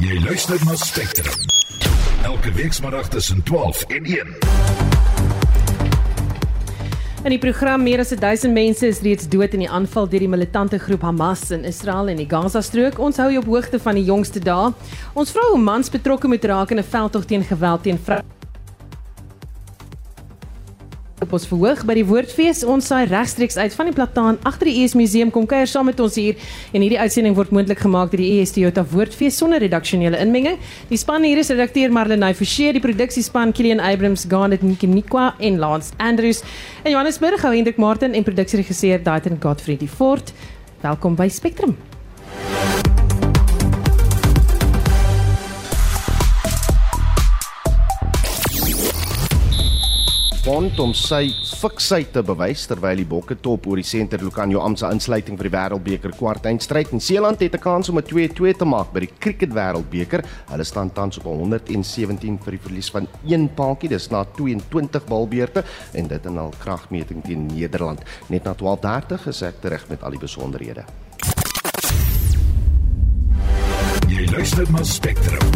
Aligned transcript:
Jy 0.00 0.20
luister 0.24 0.56
na 0.64 0.72
Spectrum. 0.74 1.34
Elke 2.24 2.52
weekmiddag 2.52 3.08
tussen 3.08 3.42
12 3.42 3.82
en 3.82 4.04
1. 4.04 4.16
In 7.24 7.30
die 7.30 7.38
program 7.38 7.82
meer 7.82 8.00
as 8.00 8.08
1000 8.08 8.52
mense 8.52 8.86
is 8.86 9.02
reeds 9.04 9.28
dood 9.28 9.52
in 9.52 9.66
die 9.66 9.70
aanval 9.70 10.08
deur 10.08 10.24
die 10.24 10.32
militante 10.32 10.78
groep 10.78 11.04
Hamas 11.04 11.50
in 11.52 11.68
Israel 11.68 12.08
en 12.08 12.16
die 12.16 12.28
Gaza-strook. 12.28 12.96
Ons 12.98 13.20
hou 13.20 13.28
jou 13.34 13.44
op 13.44 13.52
hoogte 13.52 13.78
van 13.78 14.00
die 14.00 14.08
jongste 14.08 14.40
dae. 14.40 14.72
Ons 15.12 15.36
vra 15.36 15.44
hoe 15.52 15.60
mans 15.60 15.92
betrokke 15.92 16.28
moet 16.28 16.44
raak 16.44 16.72
in 16.72 16.80
'n 16.80 16.88
veldtog 16.96 17.28
teen 17.28 17.44
geweld 17.44 17.82
teen 17.82 17.98
vroue 17.98 18.41
op 21.22 21.32
ons 21.36 21.46
verhoog 21.48 21.84
by 21.86 21.94
die 21.96 22.04
Woordfees. 22.06 22.62
Ons 22.68 22.88
saai 22.90 23.06
regstreeks 23.10 23.58
uit 23.60 23.74
van 23.76 23.88
die 23.88 23.94
plataan 23.96 24.38
agter 24.48 24.68
die 24.70 24.82
ES 24.82 24.96
Museum 24.98 25.30
kom 25.34 25.46
kuier 25.48 25.70
saam 25.70 25.86
met 25.88 26.00
ons 26.02 26.18
hier 26.18 26.38
en 26.72 26.82
hierdie 26.82 26.98
uitsending 27.00 27.36
word 27.38 27.52
moontlik 27.54 27.82
gemaak 27.84 28.10
deur 28.12 28.22
die 28.22 28.40
ES 28.40 28.54
Toyota 28.56 28.84
Woordfees 28.92 29.38
sonder 29.38 29.62
redaksionele 29.62 30.18
inmenging. 30.22 30.58
Die 30.90 31.00
span 31.00 31.26
hier 31.26 31.40
is 31.42 31.52
redakteur 31.54 31.94
Marlenae 31.94 32.34
Forsie, 32.38 32.72
die 32.74 32.82
produksiespan 32.82 33.54
Kilian 33.56 33.82
Abrams, 33.82 34.26
Garnet 34.30 34.66
Nkinikwa 34.66 35.32
en 35.38 35.62
Lance 35.62 35.94
Andrews. 36.02 36.42
En 36.82 36.92
Johannesburg 36.96 37.46
hou 37.46 37.54
Hendrik 37.54 37.78
Martin 37.78 38.18
en 38.18 38.26
produksieregisseur 38.26 39.02
Daitron 39.06 39.40
Godfrey 39.42 39.78
Fort. 39.86 40.34
Welkom 40.82 41.16
by 41.16 41.30
Spectrum. 41.30 41.78
Bond 50.52 50.76
om 50.84 50.90
sy 50.92 51.30
fiksheid 51.56 52.10
te 52.12 52.20
bewys 52.28 52.66
terwyl 52.68 52.98
die 53.00 53.06
Bokke 53.08 53.38
top 53.40 53.64
oor 53.70 53.78
die 53.80 53.86
senter 53.88 54.20
Lucanio 54.20 54.60
Amsa 54.60 54.90
insluiting 54.92 55.38
vir 55.40 55.46
die 55.48 55.52
Wêreldbeker 55.54 56.12
kwartfinale. 56.12 56.92
En 56.92 57.00
Seeland 57.00 57.40
het 57.40 57.54
'n 57.54 57.58
kans 57.58 57.88
om 57.88 57.96
'n 57.96 58.04
2-2 58.04 58.52
te 58.58 58.66
maak 58.66 58.92
by 58.92 59.00
die 59.00 59.10
Cricket 59.18 59.48
Wêreldbeker. 59.48 60.22
Hulle 60.50 60.64
staan 60.64 60.92
tans 60.92 61.16
op 61.18 61.24
117 61.24 62.38
vir 62.44 62.50
die 62.50 62.60
verlies 62.60 62.90
van 62.90 63.08
een 63.24 63.48
paadjie. 63.54 63.88
Dis 63.88 64.10
na 64.10 64.24
22 64.24 65.06
balbeurte 65.06 65.64
en 65.94 66.06
dit 66.06 66.26
in 66.26 66.38
al 66.38 66.52
kragmeting 66.58 67.24
teen 67.24 67.46
Nederland. 67.46 68.02
Net 68.28 68.44
na 68.44 68.52
12:30 68.52 69.26
is 69.28 69.42
ek 69.42 69.54
reg 69.62 69.88
met 69.88 70.02
al 70.02 70.10
die 70.10 70.20
besonderhede. 70.20 70.84
Jy 74.08 74.26
luister 74.30 74.70
na 74.70 74.82
Spectrum. 74.82 75.50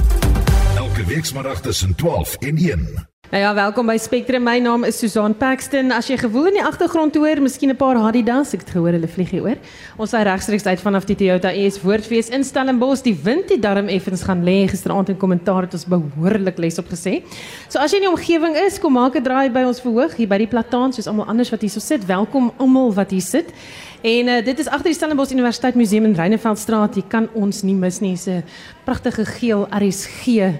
Elke 0.76 1.04
weekmiddag 1.04 1.60
tussen 1.60 1.94
12 1.94 2.36
en 2.40 2.56
1. 2.56 3.06
Nou 3.26 3.40
ja, 3.42 3.54
welkom 3.54 3.88
by 3.90 3.96
Spectrum. 3.98 4.44
My 4.46 4.60
naam 4.62 4.84
is 4.86 5.00
Susan 5.02 5.32
Paxton. 5.34 5.90
As 5.90 6.06
jy 6.06 6.14
gewoel 6.20 6.52
in 6.52 6.60
die 6.60 6.62
agtergrond 6.62 7.16
hoor, 7.18 7.40
miskien 7.42 7.72
'n 7.72 7.76
paar 7.76 7.96
Adidas, 7.98 8.52
ek 8.54 8.60
het 8.60 8.70
gehoor 8.70 8.92
hulle 8.94 9.08
vlieg 9.08 9.30
hier 9.30 9.42
oor. 9.42 9.56
Ons 9.98 10.12
is 10.12 10.22
regstreeks 10.22 10.66
uit 10.66 10.80
vanaf 10.80 11.04
die 11.06 11.16
Toyota 11.16 11.50
ES 11.50 11.82
Woordfees 11.82 12.28
in 12.28 12.44
Stellenbosch. 12.44 13.02
Die 13.02 13.18
wind 13.22 13.50
het 13.50 13.62
darm 13.62 13.88
effens 13.88 14.22
gaan 14.22 14.44
lê 14.44 14.68
gisteraand 14.68 15.08
in 15.08 15.16
kommentaar 15.16 15.62
het 15.62 15.72
ons 15.72 15.84
behoorlik 15.84 16.58
les 16.58 16.78
op 16.78 16.86
gesê. 16.86 17.24
So 17.68 17.80
as 17.80 17.90
jy 17.90 17.96
in 17.96 18.02
die 18.02 18.10
omgewing 18.10 18.54
is, 18.64 18.78
kom 18.78 18.92
maak 18.92 19.16
'n 19.16 19.22
draai 19.22 19.50
by 19.50 19.64
ons 19.66 19.80
verhoog 19.80 20.14
hier 20.14 20.28
by 20.28 20.38
die 20.38 20.46
plataan 20.46 20.92
soos 20.92 21.08
almal 21.08 21.26
anders 21.26 21.50
wat 21.50 21.60
hier 21.62 21.70
so 21.70 21.80
sit. 21.80 22.06
Welkom 22.06 22.52
almal 22.58 22.94
wat 22.94 23.10
hier 23.10 23.20
sit. 23.20 23.52
En 24.02 24.28
uh, 24.28 24.44
dit 24.44 24.58
is 24.58 24.68
agter 24.68 24.84
die 24.84 24.94
Stellenbosch 24.94 25.32
Universiteit 25.32 25.74
Museum 25.74 26.04
in 26.04 26.14
Reineveldstraat. 26.14 26.94
Jy 26.94 27.04
kan 27.08 27.28
ons 27.34 27.62
nie 27.62 27.74
mis 27.74 28.00
nie. 28.00 28.12
Dis 28.12 28.28
'n 28.28 28.44
pragtige 28.84 29.24
geel 29.24 29.66
RSG 29.70 30.54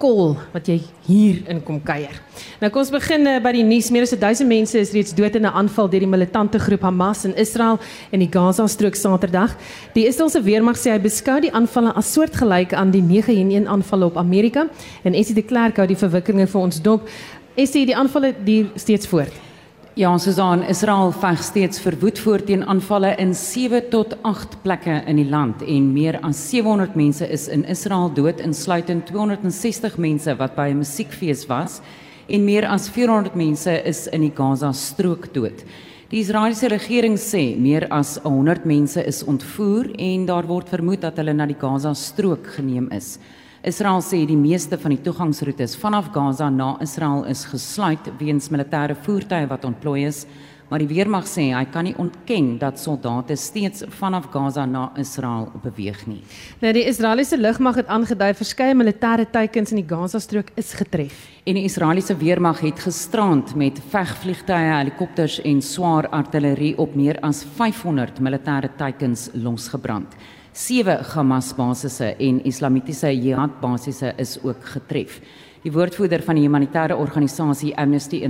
kol 0.00 0.32
wat 0.54 0.68
jy 0.70 0.78
hier 1.04 1.42
in 1.50 1.60
kom 1.64 1.80
kuier. 1.84 2.16
Nou 2.60 2.70
kom 2.72 2.82
ons 2.82 2.92
begin 2.92 3.26
uh, 3.28 3.36
by 3.42 3.52
die 3.56 3.64
nuus. 3.66 3.90
Meer 3.92 4.06
as 4.06 4.14
1000 4.16 4.48
mense 4.48 4.78
is 4.80 4.94
reeds 4.96 5.12
dood 5.16 5.36
in 5.36 5.44
'n 5.44 5.52
aanval 5.52 5.90
deur 5.92 6.00
die 6.00 6.08
militante 6.08 6.58
groep 6.58 6.82
Hamas 6.82 7.24
in 7.24 7.34
Israel 7.36 7.78
en 8.10 8.20
die 8.20 8.30
Gaza-strook 8.30 8.96
Saterdag. 8.96 9.56
Die 9.94 10.06
Israeliese 10.06 10.42
weermag 10.42 10.76
sê 10.76 10.92
hy 10.92 11.00
beskou 11.00 11.40
die 11.40 11.52
aanvalle 11.52 11.92
as 11.96 12.12
soortgelyk 12.12 12.72
aan 12.72 12.90
die 12.90 13.02
9-1-1 13.02 13.68
aanvalle 13.68 14.06
op 14.06 14.16
Amerika 14.16 14.68
en 15.04 15.14
Essie 15.14 15.34
de 15.34 15.42
Klerk 15.42 15.76
hou 15.76 15.86
die 15.86 16.00
verwikkelinge 16.00 16.46
vir 16.46 16.60
ons 16.60 16.80
dop. 16.80 17.08
Essie, 17.56 17.86
die 17.86 17.96
aanvalle 17.96 18.34
duur 18.44 18.70
steeds 18.76 19.06
voort. 19.06 19.49
Ja, 19.98 20.12
Susan, 20.18 20.62
Israel 20.70 21.08
veg 21.10 21.40
steeds 21.42 21.80
verwoed 21.82 22.18
voort 22.22 22.46
teen 22.46 22.60
aanvalle 22.62 23.08
in 23.18 23.32
7 23.34 23.88
tot 23.90 24.12
8 24.22 24.52
plekke 24.62 25.00
in 25.10 25.18
die 25.18 25.26
land 25.26 25.64
en 25.66 25.88
meer 25.90 26.20
as 26.22 26.38
700 26.52 26.94
mense 26.94 27.26
is 27.26 27.48
in 27.50 27.64
Israel 27.66 28.06
dood, 28.14 28.38
insluitend 28.38 29.08
260 29.10 29.96
mense 29.98 30.36
wat 30.38 30.54
by 30.54 30.68
'n 30.70 30.78
musiekfees 30.78 31.42
was 31.48 31.80
en 32.28 32.44
meer 32.44 32.68
as 32.70 32.88
400 32.88 33.34
mense 33.34 33.82
is 33.84 34.06
in 34.06 34.20
die 34.20 34.32
Gaza-strook 34.36 35.34
dood. 35.34 35.64
Die 36.08 36.20
Israeliese 36.20 36.68
regering 36.68 37.18
sê 37.18 37.58
meer 37.58 37.88
as 37.90 38.20
100 38.22 38.64
mense 38.64 39.04
is 39.04 39.24
ontvoer 39.24 39.90
en 39.98 40.26
daar 40.26 40.46
word 40.46 40.68
vermoed 40.68 41.00
dat 41.00 41.16
hulle 41.16 41.32
na 41.32 41.46
die 41.46 41.58
Gaza-strook 41.58 42.46
geneem 42.46 42.88
is. 42.92 43.18
Israel 43.60 44.00
sê 44.00 44.22
die 44.24 44.38
meeste 44.40 44.78
van 44.80 44.94
die 44.94 45.02
toegangsroetes 45.04 45.74
vanaf 45.76 46.06
Gaza 46.14 46.46
na 46.48 46.78
Israel 46.80 47.26
is 47.28 47.42
gesluit 47.44 48.06
weens 48.16 48.48
militêre 48.48 48.94
voertuie 49.04 49.48
wat 49.50 49.66
ontplooi 49.68 50.06
is, 50.08 50.22
maar 50.70 50.80
die 50.80 50.88
weermag 50.88 51.26
sê 51.28 51.50
hy 51.52 51.66
kan 51.68 51.84
nie 51.84 51.92
ontken 52.00 52.54
dat 52.62 52.80
soldate 52.80 53.36
steeds 53.36 53.84
vanaf 53.98 54.30
Gaza 54.32 54.64
na 54.64 54.86
Israel 54.96 55.50
beweeg 55.60 56.00
nie. 56.08 56.22
Nou 56.64 56.72
die 56.72 56.86
Israeliese 56.88 57.36
lugmag 57.36 57.82
het 57.82 57.92
aangedui 57.92 58.30
verskeie 58.40 58.78
militêre 58.78 59.28
teikens 59.28 59.74
in 59.76 59.82
die 59.82 59.88
Gaza-strook 59.92 60.54
is 60.56 60.72
getref. 60.80 61.20
En 61.44 61.60
die 61.60 61.68
Israeliese 61.68 62.16
weermag 62.16 62.64
het 62.64 62.80
gisterand 62.80 63.52
met 63.60 63.76
vegvliegtuie, 63.92 64.72
helikopters 64.72 65.36
en 65.44 65.60
swaar 65.60 66.08
artillerie 66.08 66.78
op 66.80 66.96
meer 66.96 67.20
as 67.20 67.44
500 67.60 68.24
militêre 68.24 68.72
teikens 68.80 69.28
losgebrand. 69.36 70.16
Sewe 70.52 70.98
Hamas-basisse 71.14 72.16
en 72.18 72.40
Islamitiese 72.44 73.12
Jihad-basisse 73.14 74.14
is 74.18 74.38
ook 74.42 74.64
getref. 74.64 75.20
Die 75.62 75.70
woordvoerder 75.70 76.22
van 76.26 76.38
die 76.38 76.42
humanitêre 76.42 76.96
organisasie 76.96 77.70
Amnesty 77.78 78.22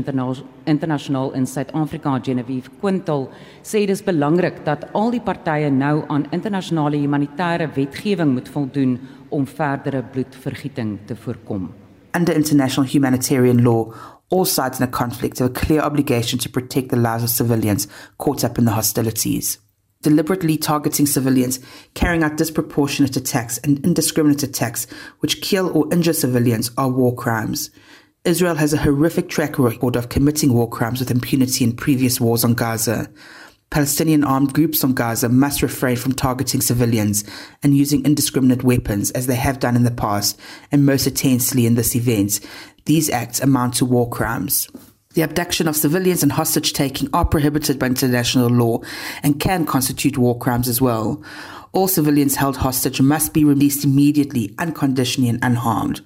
International 0.67 1.31
in 1.33 1.47
Suid-Afrika, 1.47 2.19
Genevieve 2.23 2.69
Quintal, 2.81 3.29
sê 3.63 3.87
dit 3.87 3.95
is 3.95 4.03
belangrik 4.05 4.65
dat 4.67 4.85
al 4.93 5.15
die 5.15 5.23
partye 5.25 5.71
nou 5.71 6.03
aan 6.09 6.27
internasionale 6.35 7.01
humanitêre 7.01 7.71
wetgewing 7.79 8.35
moet 8.35 8.51
voldoen 8.53 8.99
om 9.31 9.47
verdere 9.47 10.03
bloedvergieting 10.03 10.99
te 11.07 11.17
voorkom. 11.17 11.71
Under 12.13 12.35
international 12.35 12.91
humanitarian 12.91 13.63
law, 13.63 13.95
all 14.29 14.45
sides 14.45 14.81
in 14.81 14.85
a 14.85 14.91
conflict 14.91 15.39
have 15.39 15.51
a 15.51 15.67
clear 15.67 15.81
obligation 15.81 16.39
to 16.39 16.51
protect 16.51 16.91
the 16.91 17.01
lives 17.01 17.23
of 17.23 17.31
civilians 17.31 17.89
caught 18.19 18.45
up 18.45 18.59
in 18.59 18.65
the 18.65 18.75
hostilities. 18.75 19.61
Deliberately 20.03 20.57
targeting 20.57 21.07
civilians, 21.07 21.61
carrying 21.95 22.23
out 22.23 22.37
disproportionate 22.37 23.17
attacks 23.17 23.59
and 23.59 23.85
indiscriminate 23.85 24.43
attacks 24.43 24.87
which 25.21 25.43
kill 25.43 25.77
or 25.77 25.93
injure 25.93 26.13
civilians 26.13 26.71
are 26.79 26.89
war 26.89 27.15
crimes. 27.15 27.71
Israel 28.25 28.55
has 28.55 28.73
a 28.73 28.79
horrific 28.79 29.29
track 29.29 29.59
record 29.59 29.97
of 29.97 30.11
committing 30.11 30.53
war 30.53 30.69
crimes 30.69 31.01
with 31.01 31.11
impunity 31.11 31.65
in 31.65 31.75
previous 31.75 32.21
wars 32.21 32.45
on 32.45 32.55
Gaza. 32.55 33.11
Palestinian 33.71 34.25
armed 34.25 34.53
groups 34.53 34.83
on 34.83 34.95
Gaza 34.95 35.29
must 35.29 35.63
refrain 35.63 35.97
from 35.97 36.13
targeting 36.13 36.61
civilians 36.61 37.25
and 37.63 37.77
using 37.77 38.05
indiscriminate 38.05 38.65
weapons 38.65 39.11
as 39.13 39.27
they 39.27 39.37
have 39.37 39.61
done 39.61 39.77
in 39.77 39.85
the 39.85 39.91
past 39.91 40.39
and 40.73 40.85
most 40.85 41.07
intensely 41.07 41.67
in 41.67 41.77
this 41.77 41.95
event. 41.95 42.41
These 42.85 43.11
acts 43.11 43.41
amount 43.41 43.75
to 43.75 43.85
war 43.85 44.11
crimes. 44.11 44.69
The 45.15 45.23
abduction 45.23 45.67
of 45.67 45.75
civilians 45.75 46.23
and 46.23 46.31
hostage 46.31 46.73
taking 46.73 47.09
are 47.13 47.25
prohibited 47.25 47.81
by 47.81 47.87
international 47.87 48.49
law 48.49 48.79
and 49.25 49.41
can 49.41 49.67
constitute 49.67 50.17
war 50.17 50.39
crimes 50.39 50.69
as 50.69 50.81
well. 50.81 51.21
All 51.73 51.89
civilians 51.89 52.37
held 52.37 52.59
hostage 52.59 53.01
must 53.01 53.33
be 53.33 53.45
released 53.45 53.85
immediately, 53.85 54.55
unconditionally, 54.59 55.29
and 55.29 55.41
unharmed. 55.43 56.01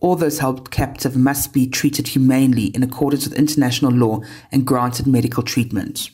All 0.00 0.16
those 0.16 0.38
held 0.38 0.70
captive 0.70 1.18
must 1.18 1.52
be 1.52 1.66
treated 1.66 2.08
humanely 2.08 2.68
in 2.68 2.82
accordance 2.82 3.28
with 3.28 3.38
international 3.38 3.92
law 3.92 4.20
and 4.50 4.64
granted 4.66 5.06
medical 5.06 5.42
treatment. 5.42 6.10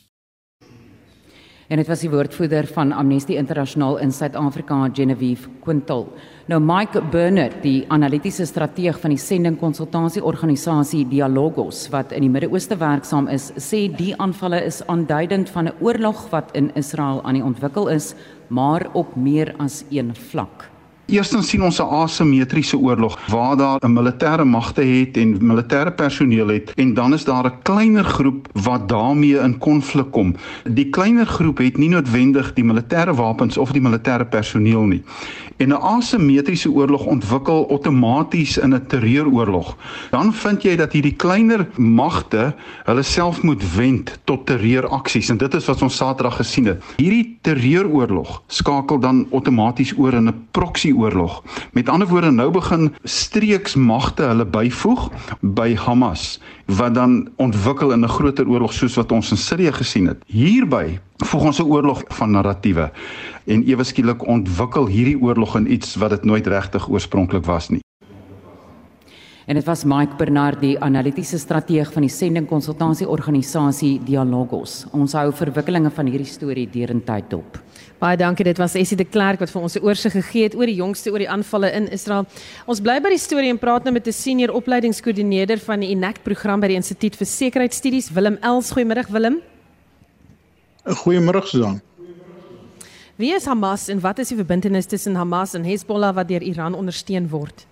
En 1.67 1.77
dit 1.77 1.87
was 1.87 1.99
die 1.99 2.09
woordvoerder 2.09 2.67
van 2.67 2.91
Amnesty 2.91 3.35
Internasionaal 3.35 3.97
in 3.97 4.11
Suid-Afrika, 4.11 4.89
Genevieve 4.93 5.47
Quintal. 5.61 6.13
Nou 6.51 6.57
Mike 6.59 6.99
Burnett, 7.07 7.61
die 7.63 7.85
analitiese 7.87 8.43
strateeg 8.43 8.97
van 8.99 9.13
die 9.13 9.19
sendingkonsultasieorganisasie 9.21 11.05
Dialogos 11.07 11.85
wat 11.93 12.11
in 12.11 12.25
die 12.25 12.31
Midde-Ooste 12.33 12.75
werksaam 12.81 13.29
is, 13.31 13.45
sê 13.55 13.85
die 13.87 14.11
aanvalle 14.19 14.59
is 14.67 14.81
aanduidend 14.91 15.47
van 15.55 15.71
'n 15.71 15.77
oorlog 15.79 16.27
wat 16.35 16.51
in 16.51 16.67
Israel 16.75 17.23
aan 17.23 17.39
die 17.39 17.47
ontwikkel 17.47 17.87
is, 17.87 18.13
maar 18.49 18.89
op 18.91 19.15
meer 19.15 19.55
as 19.57 19.85
een 19.89 20.11
vlak. 20.15 20.72
Eerstens 21.05 21.49
sien 21.49 21.63
ons 21.63 21.79
'n 21.79 21.83
asimetriese 21.83 22.77
oorlog 22.77 23.19
waar 23.27 23.57
daar 23.57 23.79
'n 23.79 23.93
militêre 23.93 24.45
magte 24.45 24.81
het 24.81 25.17
en 25.17 25.37
militêre 25.41 25.91
personeel 25.91 26.47
het 26.47 26.71
en 26.75 26.93
dan 26.93 27.13
is 27.13 27.23
daar 27.23 27.45
'n 27.45 27.61
kleiner 27.61 28.03
groep 28.03 28.47
wat 28.53 28.89
daarmee 28.89 29.39
in 29.39 29.57
konflik 29.57 30.11
kom. 30.11 30.35
Die 30.63 30.89
kleiner 30.89 31.25
groep 31.25 31.57
het 31.57 31.77
nie 31.77 31.89
noodwendig 31.89 32.53
die 32.53 32.63
militêre 32.63 33.13
wapens 33.13 33.57
of 33.57 33.71
die 33.71 33.81
militêre 33.81 34.25
personeel 34.25 34.83
nie. 34.83 35.03
En 35.57 35.69
'n 35.69 35.81
asimetriese 35.81 36.71
oorlog 36.71 37.05
ontwikkel 37.05 37.69
outomaties 37.69 38.57
in 38.57 38.73
'n 38.73 38.85
terreuroorlog. 38.87 39.77
Dan 40.09 40.33
vind 40.33 40.63
jy 40.63 40.75
dat 40.75 40.91
hierdie 40.91 41.15
kleiner 41.15 41.67
magte 41.77 42.55
hulle 42.83 43.01
self 43.01 43.41
moet 43.41 43.75
wend 43.75 44.19
tot 44.23 44.45
terreuraksies 44.45 45.29
en 45.29 45.37
dit 45.37 45.53
is 45.53 45.65
wat 45.65 45.81
ons 45.81 45.95
Saterdag 45.95 46.35
gesien 46.35 46.65
het. 46.65 46.83
Hierdie 46.95 47.37
terreuroorlog 47.41 48.43
skakel 48.47 48.99
dan 48.99 49.27
outomaties 49.31 49.97
oor 49.97 50.13
in 50.13 50.27
'n 50.27 50.47
proxy 50.51 50.92
die 50.93 51.01
oorlog. 51.01 51.43
Met 51.73 51.89
ander 51.89 52.07
woorde 52.07 52.31
nou 52.31 52.49
begin 52.53 52.93
streeksmagte 53.03 54.27
hulle 54.29 54.45
byvoeg 54.45 55.09
by 55.41 55.73
Hamas 55.75 56.39
wat 56.65 56.95
dan 56.95 57.29
ontwikkel 57.35 57.91
in 57.91 58.05
'n 58.05 58.09
groter 58.09 58.47
oorlog 58.47 58.73
soos 58.73 58.95
wat 58.95 59.11
ons 59.11 59.31
in 59.31 59.37
Sirië 59.37 59.71
gesien 59.71 60.07
het. 60.07 60.23
Hierby 60.25 60.99
voeg 61.17 61.43
ons 61.43 61.59
'n 61.59 61.69
oorlog 61.69 62.03
van 62.07 62.31
narratiewe 62.31 62.91
en 63.45 63.63
ewe 63.67 63.83
skielik 63.83 64.27
ontwikkel 64.27 64.87
hierdie 64.87 65.21
oorlog 65.21 65.55
in 65.55 65.71
iets 65.71 65.95
wat 65.95 66.09
dit 66.09 66.23
nooit 66.23 66.47
regtig 66.47 66.89
oorspronklik 66.89 67.45
was 67.45 67.69
nie. 67.69 67.81
En 69.45 69.55
dit 69.55 69.65
was 69.67 69.83
Mike 69.83 70.15
Bernard, 70.15 70.61
die 70.63 70.77
analitiese 70.79 71.37
strateeg 71.37 71.89
van 71.91 72.05
die 72.05 72.11
sendingkonsultasieorganisasie 72.11 73.97
Dialogos. 74.05 74.85
Ons 74.95 75.15
hou 75.19 75.25
verwikkelinge 75.35 75.91
van 75.91 76.07
hierdie 76.07 76.29
storie 76.29 76.63
deurentyd 76.71 77.27
dop. 77.31 77.57
Baie 77.99 78.15
dankie. 78.17 78.45
Dit 78.47 78.61
was 78.61 78.77
Essie 78.79 78.97
de 78.97 79.03
Klerk 79.03 79.43
wat 79.43 79.51
vir 79.51 79.61
ons 79.61 79.75
'n 79.75 79.83
oorsig 79.83 80.13
gegee 80.13 80.43
het 80.43 80.55
oor 80.55 80.65
die 80.65 80.79
jongste 80.79 81.11
oor 81.11 81.19
die 81.19 81.29
aanvalle 81.29 81.71
in 81.71 81.87
Israel. 81.91 82.25
Ons 82.67 82.79
bly 82.79 83.01
by 83.01 83.09
die 83.09 83.17
storie 83.17 83.49
en 83.49 83.57
praat 83.57 83.83
nou 83.83 83.93
met 83.93 84.07
'n 84.07 84.11
senior 84.11 84.53
opleidingskoördineerder 84.53 85.59
van 85.59 85.79
die 85.79 85.89
INAC 85.89 86.23
program 86.23 86.59
by 86.59 86.67
die 86.67 86.75
Instituut 86.75 87.15
vir 87.15 87.27
Sekuriteitsstudies, 87.27 88.13
Willem 88.13 88.37
Els. 88.41 88.71
Goeiemôre 88.71 89.11
Willem. 89.11 89.41
Goeiemôre 90.85 91.45
Susan. 91.45 91.81
Wie 93.17 93.33
is 93.33 93.45
Hamas 93.45 93.89
en 93.89 93.99
wat 93.99 94.19
is 94.19 94.29
die 94.29 94.37
verbintenis 94.37 94.85
tussen 94.85 95.15
Hamas 95.15 95.53
en 95.53 95.63
Hezbollah 95.63 96.15
wat 96.15 96.27
deur 96.27 96.41
Iran 96.41 96.73
ondersteun 96.73 97.29
word? 97.29 97.65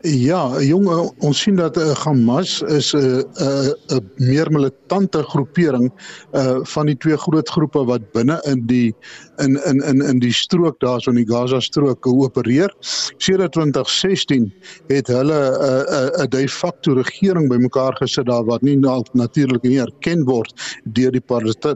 Ja, 0.00 0.56
jong, 0.64 0.86
ons 1.20 1.40
sien 1.44 1.58
dat 1.58 1.76
uh, 1.76 1.90
Hamas 2.06 2.62
is 2.72 2.94
'n 2.94 2.96
uh, 2.96 3.20
'n 3.20 3.24
uh, 3.36 3.68
'n 3.68 4.00
uh, 4.00 4.00
meer 4.16 4.48
militante 4.50 5.22
groepering 5.22 5.92
uh 6.32 6.58
van 6.62 6.86
die 6.86 6.96
twee 6.96 7.16
groot 7.16 7.48
groepe 7.48 7.84
wat 7.84 8.12
binne 8.12 8.40
in 8.48 8.66
die 8.66 8.94
in 9.36 9.60
in 9.64 9.80
in 9.84 10.00
in 10.00 10.18
die 10.18 10.32
strook 10.32 10.80
daarso 10.80 11.10
in 11.10 11.16
die 11.16 11.28
Gaza 11.28 11.60
strook 11.60 12.06
opereer. 12.06 12.72
Sedert 13.18 13.52
2016 13.52 14.52
het 14.88 15.06
hulle 15.06 15.36
'n 15.36 15.92
uh, 15.92 16.08
'n 16.16 16.22
uh, 16.22 16.28
de 16.28 16.48
facto 16.48 16.92
regering 16.92 17.48
bymekaar 17.48 17.96
gesit 17.96 18.26
daar 18.26 18.44
wat 18.44 18.62
nie 18.62 18.78
natuurlik 19.12 19.62
nie 19.62 19.80
erken 19.80 20.24
word 20.24 20.80
deur 20.84 21.12
die 21.12 21.24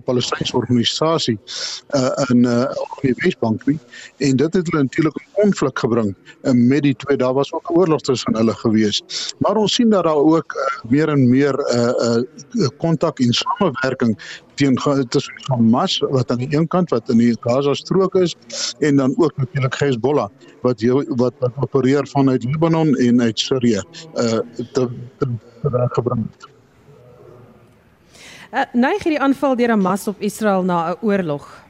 Palestynse 0.04 0.56
organisasie 0.56 1.38
uh 1.94 2.10
in 2.30 2.44
uh 2.44 2.72
die 3.02 3.14
Wesbank 3.16 3.66
nie. 3.66 3.78
En 4.18 4.36
dit 4.36 4.54
het 4.54 4.66
hulle 4.70 4.82
natuurlik 4.82 5.16
'n 5.16 5.42
konflik 5.42 5.78
gebring 5.78 6.14
uh, 6.42 6.52
met 6.52 6.82
die 6.82 6.96
twee. 6.96 7.16
Daar 7.16 7.34
was 7.34 7.52
ook 7.52 7.70
'n 7.70 7.74
oorlog 8.14 8.24
tussen 8.24 8.36
hulle 8.36 8.54
gewees. 8.54 9.02
Maar 9.38 9.56
ons 9.56 9.74
sien 9.74 9.90
dat 9.90 10.04
daar 10.04 10.16
ook 10.16 10.54
uh, 10.54 10.90
meer 10.90 11.08
en 11.08 11.28
meer 11.28 11.54
'n 11.54 11.66
uh, 11.76 12.22
uh, 12.62 12.68
kontak 12.78 13.18
en 13.20 13.32
samewerking 13.32 14.16
teen 14.54 14.76
tussen 15.08 15.34
Hamas 15.50 15.98
wat 15.98 16.30
aan 16.30 16.38
die 16.38 16.56
een 16.56 16.68
kant 16.68 16.90
wat 16.90 17.10
in 17.10 17.18
die 17.18 17.36
Gaza 17.40 17.74
strook 17.74 18.14
is 18.14 18.36
en 18.78 18.96
dan 18.96 19.14
ook 19.16 19.36
natuurlik 19.36 19.74
Hezbollah 19.74 20.28
wat 20.62 20.80
jou, 20.80 21.04
wat 21.16 21.34
wat 21.38 21.52
opereer 21.56 22.06
vanuit 22.06 22.44
Libanon 22.44 22.94
en 22.94 23.20
uit 23.20 23.38
Sirië 23.38 23.82
uh 24.14 24.40
te 24.72 24.88
te, 25.18 25.26
te 25.62 25.88
gebring. 25.90 26.26
Uh, 28.54 28.62
neig 28.72 29.02
hierdie 29.02 29.20
aanval 29.20 29.56
deur 29.56 29.68
Hamas 29.68 30.06
op 30.08 30.20
Israel 30.20 30.62
na 30.62 30.90
'n 30.90 30.96
oorlog. 31.00 31.62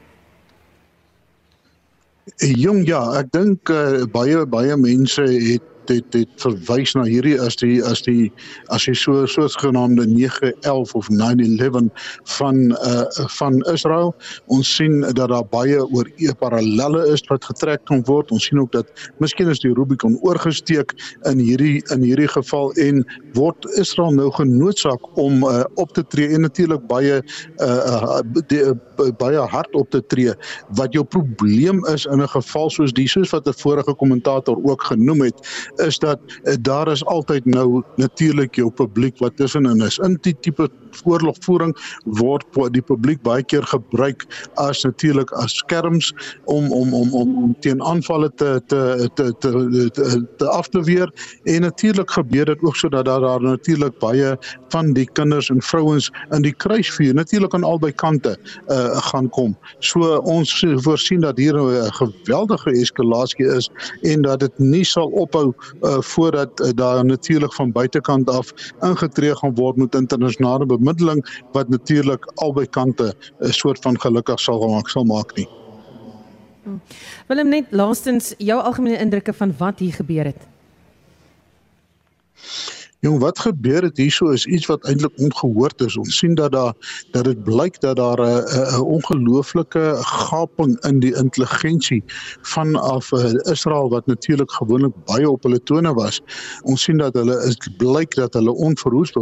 Jong 2.37 2.87
ja, 2.87 3.21
ek 3.21 3.33
dink 3.33 3.69
uh, 3.69 4.05
baie 4.11 4.47
baie 4.47 4.77
mense 4.77 5.23
het 5.23 5.63
het 5.89 6.13
het 6.15 6.29
verwys 6.43 6.95
na 6.95 7.05
hierdie 7.09 7.37
as 7.41 7.57
die 7.57 7.83
as 7.85 8.03
die 8.03 8.33
as 8.75 8.87
jy 8.89 8.95
so 8.95 9.27
sogenaamde 9.27 10.07
9/11 10.07 10.95
of 10.95 11.09
9/11 11.09 11.91
van 12.37 12.57
uh 12.73 13.05
van 13.39 13.61
Israel. 13.73 14.15
Ons 14.47 14.75
sien 14.77 15.01
dat 15.01 15.29
daar 15.29 15.47
baie 15.51 15.81
oor 15.87 16.09
e 16.17 16.33
parallelle 16.39 17.07
is 17.13 17.23
wat 17.29 17.45
getrek 17.45 17.85
kan 17.85 18.05
word. 18.05 18.31
Ons 18.31 18.45
sien 18.45 18.61
ook 18.61 18.73
dat 18.73 18.91
miskien 19.19 19.49
is 19.49 19.61
die 19.61 19.73
Rubicon 19.75 20.19
oorgesteek 20.23 20.95
in 21.31 21.39
hierdie 21.39 21.83
in 21.93 22.03
hierdie 22.03 22.29
geval 22.29 22.73
en 22.73 23.05
word 23.35 23.67
Israel 23.81 24.13
nou 24.13 24.31
genoodsaak 24.31 25.19
om 25.19 25.45
uh 25.45 25.65
op 25.75 25.93
te 25.93 26.05
tree 26.07 26.29
en 26.29 26.41
natuurlik 26.41 26.87
baie 26.87 27.23
uh 27.59 28.21
die, 28.49 28.61
uh, 28.63 29.11
baie 29.19 29.39
hard 29.39 29.75
op 29.75 29.91
te 29.91 30.01
tree 30.07 30.35
wat 30.79 30.93
jou 30.93 31.05
probleem 31.05 31.85
is 31.93 32.07
in 32.07 32.23
'n 32.23 32.29
geval 32.29 32.71
soos 32.71 32.93
die 32.93 33.09
soos 33.09 33.31
wat 33.31 33.49
'n 33.49 33.53
vorige 33.53 33.95
kommentator 33.95 34.57
ook 34.63 34.83
genoem 34.83 35.21
het 35.21 35.39
is 35.81 35.99
dat 35.99 36.21
uh, 36.27 36.55
daar 36.61 36.89
is 36.89 37.05
altyd 37.05 37.45
nou 37.45 37.83
natuurlik 37.97 38.55
jou 38.55 38.71
publiek 38.71 39.19
wat 39.19 39.37
tussenin 39.37 39.81
is. 39.81 39.99
In 39.99 40.19
die 40.21 40.37
tipe 40.41 40.69
oorlogvoering 41.05 41.75
word 42.05 42.45
die 42.73 42.83
publiek 42.83 43.23
baie 43.23 43.43
keer 43.43 43.63
gebruik 43.63 44.27
as 44.61 44.83
natuurlik 44.85 45.33
as 45.33 45.57
skerms 45.57 46.13
om 46.45 46.73
om 46.73 46.95
om 46.95 47.15
om, 47.15 47.37
om 47.45 47.57
teen 47.61 47.83
aanvalle 47.83 48.31
te 48.35 48.61
te 48.67 49.11
te 49.15 49.33
te 49.39 49.51
te, 49.93 50.27
te 50.37 50.49
af 50.49 50.69
te 50.69 50.83
weer 50.83 51.11
en 51.45 51.61
natuurlik 51.61 52.11
gebeur 52.11 52.45
dit 52.45 52.63
ook 52.63 52.77
sodat 52.77 53.05
daar 53.05 53.21
daar 53.21 53.43
natuurlik 53.43 53.99
baie 53.99 54.37
van 54.69 54.93
die 54.93 55.09
kinders 55.13 55.51
en 55.51 55.63
vrouens 55.63 56.11
in 56.31 56.43
die 56.43 56.55
kruisvuur 56.55 57.15
natuurlik 57.15 57.55
aan 57.55 57.65
albei 57.65 57.93
kante 57.93 58.37
uh, 58.69 58.97
gaan 59.11 59.29
kom. 59.29 59.57
So 59.79 60.17
ons 60.19 60.65
voorsien 60.85 61.21
dat 61.21 61.39
hier 61.39 61.55
'n 61.55 61.93
geweldige 61.93 62.71
eskalasie 62.71 63.47
is 63.47 63.71
en 64.03 64.23
dat 64.23 64.41
dit 64.41 64.59
nie 64.59 64.85
sal 64.85 65.09
ophou 65.09 65.53
uh, 65.83 66.01
voordat 66.01 66.61
uh, 66.61 66.71
daar 66.75 67.05
natuurlik 67.05 67.55
van 67.55 67.73
buitekant 67.73 68.31
af 68.31 68.53
ingetree 68.81 69.37
gaan 69.37 69.55
word 69.55 69.77
met 69.77 69.95
internasionale 69.95 70.67
bemiddeling 70.85 71.25
wat 71.53 71.69
natuurlik 71.69 72.27
albei 72.35 72.67
kante 72.67 73.15
'n 73.41 73.53
soort 73.53 73.83
van 73.83 74.01
gelukkig 74.01 74.41
sal 74.41 74.69
maak 74.69 74.89
sal 74.89 75.05
maak 75.05 75.37
nie. 75.37 75.49
Willem 77.27 77.49
net 77.49 77.65
laastens 77.71 78.35
jou 78.39 78.63
algemene 78.63 78.99
indrukke 78.99 79.33
van 79.33 79.55
wat 79.59 79.79
hier 79.79 79.93
gebeur 79.93 80.25
het. 80.25 80.47
Jong, 83.05 83.19
wat 83.21 83.39
gebeur 83.39 83.83
het 83.85 83.99
hierso 84.01 84.31
is 84.33 84.47
iets 84.47 84.65
wat 84.67 84.87
eintlik 84.89 85.13
ongehoord 85.21 85.83
is. 85.85 85.97
Ons 86.01 86.19
sien 86.19 86.35
dat 86.35 86.53
daar 86.53 86.73
dat 87.13 87.25
dit 87.25 87.43
blyk 87.45 87.77
dat 87.81 87.97
daar 87.97 88.21
'n 88.21 88.45
'n 88.77 88.81
ongelooflike 88.81 89.97
gaping 90.01 90.81
in 90.89 91.01
die 91.01 91.13
intelligensie 91.17 92.03
vanaf 92.43 93.13
uh, 93.13 93.35
Israel 93.53 93.89
wat 93.89 94.07
natuurlik 94.07 94.53
gewoonlik 94.53 94.95
baie 95.05 95.31
op 95.31 95.43
hulle 95.43 95.63
tone 95.63 95.93
was. 95.95 96.21
Ons 96.63 96.83
sien 96.83 96.97
dat 96.97 97.15
hulle 97.15 97.37
is 97.45 97.59
blyk 97.77 98.15
dat 98.15 98.35
hulle 98.35 98.55
onverhoeds 98.55 99.13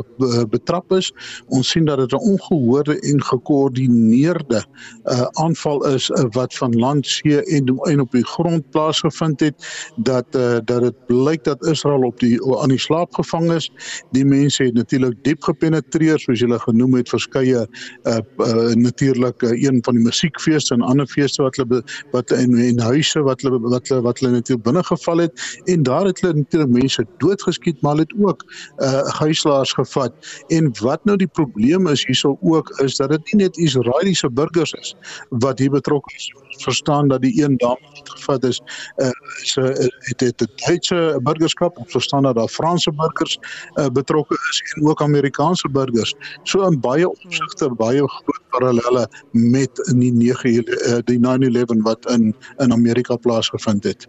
betrap 0.48 0.92
is. 0.92 1.12
Ons 1.46 1.68
sien 1.68 1.84
dat 1.84 1.98
dit 1.98 2.12
'n 2.12 2.22
ongehoorde 2.22 3.00
en 3.00 3.22
gekoördineerde 3.24 4.64
uh, 5.04 5.22
aanval 5.32 5.86
is 5.86 6.10
uh, 6.10 6.24
wat 6.30 6.54
van 6.54 6.78
land, 6.78 7.06
see 7.06 7.42
en, 7.42 7.66
en 7.66 8.00
op 8.00 8.10
die 8.10 8.26
grond 8.26 8.70
plaasgevind 8.70 9.40
het 9.40 9.90
dat 9.96 10.26
uh, 10.30 10.58
dat 10.64 10.80
dit 10.82 11.06
blyk 11.06 11.44
dat 11.44 11.66
Israel 11.66 12.02
op 12.02 12.20
die 12.20 12.56
aan 12.56 12.68
die 12.68 12.78
slaap 12.78 13.14
gevang 13.14 13.52
is 13.52 13.71
Die 14.16 14.24
mense 14.24 14.64
het 14.64 14.74
natuurlik 14.74 15.18
diep 15.26 15.42
gepenetreer 15.42 16.20
soos 16.20 16.40
jy 16.40 16.58
genoem 16.64 16.94
het 16.98 17.08
verskeie 17.12 17.64
uh, 17.64 18.18
uh 18.38 18.74
natuurlik 18.78 19.42
uh, 19.42 19.52
een 19.56 19.80
van 19.84 19.98
die 19.98 20.04
musiekfeeste 20.04 20.74
en 20.74 20.82
ander 20.82 21.06
feeste 21.06 21.42
wat 21.42 21.56
hulle 21.56 21.82
wat 22.12 22.30
in 22.36 22.56
en 22.58 22.80
huise 22.80 23.22
wat 23.22 23.42
hulle 23.42 23.60
wat 23.60 23.88
hulle 23.88 24.02
wat 24.02 24.20
hulle 24.20 24.32
natuurlik 24.32 24.64
binne 24.64 24.84
geval 24.84 25.24
het. 25.26 25.32
En 25.64 25.82
daar 25.82 26.06
het 26.06 26.20
hulle 26.20 26.34
natuurlik 26.40 26.70
mense 26.70 27.06
doodgeskiet 27.18 27.82
maar 27.82 27.96
hulle 27.96 28.06
het 28.08 28.14
ook 28.18 28.44
uh 28.78 29.18
huislaars 29.18 29.72
gevat. 29.72 30.12
En 30.48 30.70
wat 30.80 31.04
nou 31.04 31.16
die 31.16 31.30
probleem 31.30 31.86
is 31.86 32.04
hierso 32.06 32.36
ook 32.40 32.70
is 32.84 32.96
dat 32.96 33.10
dit 33.10 33.32
nie 33.32 33.42
net 33.44 33.58
Israeliese 33.58 34.30
burgers 34.30 34.72
is 34.72 34.94
wat 35.30 35.58
hier 35.58 35.70
betrokke 35.70 36.14
is. 36.16 36.32
Verstaan 36.62 37.08
dat 37.08 37.22
die 37.22 37.42
een 37.42 37.56
dame 37.56 37.88
wat 37.94 38.10
gevat 38.16 38.44
is 38.44 38.60
uh 38.96 39.10
se 39.42 39.60
het 39.98 40.20
het 40.20 40.42
'n 40.42 40.50
Duitse 40.66 41.20
burgerskap 41.22 41.78
ons 41.78 41.92
verstaan 41.92 42.22
dat 42.22 42.36
daar 42.36 42.48
Franse 42.48 42.92
burgers 42.92 43.38
uh, 43.74 43.88
betrokke 43.92 44.34
is 44.50 44.62
en 44.76 44.88
ook 44.88 45.02
Amerikaanse 45.02 45.68
burgers. 45.68 46.14
So 46.42 46.66
in 46.66 46.80
baie 46.80 47.08
opsigte 47.08 47.70
baie 47.74 48.08
groot 48.08 48.42
parallelle 48.50 49.08
met 49.30 49.82
die 49.96 50.12
9 50.12 50.54
uh, 50.54 50.98
die 51.04 51.20
9/11 51.20 51.82
wat 51.86 52.10
in 52.10 52.34
in 52.56 52.72
Amerika 52.72 53.16
plaasgevind 53.16 53.84
het. 53.84 54.08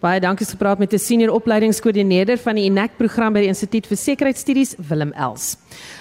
Baie 0.00 0.16
dankie 0.16 0.46
vir 0.46 0.56
gepraat 0.56 0.78
met 0.78 0.94
'n 0.94 0.98
senior 0.98 1.30
opleidingskoördineerder 1.34 2.38
van 2.38 2.54
die 2.54 2.64
INAC 2.64 2.96
program 2.96 3.34
by 3.34 3.40
die 3.40 3.48
Instituut 3.48 3.86
vir 3.86 3.96
Sekuriteitsstudies 3.96 4.74
Willem 4.88 5.12
Els. 5.12 5.58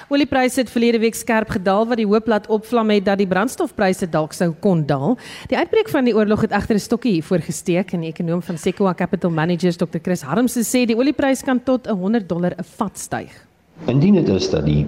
Oliepryse 0.08 0.62
het 0.62 0.70
verlede 0.70 1.00
week 1.00 1.16
skerp 1.16 1.50
gedaal 1.50 1.86
wat 1.86 1.98
die 1.98 2.06
hoop 2.06 2.28
laat 2.28 2.48
opvlam 2.48 2.90
het 2.90 3.06
dat 3.06 3.18
die 3.18 3.28
brandstofpryse 3.28 4.10
dalk 4.10 4.32
sou 4.34 4.54
kon 4.62 4.86
daal. 4.86 5.18
Die 5.50 5.58
uitbreek 5.58 5.90
van 5.90 6.06
die 6.06 6.16
oorlog 6.16 6.42
het 6.42 6.52
egter 6.52 6.76
'n 6.76 6.80
stokkie 6.80 7.12
hiervoor 7.12 7.40
gesteek 7.40 7.92
en 7.94 8.00
die 8.00 8.10
ekonom 8.10 8.42
van 8.42 8.58
Sequoia 8.58 8.94
Capital 8.94 9.32
Managers 9.32 9.76
Dr. 9.76 10.00
Chris 10.02 10.22
Harmse 10.22 10.64
sê 10.64 10.86
die 10.86 10.96
oliepryse 10.96 11.44
kan 11.44 11.64
tot 11.64 11.86
100 11.88 12.30
dollar 12.30 12.54
'n 12.58 12.64
vat 12.78 12.98
styg. 12.98 13.46
Indien 13.86 14.14
dit 14.16 14.30
is 14.30 14.50
dat 14.50 14.66
die 14.66 14.88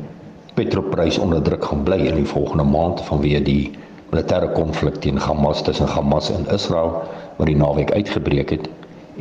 petrolprys 0.54 1.18
onder 1.18 1.42
druk 1.42 1.66
gaan 1.66 1.84
bly 1.84 1.98
in 1.98 2.16
die 2.16 2.26
volgende 2.26 2.64
maand 2.64 3.02
vanweë 3.02 3.44
die 3.44 3.72
militêre 4.12 4.54
konflik 4.54 4.96
teen 4.96 5.18
Hamas 5.18 5.64
tussen 5.64 5.88
Hamas 5.88 6.32
en 6.32 6.48
Israel 6.54 7.04
wat 7.38 7.48
die 7.48 7.56
naweek 7.56 7.92
uitgebreek 7.92 8.50
het 8.50 8.70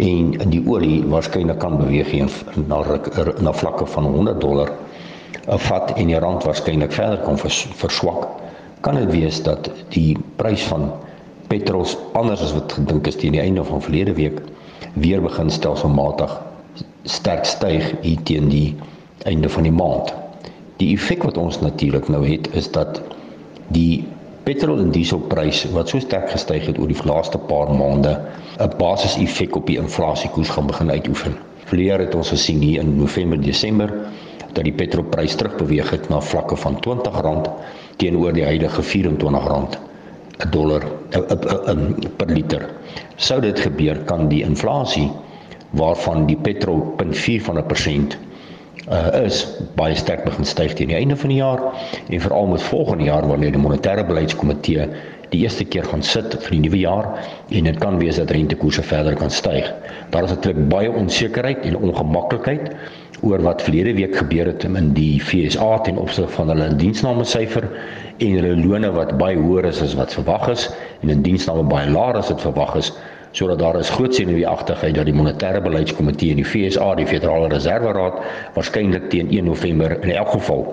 en 0.00 0.32
in 0.40 0.52
die 0.52 0.62
olie 0.66 1.02
waarskynlik 1.12 1.58
kan 1.60 1.76
beweeg 1.80 2.12
na 2.66 2.80
na 3.40 3.52
vlakke 3.52 3.86
van 3.86 4.04
100 4.04 4.40
dollar 4.40 4.72
'n 5.46 5.58
vat 5.58 5.92
en 5.96 6.06
die 6.06 6.18
rand 6.18 6.44
waarskynlik 6.44 6.92
verder 6.92 7.18
kon 7.24 7.38
vers, 7.38 7.66
verswak 7.74 8.28
kan 8.80 8.94
dit 8.94 9.10
wees 9.12 9.42
dat 9.42 9.70
die 9.88 10.16
prys 10.36 10.62
van 10.62 10.90
petrols 11.48 11.96
anders 12.12 12.42
as 12.42 12.52
wat 12.56 12.72
gedink 12.72 13.06
is 13.06 13.16
teen 13.16 13.32
die 13.32 13.42
einde 13.42 13.64
van 13.64 13.82
verlede 13.82 14.14
week 14.14 14.40
weer 14.94 15.22
begin 15.22 15.50
stelselmatig 15.50 16.32
sterk 17.04 17.44
styg 17.44 17.94
hier 18.04 18.22
teen 18.22 18.48
die 18.48 18.76
einde 19.28 19.48
van 19.48 19.66
die 19.66 19.72
maand. 19.74 20.14
Die 20.80 20.92
effek 20.94 21.24
wat 21.26 21.36
ons 21.36 21.60
natuurlik 21.60 22.08
nou 22.08 22.22
het 22.26 22.48
is 22.56 22.70
dat 22.72 23.00
die 23.68 24.04
petrol 24.44 24.80
en 24.80 24.92
dieselprys 24.94 25.66
wat 25.74 25.92
so 25.92 26.00
sterk 26.00 26.30
gestyg 26.32 26.66
het 26.70 26.78
oor 26.80 26.88
die 26.88 27.02
laaste 27.04 27.38
paar 27.50 27.72
maande 27.74 28.16
'n 28.60 28.72
basiseffek 28.78 29.56
op 29.56 29.66
die 29.66 29.78
inflasiekoers 29.80 30.48
gaan 30.48 30.66
begin 30.66 30.90
uitoefen. 30.90 31.36
Verlede 31.64 32.04
het 32.04 32.14
ons 32.14 32.28
gesien 32.28 32.60
hier 32.60 32.80
in 32.80 32.96
November, 32.96 33.40
Desember 33.40 33.92
dat 34.52 34.64
die 34.64 34.72
petrolprys 34.72 35.34
terugbeweeg 35.34 35.90
het 35.90 36.08
na 36.08 36.20
vlakke 36.20 36.56
van 36.56 36.76
R20 36.76 37.50
teenoor 37.96 38.32
die 38.32 38.44
huidige 38.44 38.82
R24 38.82 39.78
'n 40.40 40.50
dollar 40.50 40.82
per 42.16 42.26
liter. 42.26 42.68
Sou 43.16 43.40
dit 43.40 43.60
gebeur 43.60 43.98
kan 43.98 44.28
die 44.28 44.42
inflasie 44.42 45.10
waarvan 45.70 46.26
die 46.26 46.36
petrol 46.36 46.94
0.4 46.96 47.44
van 47.44 47.58
'n 47.58 47.66
persent 47.66 48.18
uh, 48.88 49.24
is 49.24 49.46
baie 49.76 49.94
sterk 49.94 50.24
begin 50.24 50.44
styg 50.44 50.74
teen 50.74 50.90
die 50.90 50.96
einde 50.96 51.16
van 51.16 51.28
die 51.28 51.38
jaar 51.38 51.60
en 52.08 52.20
veral 52.20 52.46
met 52.46 52.62
volgende 52.62 53.04
jaar 53.04 53.26
wanneer 53.28 53.52
die 53.52 53.62
monetêre 53.62 54.06
beleidskomitee 54.06 54.88
die 55.30 55.42
eerste 55.44 55.64
keer 55.64 55.86
gaan 55.86 56.02
sit 56.02 56.34
vir 56.42 56.54
die 56.56 56.62
nuwe 56.64 56.80
jaar 56.80 57.06
en 57.54 57.68
dit 57.68 57.78
kan 57.82 57.98
wees 58.00 58.18
dat 58.18 58.32
rentekoerse 58.34 58.82
verder 58.82 59.14
kan 59.18 59.30
styg. 59.30 59.68
Daar 60.10 60.26
is 60.26 60.34
natuurlik 60.34 60.68
baie 60.72 60.90
onsekerheid 60.90 61.64
en 61.68 61.78
ongemaklikheid 61.78 62.72
oor 63.22 63.42
wat 63.44 63.62
verlede 63.62 63.94
week 63.94 64.16
gebeur 64.16 64.48
het 64.50 64.64
in 64.64 64.92
die 64.96 65.20
FSA 65.20 65.78
ten 65.84 65.98
opsigte 66.00 66.32
van 66.38 66.52
hulle 66.52 66.70
diensname 66.80 67.24
syfer 67.28 67.66
en 68.18 68.36
hulle 68.38 68.56
lone 68.62 68.90
wat 68.96 69.16
baie 69.20 69.38
hoër 69.38 69.70
is 69.70 69.82
as 69.84 69.94
wat 69.98 70.14
verwag 70.16 70.48
is 70.54 70.68
en 71.02 71.12
in 71.14 71.22
diensname 71.26 71.66
baie 71.68 71.90
laer 71.90 72.18
as 72.20 72.30
wat 72.32 72.42
verwag 72.48 72.76
is 72.80 72.92
sodat 73.30 73.58
daar 73.58 73.78
is 73.78 73.90
groot 73.90 74.14
senuweeagtigheid 74.14 74.94
dat 74.94 75.06
die 75.06 75.14
monetêre 75.14 75.60
beleidskomitee 75.62 76.30
en 76.30 76.40
die 76.40 76.44
FSA, 76.44 76.94
die 76.98 77.06
Federale 77.06 77.48
Reserve 77.52 77.92
Raad, 77.94 78.22
waarskynlik 78.54 79.08
teen 79.10 79.30
1 79.30 79.44
November 79.44 79.96
in 80.02 80.10
elk 80.10 80.32
geval 80.34 80.64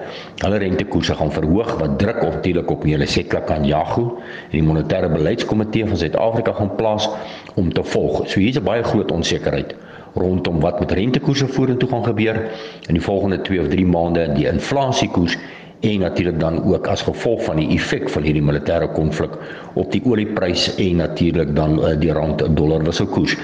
hulle 0.44 0.62
rentekoerse 0.64 1.16
gaan 1.16 1.32
verhoog 1.32 1.74
wat 1.82 1.98
druk 2.02 2.22
natuurlik 2.22 2.72
op 2.72 2.84
hulle 2.84 3.06
sekla 3.06 3.44
kan 3.50 3.66
jagu 3.66 4.08
en 4.08 4.56
die 4.56 4.64
monetêre 4.66 5.10
beleidskomitee 5.14 5.86
van 5.88 5.98
Suid-Afrika 5.98 6.54
gaan 6.58 6.76
plaas 6.76 7.10
om 7.56 7.74
te 7.74 7.84
volg. 7.84 8.24
So 8.28 8.40
hier's 8.40 8.58
'n 8.58 8.64
baie 8.64 8.84
groot 8.84 9.12
onsekerheid 9.12 9.76
rondom 10.16 10.60
wat 10.60 10.80
met 10.80 10.92
rentekoerse 10.92 11.48
vorentoe 11.48 11.90
gaan 11.90 12.06
gebeur 12.06 12.42
in 12.88 12.94
die 12.94 13.04
volgende 13.04 13.42
2 13.42 13.60
of 13.60 13.68
3 13.68 13.86
maande 13.86 14.32
die 14.34 14.48
inflasiekoers 14.48 15.38
en 15.80 16.00
natuurlik 16.00 16.40
dan 16.40 16.64
ook 16.64 16.88
as 16.88 17.02
gevolg 17.02 17.44
van 17.44 17.60
die 17.62 17.68
effek 17.76 18.10
van 18.10 18.24
hierdie 18.26 18.44
militêre 18.44 18.88
konflik 18.94 19.36
op 19.78 19.92
die 19.92 20.02
olieprys 20.06 20.72
en 20.76 20.96
natuurlik 21.04 21.54
dan 21.56 21.78
uh, 21.80 21.94
die 22.00 22.12
rand 22.12 22.42
dollar 22.58 22.84
wisselkoers. 22.84 23.38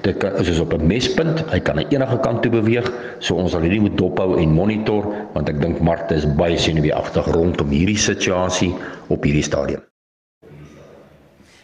Dit 0.00 0.24
is 0.38 0.46
dus 0.46 0.60
op 0.60 0.72
'n 0.74 0.86
mespunt, 0.86 1.44
hy 1.50 1.60
kan 1.60 1.78
aan 1.78 1.90
enige 1.90 2.18
kant 2.20 2.42
toe 2.42 2.50
beweeg, 2.50 2.92
so 3.18 3.34
ons 3.34 3.50
sal 3.50 3.60
hierdie 3.60 3.80
moet 3.80 3.98
dophou 3.98 4.38
en 4.38 4.52
monitor 4.52 5.06
want 5.32 5.48
ek 5.48 5.60
dink 5.60 5.80
markte 5.80 6.14
is 6.14 6.26
baie 6.34 6.58
senuweeagtig 6.58 7.26
rondom 7.26 7.68
hierdie 7.68 7.98
situasie 7.98 8.74
op 9.08 9.22
hierdie 9.24 9.42
stadium. 9.42 9.80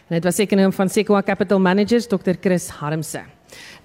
En 0.07 0.15
dit 0.15 0.23
was 0.23 0.37
ekonom 0.39 0.71
van 0.73 0.89
Sequoia 0.89 1.21
Capital 1.21 1.59
Managers 1.59 2.07
Dr. 2.07 2.35
Chris 2.39 2.69
Harmse. 2.69 3.36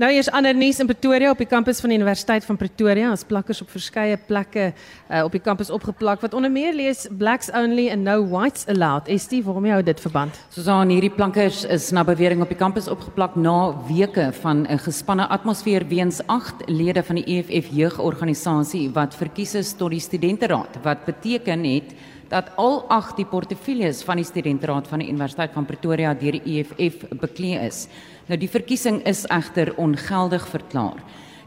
Nou 0.03 0.09
eers 0.11 0.27
ander 0.35 0.51
nuus 0.51 0.81
in 0.83 0.89
Pretoria 0.91 1.31
op 1.31 1.39
die 1.39 1.47
kampus 1.47 1.79
van 1.79 1.93
die 1.93 1.97
Universiteit 2.01 2.43
van 2.43 2.57
Pretoria. 2.59 3.13
Ons 3.13 3.23
plakkers 3.23 3.61
op 3.63 3.69
verskeie 3.71 4.17
plekke 4.27 4.65
uh, 4.73 5.21
op 5.23 5.31
die 5.31 5.41
kampus 5.45 5.69
opgeplak 5.71 6.25
wat 6.25 6.33
onder 6.35 6.51
meer 6.51 6.75
lees 6.75 7.05
Blacks 7.21 7.53
Only 7.55 7.85
and 7.93 8.03
No 8.03 8.17
Whites 8.33 8.67
Allowed. 8.67 9.07
Is 9.07 9.29
dit 9.31 9.45
waarmee 9.47 9.71
hou 9.71 9.83
dit 9.87 10.03
verband? 10.03 10.41
Soos 10.51 10.67
aan 10.75 10.91
hierdie 10.91 11.13
plakkers 11.15 11.61
is 11.71 11.87
na 11.95 12.03
bewering 12.03 12.43
op 12.43 12.51
die 12.51 12.59
kampus 12.59 12.91
opgeplak 12.91 13.37
na 13.39 13.77
weke 13.87 14.33
van 14.41 14.67
'n 14.67 14.83
gespanne 14.83 15.29
atmosfeer 15.31 15.87
weens 15.87 16.19
agt 16.27 16.67
lede 16.67 17.03
van 17.07 17.23
die 17.23 17.39
EFF 17.39 17.71
jeugorganisasie 17.71 18.91
wat 18.91 19.15
verkies 19.15 19.55
is 19.55 19.73
tot 19.73 19.95
die 19.95 20.03
studenteraad 20.03 20.83
wat 20.83 21.05
beteken 21.07 21.63
het 21.63 21.95
dat 22.33 22.51
al 22.57 22.85
agt 22.89 23.17
die 23.21 23.27
portefeuilles 23.29 24.03
van 24.03 24.17
die 24.17 24.25
studenteraad 24.25 24.89
van 24.89 24.99
die 24.99 25.09
Universiteit 25.13 25.53
van 25.53 25.69
Pretoria 25.69 26.15
deur 26.15 26.39
die 26.41 26.59
EFF 26.59 27.05
beklee 27.21 27.61
is. 27.67 27.87
Nou 28.31 28.37
die 28.39 28.51
verkiesing 28.51 29.01
is 29.09 29.25
egter 29.35 29.73
ongeldig 29.83 30.45
verklaar. 30.47 31.01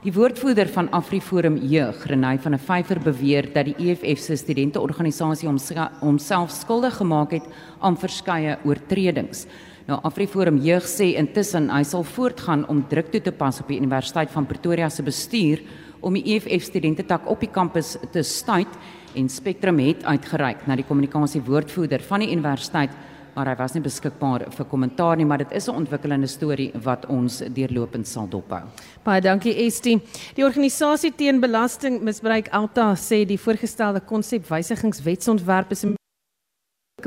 Die 0.04 0.12
woordvoerder 0.14 0.68
van 0.70 0.90
AfriForum 0.94 1.56
Jeug, 1.72 2.02
Renay 2.12 2.36
van 2.44 2.54
der 2.54 2.62
Vyver 2.62 3.00
beweer 3.02 3.48
dat 3.54 3.70
die 3.70 3.88
EFF 3.94 4.20
se 4.22 4.36
studenteorganisasie 4.38 5.48
homself 5.48 6.52
skuldig 6.52 7.00
gemaak 7.00 7.32
het 7.38 7.48
aan 7.80 7.96
verskeie 7.98 8.58
oortredings. 8.68 9.46
Nou 9.88 10.02
AfriForum 10.04 10.60
Jeug 10.66 10.84
sê 10.84 11.14
intussen 11.16 11.72
hy 11.72 11.82
sal 11.88 12.04
voortgaan 12.04 12.68
om 12.68 12.84
druk 12.92 13.10
toe 13.14 13.24
te 13.24 13.32
pas 13.32 13.64
op 13.64 13.72
die 13.72 13.80
Universiteit 13.80 14.30
van 14.36 14.46
Pretoria 14.46 14.92
se 14.92 15.06
bestuur 15.06 15.64
om 16.02 16.20
die 16.20 16.36
EFF 16.36 16.68
studentetak 16.68 17.26
op 17.32 17.40
die 17.40 17.54
kampus 17.56 17.96
te 18.12 18.22
stuit 18.22 18.80
en 19.16 19.32
Spectrum 19.32 19.80
het 19.80 20.04
uitgereik 20.04 20.68
na 20.68 20.76
die 20.76 20.86
kommunikasiewoordvoerder 20.86 22.04
van 22.04 22.26
die 22.26 22.34
universiteit 22.36 22.92
maar 23.36 23.52
hy 23.52 23.56
was 23.60 23.74
nie 23.76 23.84
beskikbaar 23.84 24.48
vir 24.56 24.66
kommentaar 24.72 25.18
nie, 25.20 25.26
maar 25.26 25.44
dit 25.44 25.52
is 25.52 25.68
'n 25.68 25.76
ontwikkelende 25.76 26.28
storie 26.28 26.72
wat 26.84 27.06
ons 27.06 27.44
deurlopend 27.54 28.08
sal 28.08 28.28
dophou. 28.28 28.64
Baie 29.04 29.22
dankie 29.22 29.56
Estie. 29.66 30.02
Die 30.36 30.44
organisasie 30.44 31.12
teen 31.16 31.40
belastingmisbruik 31.40 32.50
Alta 32.50 32.94
sê 32.96 33.26
die 33.26 33.38
voorgestelde 33.38 34.02
konsepwysigingswetsontwerp 34.02 35.72
is 35.72 35.84
'n 35.84 35.96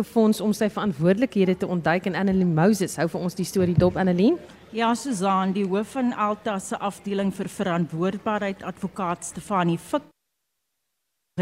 fonds 0.05 0.41
om 0.41 0.53
sy 0.53 0.69
verantwoordelikhede 0.69 1.57
te 1.57 1.67
ontduik 1.67 2.07
en 2.07 2.15
Annelien 2.15 2.55
Moses 2.55 2.97
hou 2.97 3.09
vir 3.09 3.21
ons 3.21 3.35
die 3.35 3.45
storie 3.45 3.75
dop 3.75 3.97
Annelien. 3.97 4.39
Ja, 4.71 4.95
Susan, 4.95 5.53
die 5.53 5.65
hoof 5.65 5.97
van 5.97 6.13
Alta 6.13 6.59
se 6.59 6.79
afdeling 6.79 7.35
vir 7.35 7.49
verantwoordbaarheid 7.49 8.63
advokaat 8.63 9.25
Stefanie 9.25 9.79
Fik 9.79 10.03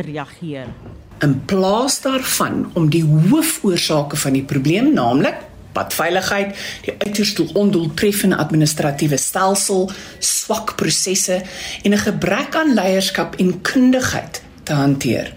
reageer. 0.02 0.66
In 1.24 1.44
plaas 1.44 2.00
daarvan 2.00 2.70
om 2.74 2.90
die 2.90 3.04
hoofoorsake 3.04 4.16
van 4.16 4.32
die 4.32 4.44
probleem, 4.44 4.92
naamlik 4.92 5.36
padveiligheid, 5.76 6.56
die 6.84 6.94
uiters 6.98 7.34
ondoeltreffende 7.52 8.36
administratiewe 8.36 9.16
stelsel, 9.20 9.90
swak 10.18 10.76
prosesse 10.80 11.42
en 11.82 11.92
'n 11.92 12.04
gebrek 12.08 12.56
aan 12.56 12.74
leierskap 12.74 13.36
en 13.36 13.60
kundigheid 13.60 14.42
te 14.62 14.72
hanteer. 14.72 15.32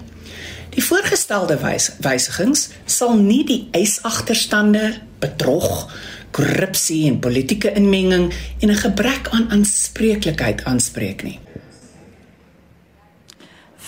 Die 0.70 0.84
voorgestelde 0.84 1.58
wys 1.58 1.92
wysigings 2.00 2.70
sal 2.86 3.16
nie 3.18 3.44
die 3.46 3.68
eisagterstande, 3.72 4.94
bedrog, 5.20 5.90
korrupsie 6.32 7.08
en 7.10 7.20
politieke 7.20 7.74
inmenging 7.74 8.34
en 8.60 8.70
'n 8.70 8.76
gebrek 8.76 9.28
aan 9.30 9.50
aanspreeklikheid 9.50 10.64
aanspreek 10.64 11.24
nie. 11.24 11.40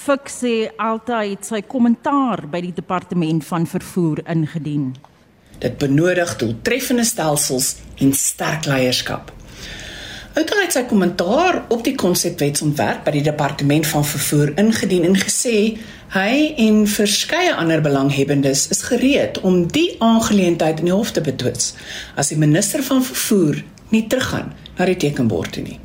Fik 0.02 0.32
sê 0.34 0.54
altyd 0.82 1.44
sy 1.46 1.60
kommentaar 1.70 2.48
by 2.50 2.58
die 2.64 2.74
departement 2.74 3.44
van 3.46 3.68
vervoer 3.70 4.24
ingedien. 4.34 4.88
Dit 5.62 5.76
benodig 5.78 6.32
doeltreffende 6.42 7.06
stelsels 7.06 7.76
en 8.02 8.10
sterk 8.18 8.66
leierskap. 8.66 9.30
Outa 10.32 10.58
het 10.58 10.74
sy 10.74 10.82
kommentaar 10.90 11.60
op 11.76 11.84
die 11.86 11.94
konsepwetsontwerp 12.02 13.04
by 13.06 13.14
die 13.20 13.24
departement 13.28 13.86
van 13.92 14.08
vervoer 14.08 14.56
ingedien 14.64 15.06
en 15.12 15.20
gesê 15.22 15.56
hy 16.16 16.34
en 16.66 16.82
verskeie 16.90 17.54
ander 17.54 17.84
belanghebbendes 17.86 18.72
is 18.74 18.82
gereed 18.90 19.38
om 19.46 19.68
die 19.70 20.00
aangeleentheid 20.02 20.82
in 20.82 20.90
die 20.90 20.96
hof 20.96 21.14
te 21.14 21.22
betwis 21.22 21.76
as 22.18 22.34
die 22.34 22.42
minister 22.42 22.82
van 22.90 23.06
vervoer 23.06 23.62
nie 23.94 24.08
teruggaan 24.10 24.50
na 24.80 24.90
die 24.90 24.98
tekenbord 25.06 25.54
toe 25.60 25.68
nie. 25.68 25.80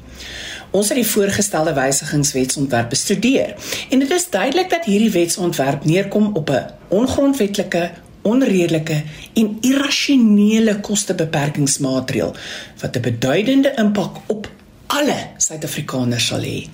Ons 0.76 0.90
het 0.92 0.98
die 1.00 1.08
voorgestelde 1.08 1.72
wysigingswetsontwerp 1.72 2.90
bestudeer 2.92 3.54
en 3.90 4.02
dit 4.02 4.10
is 4.12 4.26
duidelik 4.30 4.68
dat 4.70 4.84
hierdie 4.84 5.12
wetsontwerp 5.14 5.86
neerkom 5.88 6.34
op 6.36 6.50
'n 6.50 6.66
ongrondwetlike, 6.88 7.90
onredelike 8.22 9.02
en 9.34 9.56
irrasionele 9.60 10.80
kostebeperkingsmaatreël 10.80 12.34
wat 12.80 12.96
'n 12.96 13.00
beduidende 13.00 13.72
impak 13.76 14.16
op 14.26 14.50
alle 14.86 15.16
Suid-Afrikaners 15.36 16.26
sal 16.26 16.42
hê. 16.42 16.68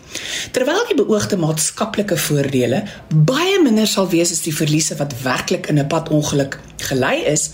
Terwyl 0.51 0.85
die 0.89 1.05
beoogde 1.05 1.37
maatskaplike 1.37 2.17
voordele 2.17 2.83
baie 3.15 3.63
minder 3.63 3.87
sal 3.87 4.09
wees 4.09 4.31
as 4.31 4.43
die 4.43 4.57
verliese 4.57 4.97
wat 4.97 5.15
werklik 5.23 5.67
in 5.67 5.79
'n 5.79 5.87
padongeluk 5.87 6.61
gelei 6.77 7.23
is, 7.25 7.51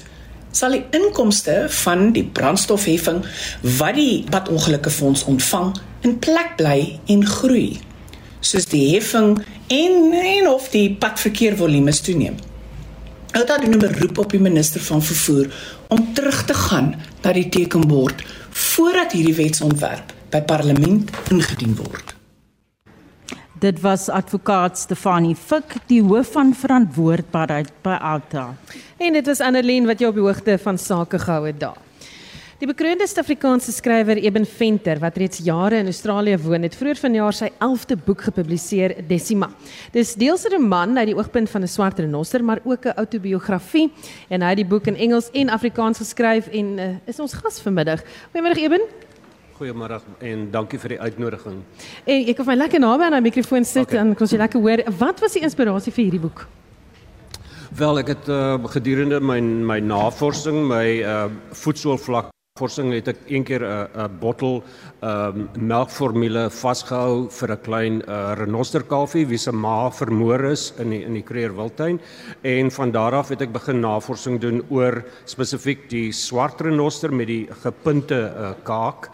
sal 0.58 0.74
die 0.74 0.84
inkomste 0.96 1.66
van 1.84 2.08
die 2.16 2.24
brandstofheffing 2.24 3.20
wat 3.78 3.94
die 3.98 4.24
padongelukke 4.30 4.90
fonds 4.90 5.24
ontvang 5.30 5.74
in 6.06 6.18
plek 6.22 6.56
bly 6.58 6.80
en 7.14 7.22
groei 7.26 7.78
soos 8.40 8.66
die 8.70 8.84
heffing 8.94 9.36
en 9.74 10.12
en 10.18 10.48
of 10.48 10.68
die 10.72 10.86
padverkeer 10.94 11.56
volume 11.58 11.92
toeneem. 11.92 12.36
Outa 13.36 13.58
doen 13.58 13.74
'n 13.74 13.78
beroep 13.78 14.18
op 14.18 14.30
die 14.30 14.40
minister 14.40 14.80
van 14.80 15.02
vervoer 15.02 15.46
om 15.88 16.12
terug 16.14 16.44
te 16.44 16.54
gaan 16.54 16.94
na 17.22 17.32
die 17.32 17.48
tekenbord 17.48 18.22
voordat 18.50 19.12
hierdie 19.12 19.34
wetsontwerp 19.34 20.14
by 20.30 20.40
parlement 20.40 21.10
ingedien 21.30 21.76
word. 21.76 22.14
Dit 23.58 23.80
was 23.80 24.08
advokaat 24.08 24.78
Stefanie 24.78 25.34
Fik, 25.34 25.74
die 25.86 26.02
hoof 26.02 26.32
van 26.32 26.54
verantwoordbaarheid 26.54 27.70
by 27.82 27.96
Alta. 28.00 28.54
En 28.98 29.12
dit 29.14 29.26
was 29.26 29.40
Annelien 29.40 29.86
wat 29.86 30.00
jou 30.02 30.10
op 30.10 30.16
die 30.18 30.24
hoogte 30.24 30.56
van 30.58 30.78
sake 30.78 31.18
gehou 31.22 31.46
het 31.46 31.60
daar. 31.60 31.76
Die 32.58 32.66
bekroonde 32.66 33.06
Suid-Afrikaanse 33.06 33.70
skrywer 33.72 34.18
Eben 34.18 34.42
Venter 34.46 34.98
wat 34.98 35.16
reeds 35.16 35.38
jare 35.46 35.78
in 35.78 35.86
Australië 35.86 36.34
woon, 36.42 36.64
het 36.66 36.74
vroeër 36.74 36.98
vanjaar 36.98 37.36
sy 37.38 37.50
11de 37.62 37.94
boek 38.04 38.24
gepubliseer, 38.26 38.96
Decima. 39.06 39.46
Dis 39.94 40.14
deels 40.18 40.44
'n 40.44 40.52
roman 40.56 40.98
uit 40.98 41.06
die 41.06 41.14
oogpunt 41.16 41.50
van 41.50 41.62
'n 41.62 41.68
swart 41.68 41.98
renoster, 41.98 42.44
maar 42.44 42.58
ook 42.64 42.84
'n 42.86 42.96
outobiografie 42.96 43.92
en 44.28 44.42
hy 44.42 44.48
het 44.48 44.56
die 44.56 44.66
boek 44.66 44.86
in 44.86 44.96
Engels 44.96 45.30
en 45.32 45.48
Afrikaans 45.48 45.98
geskryf 45.98 46.48
en 46.48 46.78
uh, 46.78 46.84
is 47.06 47.20
ons 47.20 47.32
gas 47.32 47.60
vanmiddag. 47.60 48.02
Goeiemôre 48.34 48.58
Eben. 48.58 48.80
Goeiemôre 49.60 50.00
en 50.18 50.50
dankie 50.50 50.78
vir 50.78 50.88
die 50.88 51.00
uitnodiging. 51.00 51.62
En 52.04 52.26
ek 52.28 52.36
kan 52.36 52.46
my 52.46 52.54
lekker 52.54 52.80
naby 52.80 53.02
aan 53.02 53.12
die 53.22 53.30
mikrofoon 53.30 53.64
sit 53.64 53.82
Okay. 53.82 53.98
en 54.00 54.14
kan 54.14 54.26
jy 54.26 54.36
lekker 54.36 54.60
hoor. 54.60 54.82
Wat 54.98 55.20
was 55.20 55.32
die 55.32 55.42
inspirasie 55.42 55.92
vir 55.92 56.02
hierdie 56.04 56.20
boek? 56.20 56.46
Wel, 57.78 58.00
ek 58.00 58.08
het 58.10 58.28
uh, 58.32 58.56
gedurende 58.72 59.20
my 59.22 59.36
my 59.38 59.76
navorsing, 59.78 60.64
my 60.66 60.98
uh, 61.06 61.28
voedselvlak 61.54 62.32
navorsing 62.32 62.88
het 62.90 63.10
ek 63.12 63.20
een 63.30 63.44
keer 63.46 63.62
'n 63.62 63.86
'n 64.02 64.16
bottel 64.18 64.64
um, 65.00 65.46
melkformule 65.54 66.50
vasgehou 66.50 67.30
vir 67.30 67.52
'n 67.54 67.62
klein 67.62 68.02
uh, 68.02 68.34
renosterkalfie 68.34 69.28
wie 69.30 69.38
se 69.38 69.52
ma 69.52 69.90
vermoor 69.90 70.44
is 70.50 70.72
in 70.78 70.90
die 70.90 71.04
in 71.04 71.14
die 71.14 71.22
Kruger 71.22 71.54
Wildtuin 71.54 72.00
en 72.42 72.70
van 72.70 72.90
daar 72.90 73.14
af 73.14 73.28
het 73.28 73.42
ek 73.42 73.52
begin 73.52 73.80
navorsing 73.80 74.40
doen 74.40 74.62
oor 74.70 75.04
spesifiek 75.24 75.88
die 75.88 76.10
swart 76.12 76.60
renoster 76.60 77.14
met 77.14 77.26
die 77.26 77.46
gepunte 77.62 78.34
uh, 78.34 78.50
kaak 78.64 79.10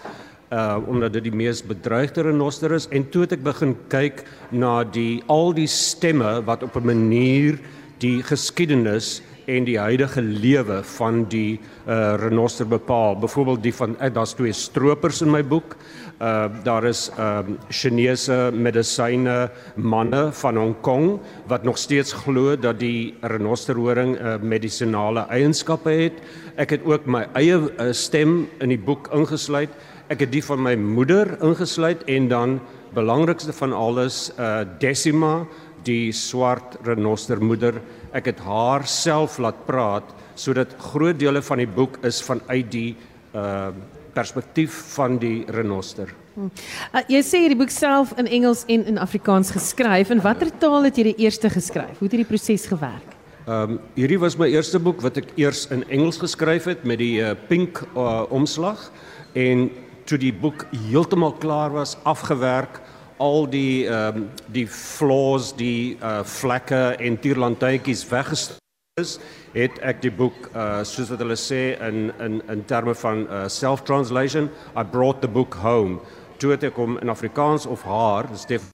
uh 0.53 0.79
omdat 0.89 1.13
dit 1.13 1.25
die 1.25 1.37
mees 1.37 1.61
bedreigde 1.63 2.23
renoster 2.23 2.73
is. 2.73 2.89
En 2.89 3.11
toe 3.11 3.23
het 3.23 3.33
ek 3.33 3.43
begin 3.43 3.77
kyk 3.89 4.25
na 4.51 4.85
die 4.85 5.23
al 5.27 5.53
die 5.53 5.69
stemme 5.69 6.43
wat 6.47 6.63
op 6.63 6.77
'n 6.77 6.87
manier 6.87 7.61
die 8.05 8.21
geskiedenis 8.27 9.23
en 9.51 9.67
die 9.69 9.77
huidige 9.77 10.23
lewe 10.23 10.81
van 10.97 11.25
die 11.29 11.61
uh 11.85 12.15
renoster 12.21 12.69
bepaal. 12.69 13.19
Byvoorbeeld 13.21 13.63
die 13.63 13.75
van 13.75 13.97
uh, 14.01 14.09
daar's 14.13 14.33
twee 14.37 14.53
stroopers 14.53 15.21
in 15.25 15.31
my 15.33 15.43
boek. 15.45 15.77
Uh 16.21 16.49
daar 16.65 16.85
is 16.89 17.11
ehm 17.17 17.51
um, 17.53 17.59
Chinese 17.69 18.51
medisyne 18.53 19.51
manne 19.77 20.31
van 20.33 20.57
Hong 20.57 20.77
Kong 20.81 21.19
wat 21.47 21.65
nog 21.65 21.79
steeds 21.79 22.13
glo 22.13 22.57
dat 22.57 22.79
die 22.81 23.15
renosterhoring 23.21 24.17
uh, 24.17 24.37
medisinale 24.41 25.27
eienskappe 25.29 25.91
het. 25.91 26.23
Ek 26.57 26.71
het 26.71 26.85
ook 26.85 27.07
my 27.07 27.27
eie 27.35 27.59
uh, 27.59 27.93
stem 27.93 28.47
in 28.61 28.73
die 28.73 28.81
boek 28.81 29.11
ingesluit. 29.13 29.71
Ek 30.09 30.21
het 30.21 30.33
die 30.33 30.45
van 30.45 30.63
my 30.63 30.75
moeder 30.77 31.37
ingesluit 31.43 32.05
en 32.09 32.29
dan 32.29 32.61
belangrikste 32.95 33.53
van 33.53 33.73
alles 33.73 34.31
uh 34.39 34.63
Decima 34.79 35.45
die 35.87 36.13
swart 36.13 36.79
renostermoeder. 36.87 37.81
Ek 38.13 38.31
het 38.33 38.43
haar 38.45 38.87
self 38.89 39.39
laat 39.39 39.65
praat 39.67 40.15
sodat 40.35 40.75
groot 40.91 41.19
dele 41.19 41.43
van 41.47 41.63
die 41.63 41.71
boek 41.71 42.01
is 42.07 42.23
vanuit 42.23 42.71
die 42.73 42.91
uh 43.35 43.73
perspektief 44.15 44.71
van 44.95 45.17
die 45.19 45.43
renoster. 45.51 46.13
Uh, 46.39 47.01
jy 47.11 47.19
sê 47.27 47.41
hierdie 47.45 47.59
boek 47.59 47.73
self 47.75 48.13
in 48.19 48.29
Engels 48.31 48.65
en 48.71 48.85
in 48.91 48.99
Afrikaans 49.03 49.51
geskryf. 49.55 50.13
In 50.15 50.23
watter 50.23 50.53
taal 50.63 50.87
het 50.87 50.99
jy 50.99 51.09
die 51.13 51.27
eerste 51.27 51.51
geskryf? 51.51 51.99
Hoe 51.99 52.07
het 52.07 52.15
hierdie 52.15 52.29
proses 52.29 52.67
gewerk? 52.71 53.15
Ehm 53.45 53.75
um, 53.75 53.81
hierdie 53.99 54.19
was 54.23 54.39
my 54.41 54.47
eerste 54.49 54.79
boek 54.81 55.03
wat 55.05 55.19
ek 55.21 55.35
eers 55.37 55.67
in 55.75 55.83
Engels 55.93 56.17
geskryf 56.23 56.65
het 56.71 56.87
met 56.89 57.03
die 57.03 57.19
uh, 57.21 57.35
pink 57.49 57.83
uh, 57.93 58.23
omslag 58.33 58.87
en 59.35 59.69
toe 60.09 60.19
die 60.21 60.33
boek 60.33 60.65
heeltemal 60.89 61.35
klaar 61.43 61.75
was, 61.75 61.97
afgewerk, 62.09 62.81
al 63.19 63.47
die 63.51 63.87
ehm 63.87 64.17
um, 64.17 64.29
die 64.53 64.67
flaws, 64.67 65.53
die 65.57 65.97
uh, 66.03 66.23
vlekke 66.25 66.97
en 66.99 67.19
tierlantuintjies 67.21 68.05
weggesteek 68.11 68.61
is, 69.01 69.19
het 69.55 69.79
ek 69.83 70.03
die 70.03 70.13
boek 70.15 70.51
uh 70.55 70.83
soos 70.87 71.11
wat 71.11 71.23
hulle 71.23 71.39
sê 71.39 71.75
in 71.83 72.13
in 72.23 72.41
in 72.51 72.65
terme 72.71 72.95
van 72.95 73.27
uh 73.27 73.49
self 73.49 73.85
translation, 73.85 74.51
I 74.77 74.83
brought 74.83 75.21
the 75.21 75.29
book 75.29 75.55
home. 75.55 76.01
Toe 76.39 76.55
het 76.55 76.67
ek 76.67 76.79
hom 76.79 76.99
in 77.03 77.11
Afrikaans 77.11 77.67
of 77.67 77.83
haar, 77.83 78.31
dis 78.31 78.47
def 78.47 78.71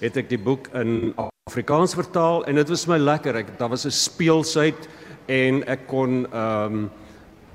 het 0.00 0.16
ek 0.16 0.30
die 0.30 0.38
boek 0.38 0.70
in 0.74 1.14
Afrikaans 1.50 1.94
vertaal 1.94 2.44
en 2.46 2.58
dit 2.58 2.68
was 2.68 2.86
my 2.86 2.98
lekker. 2.98 3.36
Ek 3.36 3.58
daar 3.58 3.70
was 3.70 3.86
'n 3.86 3.90
speelsheid 3.90 4.88
en 5.26 5.62
ek 5.66 5.86
kon 5.86 6.26
ehm 6.26 6.74
um, 6.74 6.90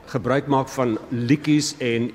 gebruik 0.06 0.47
maak 0.47 0.69
van 0.69 0.97
liedjies 1.10 1.75
en 1.79 2.12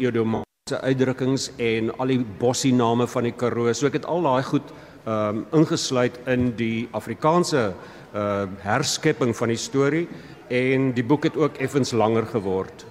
idiomaatiese 0.70 0.80
uitdrukkings 0.80 1.50
en 1.58 1.90
al 1.98 2.10
die 2.10 2.24
bossie 2.38 2.72
name 2.72 3.06
van 3.06 3.24
die 3.24 3.32
Karoo. 3.32 3.72
So 3.72 3.86
ek 3.86 4.00
het 4.00 4.06
al 4.06 4.22
daai 4.22 4.42
goed 4.42 4.70
ehm 5.06 5.38
um, 5.38 5.46
ingesluit 5.52 6.18
in 6.28 6.52
die 6.56 6.88
Afrikaanse 6.92 7.72
uh 8.14 8.46
herskepping 8.62 9.34
van 9.34 9.48
die 9.48 9.56
storie 9.56 10.08
en 10.48 10.92
die 10.92 11.02
boek 11.02 11.24
het 11.24 11.36
ook 11.36 11.56
effens 11.58 11.92
langer 11.92 12.26
geword. 12.26 12.84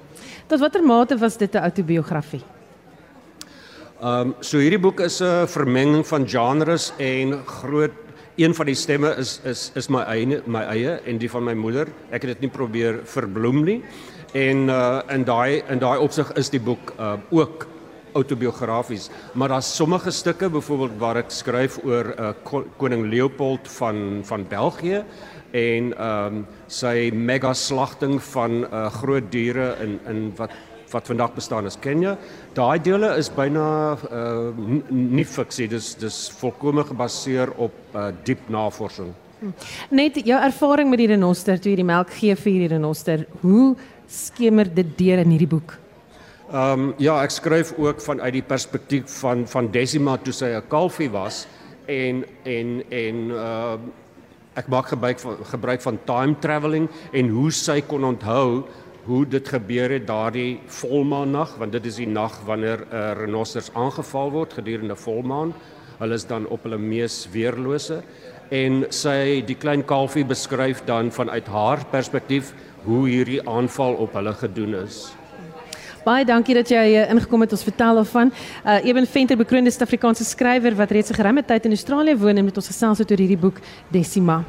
Tot 0.47 0.59
watter 0.59 0.83
mate 0.83 1.17
was 1.17 1.37
dit 1.37 1.53
'n 1.53 1.63
outobiografie? 1.63 2.43
Ehm 4.01 4.29
um, 4.29 4.35
so 4.39 4.57
hierdie 4.57 4.79
boek 4.79 4.99
is 4.99 5.21
'n 5.21 5.47
vermenging 5.47 6.07
van 6.07 6.27
genres 6.27 6.93
en 6.97 7.45
groot 7.45 7.91
een 8.37 8.55
van 8.55 8.65
die 8.65 8.75
stemme 8.75 9.15
is 9.17 9.39
is 9.43 9.71
is 9.75 9.89
my 9.89 10.03
eie 10.07 10.41
my 10.45 10.63
eie 10.63 10.99
en 11.05 11.17
die 11.17 11.29
van 11.29 11.43
my 11.43 11.53
moeder. 11.53 11.87
Ek 12.09 12.23
het 12.23 12.39
dit 12.39 12.41
nie 12.41 12.49
probeer 12.49 13.01
verbloem 13.03 13.63
nie. 13.63 13.83
En 14.33 14.67
uh 14.69 15.01
in 15.09 15.23
daai 15.25 15.63
in 15.69 15.79
daai 15.81 15.97
opsig 15.99 16.31
is 16.37 16.49
die 16.53 16.61
boek 16.61 16.93
uh 16.99 17.17
ook 17.29 17.67
autobiografies, 18.13 19.09
maar 19.33 19.47
daar's 19.47 19.75
sommige 19.75 20.11
stukke 20.11 20.49
byvoorbeeld 20.49 20.97
waar 20.97 21.17
ek 21.17 21.31
skryf 21.31 21.79
oor 21.83 22.13
uh 22.13 22.31
ko 22.43 22.63
koning 22.77 23.07
Leopold 23.09 23.67
van 23.77 24.21
van 24.23 24.45
België 24.49 25.03
en 25.51 25.93
ehm 25.97 26.25
um, 26.25 26.45
sy 26.67 27.09
mega 27.13 27.53
slagting 27.53 28.21
van 28.21 28.63
uh 28.65 28.89
groot 29.01 29.31
diere 29.31 29.75
in 29.81 29.99
in 30.07 30.33
wat 30.37 30.51
wat 30.91 31.05
vandag 31.07 31.33
bestaan 31.33 31.65
as 31.65 31.77
Kenia. 31.79 32.17
Daai 32.53 32.79
dele 32.81 33.15
is 33.17 33.29
byna 33.29 33.97
uh 34.11 34.53
nie 34.89 35.25
fiksie, 35.25 35.67
dis 35.67 35.95
dis 35.95 36.29
volkome 36.39 36.83
gebaseer 36.83 37.49
op 37.57 37.73
uh 37.95 38.11
diep 38.23 38.49
navorsing. 38.49 39.13
Net 39.89 40.17
jou 40.25 40.39
ervaring 40.43 40.89
met 40.89 40.99
die 40.99 41.07
renoster 41.07 41.59
toe 41.59 41.71
jy 41.71 41.79
die 41.79 41.87
melk 41.87 42.09
gee 42.11 42.35
vir 42.35 42.51
hierdie 42.51 42.73
renoster. 42.75 43.25
Hoe 43.41 43.75
skemer 44.09 44.67
dit 44.73 44.97
deur 44.97 45.21
in 45.23 45.31
hierdie 45.35 45.51
boek? 45.51 45.77
Ehm 46.49 46.89
um, 46.89 46.93
ja, 46.97 47.19
ek 47.21 47.31
skryf 47.31 47.75
ook 47.77 48.01
vanuit 48.01 48.33
die 48.33 48.45
perspektief 48.45 49.19
van 49.21 49.45
van 49.47 49.69
Decima 49.71 50.17
toe 50.17 50.33
sy 50.33 50.49
'n 50.57 50.67
kalfie 50.67 51.09
was 51.09 51.47
en 51.85 52.25
en 52.43 52.83
en 52.89 53.15
uh 53.31 53.77
ek 54.57 54.67
maak 54.67 54.87
gebruik 54.91 55.19
van 55.19 55.37
gebruik 55.45 55.81
van 55.81 55.99
time 56.05 56.35
travelling 56.41 56.89
en 57.13 57.29
hoe 57.29 57.51
sy 57.51 57.81
kon 57.81 58.03
onthou 58.03 58.65
hoe 59.05 59.25
dit 59.25 59.47
gebeur 59.47 59.89
het 59.89 60.07
daardie 60.07 60.59
volmaannag 60.65 61.55
want 61.57 61.71
dit 61.71 61.85
is 61.85 61.99
die 62.01 62.07
nag 62.07 62.41
wanneer 62.45 62.83
uh, 62.91 63.13
renosters 63.13 63.71
aangeval 63.73 64.31
word 64.31 64.53
gedurende 64.53 64.95
volmaan. 64.95 65.53
Hulle 65.99 66.15
is 66.15 66.25
dan 66.25 66.47
op 66.47 66.63
hulle 66.63 66.77
mees 66.77 67.27
weerlose 67.31 68.01
en 68.49 68.85
sy 68.89 69.41
die 69.45 69.55
klein 69.55 69.83
kalfie 69.85 70.25
beskryf 70.25 70.83
dan 70.85 71.11
vanuit 71.11 71.47
haar 71.47 71.85
perspektief 71.91 72.53
hoe 72.83 73.07
hierdie 73.07 73.41
aanval 73.49 73.93
op 73.93 74.13
hulle 74.13 74.33
gedoen 74.33 74.75
is. 74.83 75.13
Baie 76.05 76.25
dankie 76.25 76.55
dat 76.55 76.69
jy 76.71 76.85
uh, 76.95 77.09
ingekom 77.11 77.43
het 77.43 77.51
ons 77.51 77.63
vertel 77.63 77.99
daarvan. 77.99 78.31
Uh 78.65 78.79
Eben 78.87 79.07
Venter 79.07 79.37
bekroonde 79.37 79.71
Suid-Afrikaanse 79.71 80.23
skrywer 80.23 80.75
wat 80.75 80.91
reeds 80.91 81.11
'n 81.11 81.19
geruime 81.19 81.43
tyd 81.45 81.65
in 81.65 81.71
Australië 81.71 82.17
woon 82.17 82.37
en 82.37 82.45
met 82.45 82.57
ons 82.57 82.67
gesels 82.67 82.97
het 82.97 83.11
oor 83.11 83.17
hierdie 83.17 83.37
boek 83.37 83.59
Decima. 83.91 84.43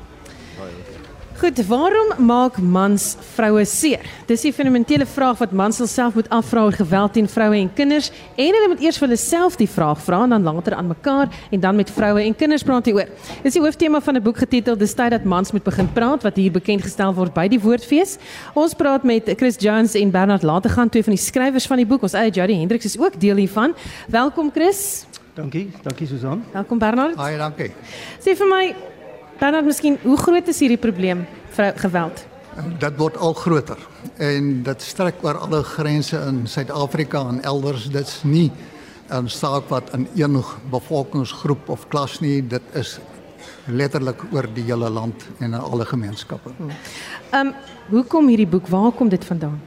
Goed, 1.40 1.57
waarom 1.66 2.11
maak 2.26 2.59
mans 2.61 3.14
vroue 3.33 3.62
seer? 3.64 4.03
Dis 4.29 4.42
die 4.44 4.50
fundamentele 4.53 5.07
vraag 5.09 5.38
wat 5.40 5.55
mans 5.57 5.79
self 5.88 6.18
moet 6.18 6.26
afvra 6.29 6.66
oor 6.68 6.76
geweld 6.76 7.14
teen 7.16 7.29
vroue 7.33 7.57
en 7.57 7.70
kinders 7.72 8.11
en 8.37 8.59
hulle 8.59 8.68
moet 8.68 8.83
eers 8.85 8.98
vir 9.00 9.09
hulle 9.09 9.16
self 9.16 9.57
die 9.57 9.68
vraag 9.68 10.03
vra 10.05 10.18
en 10.26 10.35
dan 10.35 10.44
later 10.44 10.76
aan 10.76 10.90
mekaar 10.92 11.33
en 11.48 11.62
dan 11.62 11.81
met 11.81 11.88
vroue 11.96 12.20
en 12.20 12.37
kinders 12.37 12.66
praat 12.68 12.90
hieroor. 12.90 13.09
Dis 13.40 13.57
die 13.57 13.62
hooftema 13.64 14.03
van 14.05 14.20
'n 14.20 14.22
boek 14.22 14.37
getitel 14.37 14.76
Dis 14.76 14.92
tyd 14.94 15.16
dat 15.16 15.24
mans 15.24 15.53
moet 15.53 15.64
begin 15.64 15.88
praat 15.92 16.22
wat 16.22 16.37
hier 16.37 16.53
bekend 16.53 16.83
gestel 16.83 17.14
word 17.14 17.33
by 17.33 17.48
die 17.48 17.61
Woordfees. 17.61 18.18
Ons 18.55 18.74
praat 18.74 19.03
met 19.03 19.24
Chris 19.37 19.57
Jones 19.57 19.94
en 19.94 20.11
Bernard 20.11 20.42
Lategan, 20.42 20.88
twee 20.88 21.03
van 21.03 21.14
die 21.14 21.24
skrywers 21.24 21.66
van 21.66 21.76
die 21.76 21.87
boek. 21.87 22.03
Ons 22.03 22.12
eie 22.12 22.31
Jody 22.31 22.53
Hendriks 22.53 22.85
is 22.85 22.98
ook 22.98 23.18
deel 23.20 23.37
hiervan. 23.37 23.72
Welkom 24.09 24.50
Chris. 24.53 25.07
Dankie, 25.35 25.70
dankie 25.83 26.07
Susan. 26.07 26.44
Welkom 26.53 26.79
Bernard. 26.79 27.16
Baie 27.16 27.38
dankie. 27.38 27.72
Sê 28.18 28.37
vir 28.37 28.46
my 28.46 28.89
Bernard, 29.40 29.64
miskien 29.64 29.94
hoe 30.03 30.18
groot 30.20 30.48
is 30.53 30.59
hierdie 30.61 30.81
probleem 30.81 31.22
vrou 31.57 31.70
geweld? 31.81 32.18
Dit 32.83 32.98
word 33.00 33.14
al 33.16 33.33
groter 33.38 33.79
en 34.20 34.50
dit 34.66 34.83
strek 34.85 35.22
oor 35.24 35.38
alle 35.40 35.62
grense 35.64 36.18
in 36.29 36.42
Suid-Afrika 36.44 37.22
en 37.31 37.38
elders. 37.48 37.87
Dit's 37.88 38.18
nie 38.22 38.50
'n 39.09 39.29
saak 39.29 39.70
wat 39.72 39.94
in 39.94 40.07
een 40.14 40.37
bevolkingsgroep 40.70 41.68
of 41.68 41.88
klas 41.88 42.20
nie, 42.20 42.42
dit 42.46 42.62
is 42.74 42.98
letterlik 43.66 44.20
oor 44.33 44.46
die 44.55 44.64
hele 44.64 44.90
land 44.90 45.24
en 45.38 45.55
in 45.55 45.61
alle 45.61 45.85
gemeenskappe. 45.85 46.50
Ehm 47.31 47.46
um, 47.46 47.55
hoe 47.88 48.05
kom 48.05 48.29
hierdie 48.29 48.46
boek? 48.46 48.68
Waar 48.68 48.92
kom 48.92 49.09
dit 49.09 49.24
vandaan? 49.24 49.61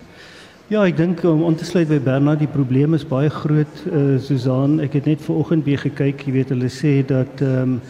Ja, 0.68 0.86
ek 0.86 0.98
dink 0.98 1.24
om 1.24 1.46
aan 1.46 1.56
te 1.56 1.66
sluit 1.66 1.88
by 1.88 2.00
Bernard, 2.00 2.40
die 2.40 2.48
probleem 2.48 2.94
is 2.94 3.08
baie 3.08 3.30
groot. 3.30 3.84
Uh 3.92 4.20
Susan, 4.20 4.80
ek 4.80 4.94
het 4.94 5.06
net 5.06 5.22
vanoggend 5.22 5.66
weer 5.66 5.80
gekyk, 5.80 6.22
jy 6.26 6.32
weet 6.32 6.50
hulle 6.50 6.70
sê 6.70 7.06
dat 7.06 7.42
ehm 7.42 7.62
um, 7.62 7.82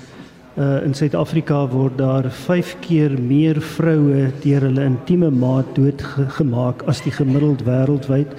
uh 0.54 0.84
in 0.86 0.94
Suid-Afrika 0.94 1.68
word 1.68 1.98
daar 1.98 2.28
5 2.30 2.76
keer 2.80 3.16
meer 3.18 3.58
vroue 3.62 4.28
deur 4.44 4.62
hulle 4.62 4.84
intieme 4.86 5.32
maat 5.34 5.72
doodgemaak 5.74 6.84
as 6.86 7.02
die 7.02 7.12
gemiddeld 7.12 7.64
wêreldwyd. 7.66 8.36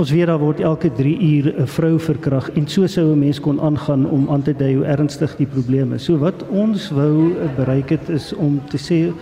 Ons 0.00 0.12
weet 0.14 0.30
daar 0.30 0.40
word 0.40 0.62
elke 0.64 0.88
3 0.96 1.12
uur 1.20 1.52
'n 1.60 1.66
vrou 1.66 1.98
verkragt 1.98 2.56
en 2.56 2.66
so 2.66 2.86
sou 2.86 3.12
'n 3.12 3.18
mens 3.18 3.40
kon 3.40 3.60
aangaan 3.60 4.08
om 4.08 4.30
aan 4.30 4.42
te 4.42 4.56
dui 4.56 4.74
hoe 4.74 4.84
ernstig 4.84 5.36
die 5.36 5.46
probleem 5.46 5.92
is. 5.92 6.04
So 6.04 6.18
wat 6.18 6.48
ons 6.48 6.90
wou 6.90 7.34
bereik 7.56 7.90
het 7.90 8.08
is 8.08 8.32
om 8.32 8.62
te 8.68 8.78
sê 8.78 9.12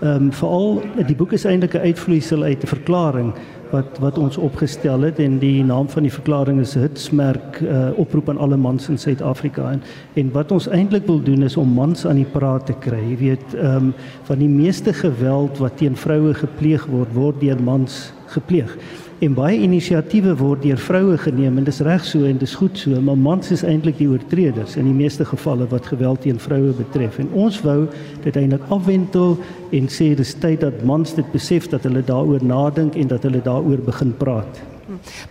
ehm 0.00 0.22
um, 0.22 0.32
veral 0.32 0.82
die 1.06 1.16
boek 1.16 1.32
is 1.32 1.44
eintlik 1.44 1.74
'n 1.74 1.86
uitvloeisel 1.88 2.42
uit 2.42 2.62
'n 2.62 2.66
verklaring 2.66 3.32
wat 3.70 3.98
wat 4.02 4.18
ons 4.18 4.36
opgestel 4.36 5.06
het 5.06 5.18
en 5.22 5.38
die 5.42 5.64
naam 5.64 5.88
van 5.88 6.06
die 6.06 6.12
verklaring 6.12 6.60
is 6.60 6.74
hitsmerk 6.78 7.60
uh, 7.60 7.90
oproep 7.96 8.28
aan 8.28 8.38
alle 8.38 8.56
mans 8.56 8.88
in 8.88 8.98
Suid-Afrika 8.98 9.70
en 9.72 9.82
en 10.14 10.32
wat 10.32 10.52
ons 10.52 10.68
eintlik 10.68 11.06
wil 11.06 11.20
doen 11.22 11.42
is 11.42 11.56
om 11.56 11.74
mans 11.74 12.06
aan 12.06 12.20
die 12.20 12.30
praat 12.32 12.66
te 12.66 12.76
kry. 12.80 13.00
Jy 13.10 13.18
weet, 13.24 13.54
ehm 13.54 13.90
um, 13.90 13.92
van 14.28 14.38
die 14.38 14.48
meeste 14.48 14.92
geweld 14.92 15.58
wat 15.58 15.76
teen 15.80 15.96
vroue 15.96 16.34
gepleeg 16.34 16.86
word, 16.86 17.12
word 17.14 17.40
deur 17.40 17.60
mans 17.62 18.12
gepleeg. 18.34 18.76
En 19.18 19.32
baie 19.34 19.56
inisiatiewe 19.58 20.30
word 20.38 20.60
deur 20.62 20.78
vroue 20.78 21.16
geneem 21.18 21.56
en 21.58 21.64
dis 21.66 21.80
reg 21.82 22.04
so 22.06 22.22
en 22.22 22.36
dis 22.38 22.52
goed 22.54 22.78
so, 22.78 23.00
maar 23.02 23.16
mans 23.18 23.48
is 23.50 23.64
eintlik 23.66 23.96
die 23.98 24.06
oortreders 24.06 24.76
in 24.78 24.86
die 24.86 24.94
meeste 24.94 25.24
gevalle 25.26 25.66
wat 25.72 25.88
geweld 25.90 26.20
teen 26.22 26.38
vroue 26.38 26.70
betref. 26.78 27.18
En 27.18 27.32
ons 27.34 27.56
wou 27.64 27.88
dit 28.22 28.38
eintlik 28.38 28.62
afwentel 28.70 29.34
en 29.74 29.90
sê 29.90 30.12
dis 30.14 30.34
tyd 30.38 30.62
dat 30.62 30.84
mans 30.86 31.16
dit 31.16 31.32
besef 31.32 31.66
dat 31.72 31.82
hulle 31.88 32.04
daaroor 32.06 32.44
nadink 32.46 32.94
en 32.94 33.10
dat 33.10 33.26
hulle 33.26 33.40
daaroor 33.42 33.82
begin 33.88 34.12
praat. 34.20 34.60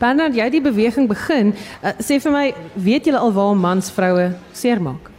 Bernard, 0.01 0.35
jy 0.35 0.49
die 0.57 0.61
beweging 0.67 1.07
begin. 1.07 1.53
Uh, 1.79 1.95
sê 2.03 2.19
vir 2.19 2.35
my, 2.35 2.43
weet 2.75 3.07
julle 3.07 3.23
al 3.23 3.31
waar 3.39 3.55
mans 3.55 3.87
vroue 3.95 4.33
seermaak? 4.51 5.13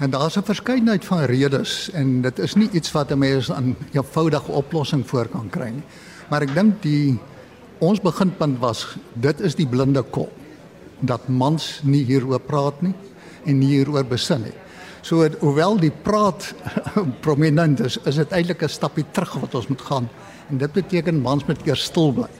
En 0.00 0.10
daar's 0.10 0.40
'n 0.40 0.42
verskeidenheid 0.42 1.04
van 1.04 1.28
redes 1.28 1.90
en 1.92 2.22
dit 2.22 2.38
is 2.38 2.54
nie 2.54 2.68
iets 2.72 2.92
wat 2.92 3.12
'n 3.12 3.18
mens 3.18 3.52
aan 3.52 3.76
'n 3.76 3.76
eenvoudige 3.92 4.52
oplossing 4.52 5.06
voor 5.06 5.28
kan 5.28 5.50
kry 5.50 5.68
nie. 5.68 5.84
Maar 6.30 6.42
ek 6.42 6.54
dink 6.54 6.82
die 6.82 7.18
ons 7.84 8.00
beginpunt 8.02 8.58
was 8.62 8.86
dit 9.14 9.40
is 9.40 9.56
die 9.58 9.68
blinde 9.68 10.02
kop 10.02 10.32
dat 11.04 11.28
mans 11.28 11.80
nie 11.84 12.04
hieroor 12.06 12.40
praat 12.40 12.80
nie 12.84 12.94
en 13.44 13.58
nie 13.60 13.74
hieroor 13.74 14.06
besin 14.08 14.46
nie. 14.46 14.54
So 15.04 15.26
hoewel 15.42 15.76
die 15.82 15.92
praat 15.92 16.46
prominent 17.24 17.82
is, 17.84 17.98
is 18.08 18.16
dit 18.22 18.32
eintlik 18.32 18.62
'n 18.64 18.72
stapie 18.72 19.04
terug 19.12 19.36
wat 19.42 19.54
ons 19.54 19.68
moet 19.68 19.82
gaan 19.82 20.08
en 20.50 20.58
dit 20.58 20.72
beteken 20.72 21.20
mans 21.20 21.44
moet 21.44 21.66
eers 21.66 21.84
stil 21.84 22.12
bly 22.12 22.30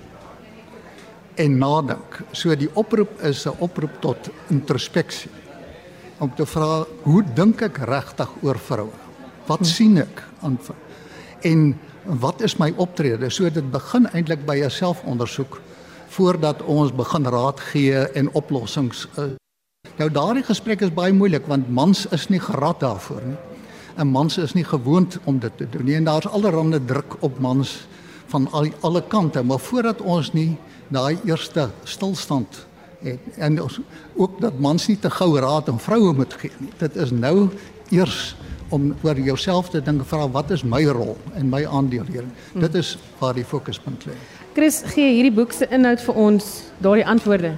en 1.36 1.58
nadink. 1.58 2.20
So 2.32 2.54
die 2.56 2.70
oproep 2.74 3.20
is 3.22 3.46
'n 3.46 3.58
oproep 3.58 4.00
tot 4.00 4.30
introspeksie 4.48 5.30
om 6.18 6.30
te 6.34 6.46
vra 6.46 6.86
hoe 7.02 7.22
dink 7.34 7.62
ek 7.62 7.78
regtig 7.78 8.30
oor 8.42 8.58
vroue? 8.58 8.98
Wat 9.46 9.66
sien 9.66 9.98
ek 9.98 10.22
aan 10.40 10.58
en 11.42 11.74
wat 12.04 12.40
is 12.40 12.56
my 12.56 12.72
optrede? 12.76 13.30
So 13.30 13.50
dit 13.50 13.70
begin 13.70 14.06
eintlik 14.12 14.44
by 14.46 14.60
'n 14.64 14.70
selfondersoek 14.70 15.60
voordat 16.08 16.62
ons 16.62 16.92
begin 16.92 17.26
raad 17.26 17.60
gee 17.60 17.98
en 18.14 18.30
oplossings. 18.32 19.08
Uh, 19.18 19.24
nou 19.96 20.10
daardie 20.10 20.42
gesprek 20.42 20.80
is 20.80 20.94
baie 20.94 21.12
moeilik 21.12 21.46
want 21.46 21.68
mans 21.68 22.06
is 22.06 22.28
nie 22.28 22.40
gerad 22.40 22.80
daarvoor 22.80 23.22
nie. 23.24 23.36
En 23.96 24.06
mans 24.06 24.38
is 24.38 24.52
nie 24.54 24.64
gewoond 24.64 25.18
om 25.24 25.38
dit 25.38 25.56
te 25.56 25.66
doen 25.70 25.84
nie. 25.84 25.94
En 25.94 26.04
daar's 26.04 26.26
allerlei 26.26 26.84
druk 26.84 27.16
op 27.20 27.38
mans 27.38 27.86
van 28.26 28.48
al 28.50 28.66
alle 28.80 29.02
kante, 29.02 29.42
maar 29.42 29.58
voordat 29.58 30.00
ons 30.00 30.32
nie 30.32 30.56
daai 30.88 31.18
eerste 31.24 31.70
stilstand 31.84 32.66
het 33.02 33.20
en 33.36 33.62
ons, 33.62 33.80
ook 34.16 34.40
dat 34.40 34.58
mans 34.58 34.86
nie 34.86 34.98
te 34.98 35.10
gou 35.10 35.38
raad 35.38 35.68
aan 35.68 35.80
vroue 35.80 36.12
moet 36.12 36.34
gee 36.40 36.50
nie. 36.58 36.72
Dit 36.78 36.96
is 36.96 37.10
nou 37.10 37.48
eers 37.90 38.34
om 38.68 38.94
oor 39.02 39.18
jouself 39.20 39.70
te 39.70 39.82
dink 39.82 40.04
vra 40.06 40.28
wat 40.30 40.50
is 40.50 40.64
my 40.64 40.84
rol 40.84 41.16
en 41.34 41.48
my 41.50 41.64
aandeel 41.64 42.06
hier. 42.10 42.24
Hmm. 42.52 42.60
Dit 42.60 42.74
is 42.74 42.96
waar 43.18 43.34
die 43.34 43.44
fokuspunt 43.44 44.06
lê. 44.06 44.16
Chris, 44.54 44.82
gee 44.94 45.12
hierdie 45.16 45.34
boek 45.34 45.52
se 45.52 45.66
inhoud 45.70 46.00
vir 46.00 46.14
ons 46.14 46.50
daardie 46.78 47.06
antwoorde. 47.06 47.54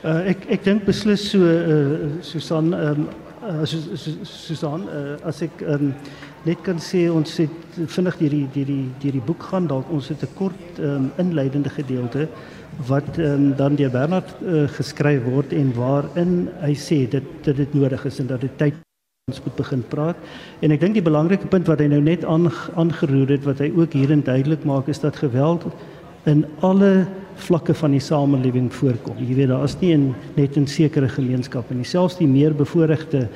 Uh, 0.00 0.30
ek 0.32 0.46
ek 0.56 0.64
dink 0.64 0.86
beslis 0.88 1.26
so 1.32 1.44
uh, 1.44 2.22
Susan 2.24 2.72
ehm 2.74 3.04
um, 3.04 3.08
uh, 3.40 3.64
Susan 4.24 4.86
uh, 4.88 5.16
as 5.28 5.42
ek 5.44 5.62
um, 5.68 5.92
net 6.46 6.62
kan 6.64 6.80
sê 6.80 7.04
ons 7.12 7.36
het 7.40 7.78
vinnig 7.94 8.16
hierdie 8.22 8.46
hierdie 8.54 8.84
hierdie 9.02 9.24
boek 9.26 9.44
gaan 9.50 9.68
dalk 9.68 9.90
ons 9.92 10.08
het 10.08 10.22
'n 10.24 10.34
kort 10.38 10.80
um, 10.80 11.12
inleidende 11.18 11.68
gedeelte 11.68 12.28
wat 12.88 13.18
um, 13.18 13.52
dan 13.56 13.76
deur 13.76 13.90
Bernard 13.90 14.28
uh, 14.40 14.68
geskryf 14.68 15.24
word 15.24 15.52
en 15.52 15.72
waarin 15.76 16.48
hy 16.60 16.74
sê 16.74 17.04
dit 17.08 17.26
dat 17.44 17.56
dit 17.56 17.74
nodig 17.74 18.04
is 18.04 18.20
en 18.20 18.26
dat 18.26 18.40
dit 18.40 18.56
tyd 18.56 18.74
ons 19.30 19.40
moet 19.44 19.56
begin 19.62 19.84
praat. 19.92 20.18
En 20.60 20.74
ek 20.74 20.82
dink 20.82 20.98
die 20.98 21.06
belangrike 21.06 21.48
punt 21.50 21.70
wat 21.70 21.80
hy 21.82 21.88
nou 21.92 22.02
net 22.04 22.26
aangeroer 22.26 23.36
het 23.36 23.46
wat 23.48 23.62
hy 23.62 23.70
ook 23.76 23.94
hierin 23.96 24.24
duidelik 24.26 24.66
maak 24.68 24.90
is 24.92 25.02
dat 25.02 25.22
geweld 25.22 25.68
in 26.28 26.44
alle 26.66 27.06
vlakke 27.46 27.74
van 27.74 27.94
die 27.96 28.02
samelewing 28.04 28.68
voorkom. 28.74 29.16
Jy 29.22 29.38
weet 29.38 29.52
daar 29.52 29.64
is 29.64 29.78
nie 29.80 29.94
in, 29.96 30.10
net 30.36 30.58
in 30.60 30.68
sekere 30.68 31.08
gemeenskappe 31.08 31.76
nie, 31.76 31.88
selfs 31.88 32.18
die 32.20 32.28
meer 32.28 32.56
bevoorregte 32.56 33.28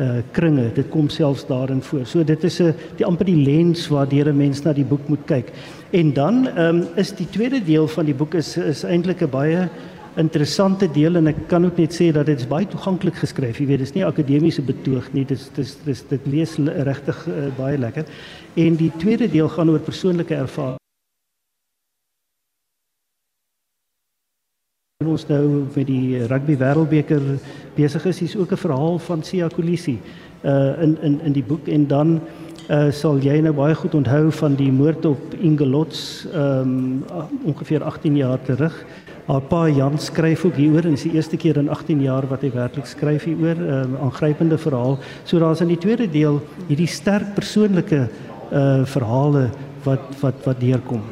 uh 0.00 0.22
kringe, 0.32 0.70
dit 0.72 0.88
kom 0.88 1.10
selfs 1.12 1.44
daarin 1.44 1.82
voor. 1.84 2.06
So 2.08 2.24
dit 2.24 2.44
is 2.44 2.60
'n 2.60 2.74
die 2.96 3.04
amper 3.04 3.26
die 3.26 3.36
lens 3.36 3.88
waardeur 3.88 4.32
'n 4.32 4.36
mens 4.36 4.64
na 4.64 4.72
die 4.72 4.84
boek 4.84 5.08
moet 5.08 5.24
kyk. 5.26 5.52
En 5.90 6.12
dan 6.12 6.48
ehm 6.48 6.76
um, 6.76 6.86
is 6.96 7.12
die 7.12 7.28
tweede 7.30 7.60
deel 7.60 7.88
van 7.88 8.04
die 8.04 8.14
boek 8.14 8.34
is 8.34 8.56
is 8.56 8.84
eintlik 8.84 9.20
'n 9.20 9.30
baie 9.30 9.68
interessante 10.16 10.90
deel 10.92 11.16
en 11.16 11.26
ek 11.26 11.46
kan 11.48 11.64
ook 11.64 11.78
net 11.80 11.94
sê 11.96 12.10
dat 12.12 12.26
dit 12.26 12.38
is 12.38 12.48
baie 12.48 12.66
toeganklik 12.68 13.16
geskryf. 13.22 13.58
Jy 13.58 13.66
weet, 13.66 13.78
dit 13.78 13.88
is 13.88 13.94
nie 13.96 14.04
akademiese 14.04 14.62
betoog 14.62 15.12
nie. 15.12 15.24
Dit 15.24 15.38
is 15.38 15.48
dis 15.56 15.76
dis 15.86 16.04
dit 16.08 16.26
lees 16.26 16.58
regtig 16.90 17.26
uh, 17.28 17.48
baie 17.56 17.78
lekker. 17.78 18.04
En 18.54 18.76
die 18.76 18.92
tweede 18.98 19.30
deel 19.30 19.48
gaan 19.48 19.72
oor 19.72 19.80
persoonlike 19.80 20.34
ervaring. 20.34 20.78
ons 25.12 25.26
nou 25.28 25.66
met 25.74 25.86
die 25.88 26.22
rugby 26.30 26.56
wêreldbeker 26.56 27.22
besig 27.76 28.06
is, 28.10 28.22
is 28.22 28.36
ook 28.36 28.52
'n 28.52 28.64
verhaal 28.64 28.98
van 28.98 29.22
Sia 29.22 29.48
Kolisi 29.48 29.98
uh 30.44 30.82
in 30.82 30.96
in 31.02 31.20
in 31.20 31.32
die 31.32 31.44
boek 31.44 31.68
en 31.68 31.86
dan 31.86 32.20
uh 32.70 32.90
sal 32.90 33.18
jy 33.18 33.40
nou 33.40 33.52
baie 33.52 33.74
goed 33.74 33.94
onthou 33.94 34.32
van 34.32 34.54
die 34.54 34.72
moord 34.72 35.04
op 35.04 35.34
Ingelots 35.34 36.26
um 36.34 37.04
ongeveer 37.44 37.82
18 37.82 38.16
jaar 38.16 38.42
terug. 38.42 38.84
Haar 39.26 39.40
pa 39.46 39.68
Jan 39.70 39.98
skryf 39.98 40.44
ook 40.44 40.56
hieroor 40.58 40.88
en 40.88 40.96
dis 40.96 41.06
die 41.06 41.14
eerste 41.14 41.36
keer 41.38 41.60
in 41.60 41.68
18 41.70 42.00
jaar 42.02 42.26
wat 42.26 42.42
hy 42.42 42.50
werklik 42.50 42.86
skryf 42.90 43.24
hieroor, 43.24 43.54
'n 43.54 43.70
um, 43.70 43.96
aangrypende 44.08 44.58
verhaal. 44.58 44.98
So 45.24 45.38
daar's 45.38 45.60
in 45.60 45.68
die 45.68 45.78
tweede 45.78 46.10
deel 46.10 46.40
hierdie 46.68 46.90
sterk 46.90 47.34
persoonlike 47.34 48.08
uh 48.52 48.84
verhale 48.84 49.50
wat 49.84 50.02
wat 50.20 50.34
wat 50.44 50.60
deurkom. 50.60 51.02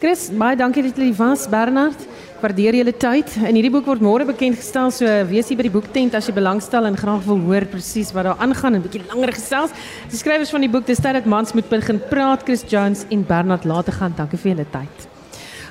Chris, 0.00 0.30
baie 0.34 0.56
dankie 0.56 0.82
dat 0.82 0.96
jy 0.96 1.12
was, 1.16 1.46
Bernard. 1.48 2.00
Ek 2.36 2.42
waardeer 2.42 2.74
julle 2.74 2.92
tyd. 2.92 3.36
En 3.48 3.54
hierdie 3.54 3.70
boek 3.72 3.86
word 3.88 4.02
môre 4.04 4.26
bekend 4.28 4.58
gestel, 4.58 4.90
so 4.90 5.06
wees 5.30 5.48
hier 5.48 5.56
by 5.56 5.68
die 5.68 5.72
boektent 5.72 6.14
as 6.14 6.28
jy 6.28 6.34
belangstel 6.36 6.84
en 6.88 6.96
graag 6.96 7.24
wil 7.24 7.40
hoor 7.46 7.64
presies 7.70 8.12
wat 8.12 8.24
daar 8.28 8.36
aangaan 8.38 8.74
en 8.74 8.80
'n 8.80 8.88
bietjie 8.88 9.06
langer 9.08 9.32
gesels. 9.32 9.72
Die 10.10 10.18
skrywers 10.18 10.50
van 10.50 10.60
die 10.60 10.72
boek, 10.72 10.86
dis 10.86 11.00
tyd 11.00 11.14
dat 11.14 11.26
mans 11.26 11.52
moet 11.52 11.68
begin 11.68 12.00
praat, 12.10 12.44
Chris 12.44 12.64
Jones 12.68 13.06
en 13.10 13.24
Bernard 13.24 13.64
later 13.64 13.92
gaan. 13.92 14.14
Dankie 14.16 14.38
vir 14.38 14.52
julle 14.54 14.66
tyd. 14.70 15.15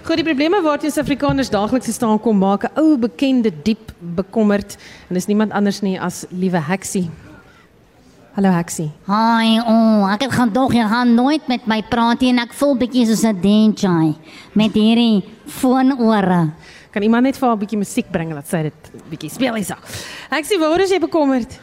Goed, 0.06 0.20
die 0.22 0.26
probleme 0.28 0.60
waarteen 0.62 0.92
Suid-Afrikaners 0.94 1.50
daagliks 1.50 1.90
staan 1.90 2.20
kom 2.22 2.38
maak 2.38 2.64
'n 2.64 2.78
ou 2.78 2.98
bekende 2.98 3.50
diep 3.50 3.90
bekommerd 3.98 4.78
en 5.10 5.14
dis 5.18 5.26
niemand 5.26 5.52
anders 5.52 5.82
nie 5.82 5.98
as 6.00 6.26
liewe 6.30 6.62
Heksie. 6.62 7.10
Hallo 8.36 8.52
Heksie. 8.54 8.92
Hi, 9.08 9.58
oh, 9.66 10.06
ek 10.14 10.22
het 10.22 10.32
gaan 10.32 10.54
dog 10.54 10.74
jy 10.74 10.86
gaan 10.86 11.16
nooit 11.16 11.48
met 11.48 11.66
my 11.66 11.82
praat 11.90 12.22
nie 12.22 12.30
en 12.30 12.40
ek 12.40 12.54
voel 12.54 12.76
bietjie 12.78 13.08
soos 13.08 13.24
'n 13.24 13.42
dentjie 13.42 14.16
met 14.54 14.74
hierdie 14.74 15.24
foonore. 15.48 16.52
Kan 16.92 17.02
iemand 17.02 17.24
net 17.24 17.38
vir 17.38 17.50
'n 17.50 17.60
bietjie 17.60 17.78
musiek 17.78 18.12
bring 18.12 18.32
laat 18.32 18.48
sy 18.48 18.62
dit 18.62 18.92
bietjie 19.10 19.30
speel 19.30 19.56
hierso. 19.56 19.76
Heksie, 20.30 20.60
waar 20.60 20.82
is 20.82 20.92
jy 20.92 21.00
bekommerd? 21.00 21.60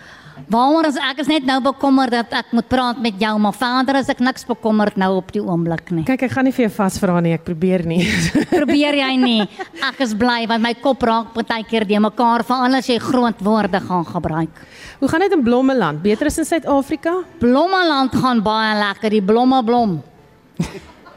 Waaroor 0.51 0.89
is 0.89 0.97
ek 0.97 1.23
is 1.23 1.29
net 1.31 1.47
nou 1.47 1.59
bekommerd 1.63 2.15
dat 2.15 2.33
ek 2.43 2.53
moet 2.57 2.69
praat 2.71 2.99
met 3.03 3.19
jou, 3.21 3.33
maar 3.43 3.55
verder 3.57 3.99
is 4.01 4.09
ek 4.13 4.23
niks 4.25 4.47
bekommerd 4.49 4.97
nou 5.01 5.11
op 5.19 5.33
die 5.35 5.43
oomblik 5.43 5.91
nie. 5.95 6.05
Kyk, 6.09 6.27
ek 6.29 6.35
gaan 6.35 6.49
nie 6.49 6.55
vir 6.57 6.67
jou 6.67 6.73
vasvra 6.77 7.21
nie, 7.25 7.35
ek 7.37 7.45
probeer 7.47 7.85
nie. 7.89 8.01
probeer 8.61 8.99
jy 9.03 9.13
nie? 9.21 9.41
Ek 9.89 10.03
is 10.05 10.17
bly 10.19 10.47
want 10.51 10.65
my 10.65 10.75
kop 10.81 11.03
raak 11.07 11.35
baie 11.37 11.65
keer 11.69 11.87
de 11.89 12.01
mekaar 12.03 12.47
vir 12.49 12.67
alles 12.69 12.91
jy 12.91 12.99
groot 13.03 13.45
woorde 13.45 13.81
gaan 13.85 14.07
gebruik. 14.09 14.65
Hoe 15.03 15.09
gaan 15.11 15.25
dit 15.27 15.33
in 15.37 15.43
Blommeland? 15.43 16.03
Beter 16.03 16.31
as 16.31 16.39
in 16.39 16.47
Suid-Afrika? 16.49 17.17
Blommeland 17.43 18.15
gaan 18.23 18.43
baie 18.43 18.77
lekker, 18.79 19.11
die 19.11 19.23
blomme 19.23 19.63
blom. 19.67 20.01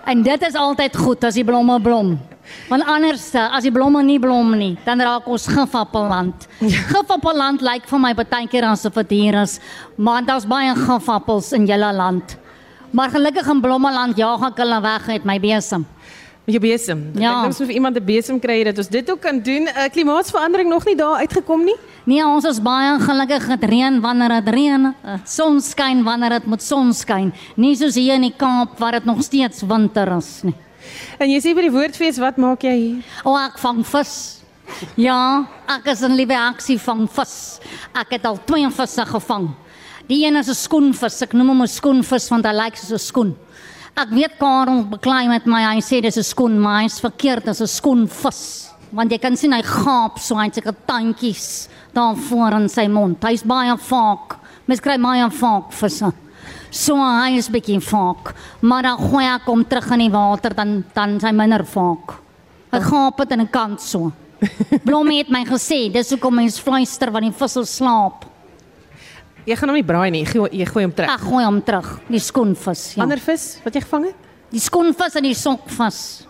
en 0.05 0.23
dit 0.23 0.47
is 0.47 0.55
altyd 0.55 0.97
goed 0.97 1.23
as 1.23 1.37
die 1.37 1.45
blomme 1.45 1.79
blom. 1.81 2.15
Want 2.69 2.85
anders 2.85 3.33
eh, 3.33 3.55
as 3.55 3.63
die 3.63 3.71
blomme 3.71 4.03
nie 4.03 4.19
blom 4.19 4.55
nie, 4.57 4.77
dan 4.85 5.01
raak 5.01 5.27
ons 5.27 5.47
gifappeland. 5.47 6.47
Gifappeland 6.93 7.61
lyk 7.61 7.87
vir 7.89 7.99
my 7.99 8.13
baie 8.13 8.47
keer 8.47 8.63
asof 8.63 8.93
dit 9.03 9.09
hier 9.19 9.41
is, 9.41 9.59
maar 9.97 10.25
daar's 10.25 10.45
baie 10.45 10.73
gifappels 10.75 11.51
in 11.53 11.65
julle 11.65 11.93
land. 11.93 12.37
Maar 12.95 13.09
gelukkig 13.09 13.47
in 13.47 13.59
Blommeland 13.61 14.17
jaag 14.17 14.43
ek 14.51 14.61
hulle 14.63 14.79
weg 14.81 15.07
met 15.07 15.25
my 15.27 15.35
besem. 15.43 15.83
Met 16.45 16.53
jou 16.55 16.61
besem. 16.61 16.99
Ja. 17.17 17.41
Ek 17.41 17.49
dink 17.49 17.57
vir 17.57 17.75
iemand 17.75 17.97
'n 17.97 18.05
besem 18.05 18.39
kry 18.39 18.63
dat 18.63 18.77
ons 18.77 18.87
dit 18.87 19.11
ook 19.11 19.19
kan 19.19 19.39
doen. 19.41 19.67
Uh, 19.67 19.89
klimaatsverandering 19.91 20.69
nog 20.69 20.85
nie 20.85 20.95
daar 20.95 21.17
uitgekom 21.17 21.65
nie. 21.65 21.75
Nee, 22.05 22.25
ons 22.25 22.45
is 22.45 22.61
baie 22.61 22.99
gelukkig 22.99 23.47
het 23.47 23.63
reën 23.63 24.01
wanneer 24.01 24.41
dit 24.41 24.53
reën, 24.53 24.85
uh, 24.85 25.17
sonskyn 25.25 26.03
wanneer 26.03 26.29
dit 26.29 26.45
moet 26.45 26.61
sonskyn. 26.61 27.33
Nie 27.55 27.75
soos 27.75 27.95
hier 27.95 28.13
in 28.13 28.21
die 28.21 28.33
Kaap 28.37 28.79
waar 28.79 28.91
dit 28.91 29.05
nog 29.05 29.23
steeds 29.23 29.61
winter 29.61 30.17
is 30.17 30.43
nie. 30.43 30.55
En 31.19 31.29
jy 31.29 31.39
sê 31.41 31.53
by 31.55 31.61
die 31.61 31.71
woordfees, 31.73 32.19
wat 32.19 32.37
maak 32.37 32.63
jy 32.63 32.75
hier? 32.75 33.03
O, 33.23 33.33
oh, 33.33 33.37
ek 33.39 33.57
vang 33.57 33.83
vis. 33.85 34.41
Ja, 34.97 35.45
ek 35.69 35.87
is 35.93 36.01
in 36.05 36.15
liewe 36.17 36.37
aksie 36.37 36.77
vang 36.81 37.05
vis. 37.11 37.59
Ek 37.95 38.17
het 38.17 38.25
al 38.25 38.39
twee 38.45 38.69
visse 38.73 39.05
gevang. 39.05 39.49
Die 40.09 40.25
een 40.25 40.35
is 40.37 40.49
'n 40.49 40.53
skoenvis. 40.53 41.21
Ek 41.21 41.33
noem 41.33 41.49
hom 41.49 41.61
'n 41.61 41.67
skoenvis 41.67 42.29
want 42.29 42.45
hy 42.45 42.53
lyk 42.53 42.75
soos 42.77 42.91
'n 42.91 42.99
skoen. 42.99 43.35
Ek 43.97 44.09
weet 44.09 44.37
Karel 44.37 44.83
beklei 44.83 45.27
met 45.27 45.45
my. 45.45 45.75
Hy 45.75 45.81
sê 45.81 46.01
dis 46.01 46.17
'n 46.17 46.23
skoen, 46.23 46.59
maar 46.59 46.81
hy's 46.81 46.99
verkeerd. 46.99 47.45
Dis 47.45 47.61
'n 47.61 47.67
skoenvis. 47.67 48.69
Want 48.91 49.11
jy 49.11 49.17
kan 49.17 49.35
sien 49.35 49.53
hy 49.53 49.61
gaap 49.61 50.19
so 50.19 50.35
het 50.37 50.53
seker 50.55 50.75
tandjies 50.85 51.67
daar 51.93 52.15
voor 52.15 52.51
in 52.53 52.69
sy 52.69 52.87
mond. 52.87 53.23
Hy's 53.23 53.43
baie 53.43 53.75
vaak. 53.77 54.37
Mens 54.67 54.79
kry 54.79 54.97
baie 54.97 55.29
vaak 55.31 55.71
visse. 55.71 56.13
So 56.75 56.99
hy 56.99 57.37
is 57.39 57.47
bietjie 57.47 57.79
vaak, 57.79 58.33
maar 58.67 58.83
dan 58.83 58.99
gooi 58.99 59.23
ek 59.29 59.47
hom 59.47 59.63
terug 59.63 59.87
in 59.95 60.05
die 60.05 60.11
water 60.11 60.55
dan 60.57 60.81
dan 60.95 61.15
sy 61.23 61.31
minder 61.31 61.63
vaak. 61.63 62.17
Hy 62.73 62.81
gaap 62.83 63.17
dit 63.23 63.31
in 63.31 63.41
'n 63.41 63.47
kant 63.47 63.81
so. 63.81 64.11
Blomme 64.83 65.15
het 65.17 65.29
my 65.29 65.45
gesê, 65.45 65.89
dis 65.91 66.09
hoekom 66.11 66.35
mens 66.35 66.59
fluister 66.59 67.11
wanneer 67.11 67.31
die 67.31 67.39
visse 67.39 67.63
slaap. 67.65 68.25
Jy 69.45 69.55
gaan 69.55 69.69
hom 69.69 69.75
nie 69.75 69.85
braai 69.85 70.11
nie, 70.11 70.23
jy 70.25 70.31
gooi, 70.33 70.49
jy 70.51 70.65
gooi 70.65 70.83
hom 70.83 70.93
terug. 70.93 71.09
Ek 71.13 71.21
gooi 71.21 71.45
hom 71.45 71.61
terug, 71.61 71.89
die 72.09 72.19
skoenvis. 72.19 72.95
Ja. 72.95 73.03
Ander 73.03 73.19
vis 73.19 73.61
wat 73.63 73.73
jy 73.73 73.81
gevang 73.81 74.05
het? 74.09 74.15
Die 74.51 74.59
skoenvis 74.59 75.15
en 75.15 75.23
die 75.23 75.33
sokvis. 75.33 76.27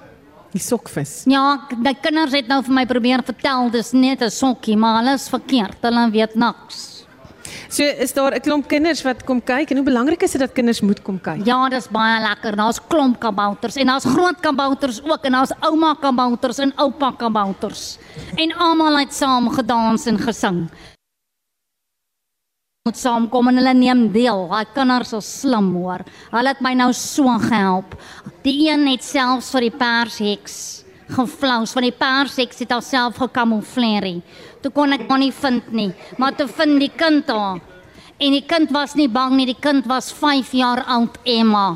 Die 0.54 0.62
sokvis. 0.62 1.24
Ja, 1.26 1.68
die 1.72 1.96
kinders 2.00 2.34
het 2.34 2.48
nou 2.48 2.62
vir 2.64 2.74
my 2.74 2.86
probeer 2.86 3.24
vertel 3.26 3.72
dis 3.72 3.94
net 3.94 4.22
'n 4.22 4.30
sokkie, 4.30 4.78
maar 4.78 5.02
hulle 5.02 5.16
is 5.16 5.28
verkeerd. 5.28 5.82
Hulle 5.82 6.12
weet 6.12 6.36
niks. 6.36 6.95
So 7.70 7.84
is 7.84 8.14
daar 8.14 8.36
'n 8.36 8.42
klomp 8.42 8.68
kinders 8.68 9.02
wat 9.04 9.24
kom 9.24 9.42
kyk 9.44 9.70
en 9.72 9.78
hoe 9.78 9.86
belangrik 9.86 10.24
is 10.24 10.32
dit 10.32 10.42
dat 10.42 10.54
kinders 10.54 10.82
moet 10.82 11.02
kom 11.02 11.20
kyk? 11.22 11.46
Ja, 11.46 11.70
dis 11.70 11.88
baie 11.88 12.22
lekker. 12.22 12.56
Daar's 12.56 12.80
klomp 12.88 13.20
kabouters 13.20 13.76
en 13.76 13.88
daar's 13.88 14.06
groot 14.06 14.40
kabouters 14.40 15.02
ook 15.04 15.26
en 15.26 15.32
daar's 15.32 15.52
ouma 15.60 15.96
kabouters 15.96 16.60
en 16.60 16.74
oupa 16.76 17.12
kabouters. 17.12 17.98
En 18.36 18.54
almal 18.54 18.98
het 18.98 19.14
saam 19.14 19.50
gedans 19.50 20.06
en 20.06 20.18
gesing. 20.18 20.70
Moet 22.84 22.98
saamkom 22.98 23.48
en 23.48 23.56
hulle 23.56 23.74
neem 23.74 24.12
deel. 24.12 24.48
Daai 24.48 24.66
kinders 24.74 25.14
is 25.14 25.40
slim 25.40 25.74
hoor. 25.76 26.04
Hulle 26.32 26.48
het 26.48 26.62
my 26.62 26.74
nou 26.74 26.94
so 26.94 27.24
gehelp. 27.40 27.96
Die 28.44 28.70
een 28.70 28.88
het 28.88 29.04
selfs 29.04 29.50
vir 29.50 29.62
die 29.62 29.78
persheks 29.78 30.86
geflous 31.14 31.74
van 31.76 31.86
die 31.86 31.94
persheks 31.94 32.60
het 32.64 32.72
alself 32.74 33.20
gekamoufleer. 33.22 34.22
Toe 34.66 34.74
kon 34.74 34.96
ek 34.96 35.04
hom 35.06 35.20
nie 35.22 35.30
vind 35.30 35.68
nie, 35.78 35.92
maar 36.18 36.34
te 36.34 36.48
vind 36.50 36.80
die 36.82 36.90
kind 36.90 37.28
daar. 37.30 37.60
En 38.18 38.34
die 38.34 38.42
kind 38.50 38.72
was 38.74 38.96
nie 38.98 39.06
bang 39.06 39.36
nie, 39.38 39.46
die 39.46 39.62
kind 39.62 39.86
was 39.86 40.10
5 40.10 40.56
jaar 40.58 40.82
oud, 40.90 41.20
Emma. 41.22 41.68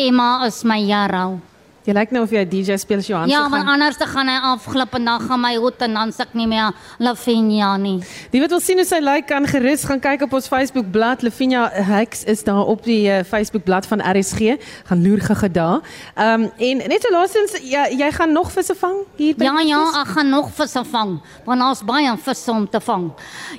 Emma 0.00 0.46
is 0.46 0.62
my 0.64 0.80
hero. 0.80 1.42
Jy 1.88 1.94
lyk 1.96 2.10
nou 2.12 2.20
of 2.26 2.32
jy 2.34 2.42
'n 2.44 2.50
DJ 2.52 2.76
speel 2.76 2.98
as 3.00 3.06
Johan 3.08 3.30
Ja, 3.30 3.48
want 3.48 3.64
anders 3.66 3.96
te 3.96 4.04
gaan 4.04 4.28
hy 4.28 4.36
afglip 4.44 4.92
en 4.94 5.04
dan 5.04 5.20
gaan 5.20 5.40
my 5.40 5.56
hoed 5.56 5.80
en 5.80 5.94
dan 5.94 6.12
suk 6.12 6.34
nie 6.34 6.46
meer 6.46 6.74
Lavinia 6.98 7.76
nie. 7.78 8.04
Die 8.30 8.40
wat 8.42 8.50
wil 8.50 8.60
sien 8.60 8.76
hoe 8.76 8.84
sy 8.84 8.98
lyk 9.00 9.26
kan 9.26 9.46
gerus 9.46 9.84
gaan 9.88 9.98
kyk 9.98 10.22
op 10.22 10.34
ons 10.34 10.48
Facebook 10.48 10.90
bladsy 10.92 11.24
Lavinia 11.24 11.70
Hex 11.72 12.24
is 12.24 12.44
daar 12.44 12.66
op 12.66 12.84
die 12.84 13.08
uh, 13.08 13.24
Facebook 13.24 13.64
bladsy 13.64 13.88
van 13.88 14.00
RSG. 14.04 14.60
Gaan 14.84 15.02
loer 15.02 15.20
gege 15.20 15.48
daar. 15.50 15.80
Ehm 16.14 16.42
um, 16.42 16.50
en 16.58 16.76
net 16.76 17.00
so 17.02 17.10
laasens 17.10 17.56
jy 17.62 17.96
jy 17.96 18.10
gaan 18.12 18.32
nog 18.32 18.52
visse 18.52 18.74
vang 18.74 18.96
hier 19.16 19.34
by 19.34 19.44
Ja 19.44 19.60
ja, 19.60 20.02
ek 20.02 20.08
gaan 20.08 20.28
nog 20.28 20.52
visse 20.52 20.84
vang. 20.84 21.20
Want 21.46 21.62
ons 21.62 21.82
baie 21.82 22.16
visse 22.16 22.50
om 22.50 22.68
te 22.68 22.80
vang. 22.80 23.12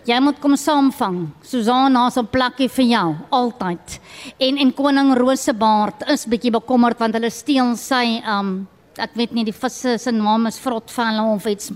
Jy 0.06 0.20
moet 0.20 0.40
kom 0.40 0.56
saamvang. 0.56 1.30
Susanna 1.42 2.06
het 2.06 2.18
'n 2.18 2.28
plekkie 2.28 2.70
vir 2.70 2.86
jou 2.86 3.16
altyd. 3.30 4.00
En 4.38 4.58
en 4.58 4.74
koning 4.74 5.18
Rosebaard 5.18 6.10
is 6.10 6.26
bietjie 6.26 6.52
bekommerd 6.52 7.00
want 7.00 7.14
hulle 7.14 7.30
steel 7.30 7.76
sy 7.76 8.19
um 8.26 8.68
ek 9.00 9.16
weet 9.16 9.32
nie 9.32 9.46
die 9.48 9.56
visse 9.56 9.98
se 9.98 10.12
naam 10.12 10.48
is 10.50 10.60
Vrotvalle 10.60 11.24
of 11.34 11.46
iets 11.48 11.72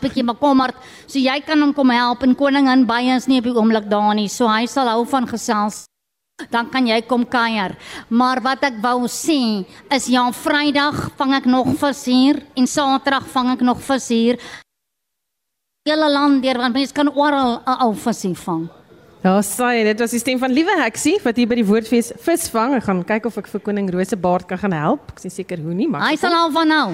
bietjie 0.00 0.24
bekommerd. 0.24 0.76
So 1.06 1.20
jy 1.20 1.40
kan 1.44 1.60
hom 1.60 1.74
kom 1.76 1.92
help 1.92 2.24
en 2.24 2.34
koningin 2.38 2.86
baie 2.88 3.12
is 3.16 3.28
nie 3.28 3.40
op 3.42 3.48
die 3.48 3.54
oomblik 3.56 3.88
daar 3.90 4.14
nie. 4.16 4.28
So 4.28 4.48
hy 4.48 4.66
sal 4.70 4.88
hou 4.88 5.04
van 5.08 5.28
gesels. 5.28 5.84
Dan 6.50 6.70
kan 6.72 6.86
jy 6.88 7.02
kom 7.04 7.26
kuier. 7.28 7.74
Maar 8.08 8.40
wat 8.40 8.64
ek 8.70 8.80
wou 8.80 9.04
sê 9.12 9.66
is 9.92 10.08
ja, 10.08 10.24
Vrydag 10.32 11.10
vang 11.18 11.36
ek 11.36 11.46
nog 11.50 11.74
vis 11.82 12.04
hier 12.08 12.40
en 12.56 12.66
Saterdag 12.66 13.28
vang 13.28 13.52
ek 13.58 13.64
nog 13.66 13.82
vis 13.84 14.08
hier. 14.08 14.40
Hele 15.84 16.08
land 16.12 16.42
deur 16.44 16.60
want 16.60 16.76
mense 16.76 16.96
kan 16.96 17.08
oral 17.08 17.60
'n 17.66 17.76
ou 17.84 17.92
visie 17.92 18.34
vang. 18.34 18.79
Ja, 19.20 19.34
sê 19.44 19.82
dit 19.84 19.98
was 20.00 20.14
die 20.14 20.18
stem 20.22 20.38
van 20.40 20.48
Liewe 20.48 20.72
Heksie 20.80 21.18
wat 21.20 21.36
hier 21.36 21.48
by 21.48 21.58
die 21.58 21.64
woordfees 21.68 22.08
visvang. 22.24 22.72
Ek 22.78 22.86
gaan 22.86 23.02
kyk 23.04 23.26
of 23.28 23.34
ek 23.36 23.50
vir 23.52 23.60
koning 23.66 23.90
Rosebaard 23.92 24.46
kan 24.48 24.60
gaan 24.62 24.72
help. 24.72 25.10
Ek 25.12 25.20
is 25.20 25.28
nie 25.28 25.34
seker 25.34 25.60
hoe 25.60 25.76
nie, 25.76 25.88
maar 25.92 26.06
hy 26.06 26.14
sal 26.20 26.32
al 26.32 26.48
van 26.54 26.72
nou. 26.72 26.86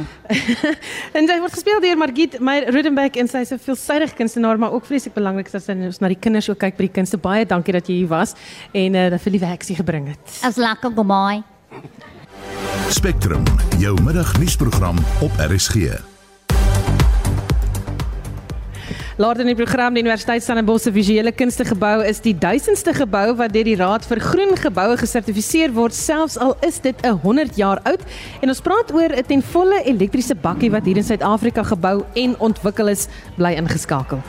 en 1.17 1.31
hy 1.31 1.37
word 1.45 1.55
gespeel 1.55 1.79
deur 1.85 2.01
Margit 2.03 2.35
Meyer 2.43 2.67
Rodenbeck 2.75 3.21
en 3.23 3.31
sy 3.31 3.45
is 3.47 3.55
'n 3.55 3.63
veelsidige 3.63 4.19
kunstenaar, 4.19 4.59
maar 4.59 4.75
ook 4.75 4.91
vreeslik 4.91 5.15
belangrik 5.15 5.53
dat 5.53 5.63
sy 5.63 5.79
ons 5.79 6.03
na 6.03 6.11
die 6.11 6.19
kinders 6.19 6.51
ook 6.51 6.59
kyk 6.59 6.75
by 6.75 6.89
die 6.89 6.97
kunste. 6.99 7.23
Baie 7.23 7.47
dankie 7.47 7.79
dat 7.79 7.87
jy 7.87 8.03
hier 8.03 8.11
was 8.11 8.35
en 8.75 8.99
uh, 8.99 9.07
dat 9.15 9.23
vir 9.23 9.39
Liewe 9.39 9.47
Heksie 9.47 9.79
gebring 9.79 10.11
het. 10.11 10.43
As 10.43 10.59
lekker 10.59 10.91
goodbye. 10.91 11.45
Spectrum, 12.91 13.47
jou 13.79 13.95
middagnuusprogram 14.03 14.99
op 15.23 15.31
RSG. 15.39 16.16
Laat 19.17 19.39
in 19.41 19.49
die 19.49 19.57
program 19.57 19.95
die 19.97 20.03
Universiteit 20.03 20.43
Stellenbosch 20.45 20.83
se 20.85 20.91
visuele 20.93 21.31
kunste 21.33 21.65
gebou 21.65 22.03
is 22.05 22.19
die 22.21 22.35
duisendste 22.37 22.93
gebou 22.93 23.31
wat 23.39 23.55
deur 23.55 23.65
die 23.65 23.77
Raad 23.81 24.05
vir 24.05 24.19
Groen 24.21 24.51
Geboue 24.61 24.99
gesertifiseer 25.01 25.71
word, 25.73 25.95
selfs 25.97 26.35
al 26.37 26.53
is 26.61 26.77
dit 26.85 26.95
'n 27.01 27.17
100 27.23 27.57
jaar 27.57 27.81
oud. 27.89 28.03
En 28.43 28.53
ons 28.53 28.61
praat 28.61 28.93
oor 28.93 29.09
'n 29.17 29.25
ten 29.25 29.43
volle 29.43 29.81
elektriese 29.85 30.35
bakkie 30.35 30.71
wat 30.71 30.85
hier 30.85 30.99
in 30.99 31.05
Suid-Afrika 31.05 31.63
gebou 31.63 32.05
en 32.15 32.39
ontwikkel 32.39 32.89
is, 32.89 33.09
bly 33.37 33.55
ingeskakel. 33.57 34.21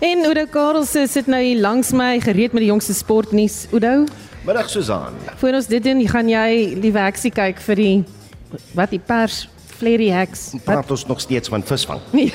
En 0.00 0.24
Udo 0.24 0.46
Karls 0.50 0.90
sit 0.90 1.26
nou 1.26 1.42
hier 1.42 1.60
langs 1.60 1.92
my 1.92 2.20
gereed 2.20 2.52
met 2.52 2.60
die 2.60 2.70
jongste 2.70 2.94
sportnuus. 2.94 3.66
Udo, 3.70 4.04
Middag 4.44 4.68
Susan. 4.68 5.14
voor 5.36 5.52
ons 5.52 5.66
dit 5.66 5.84
doen, 5.84 6.08
gaan 6.08 6.28
jy 6.28 6.80
die 6.80 6.92
werksie 6.92 7.30
kyk 7.30 7.60
vir 7.60 7.76
die 7.76 8.04
wat 8.74 8.90
die 8.90 8.98
pers 9.06 9.48
Flerry 9.78 10.10
Hacks. 10.10 10.50
Praat 10.64 10.90
ons 10.90 11.06
nog 11.06 11.20
steeds 11.20 11.48
van 11.48 11.62
visvang. 11.62 12.00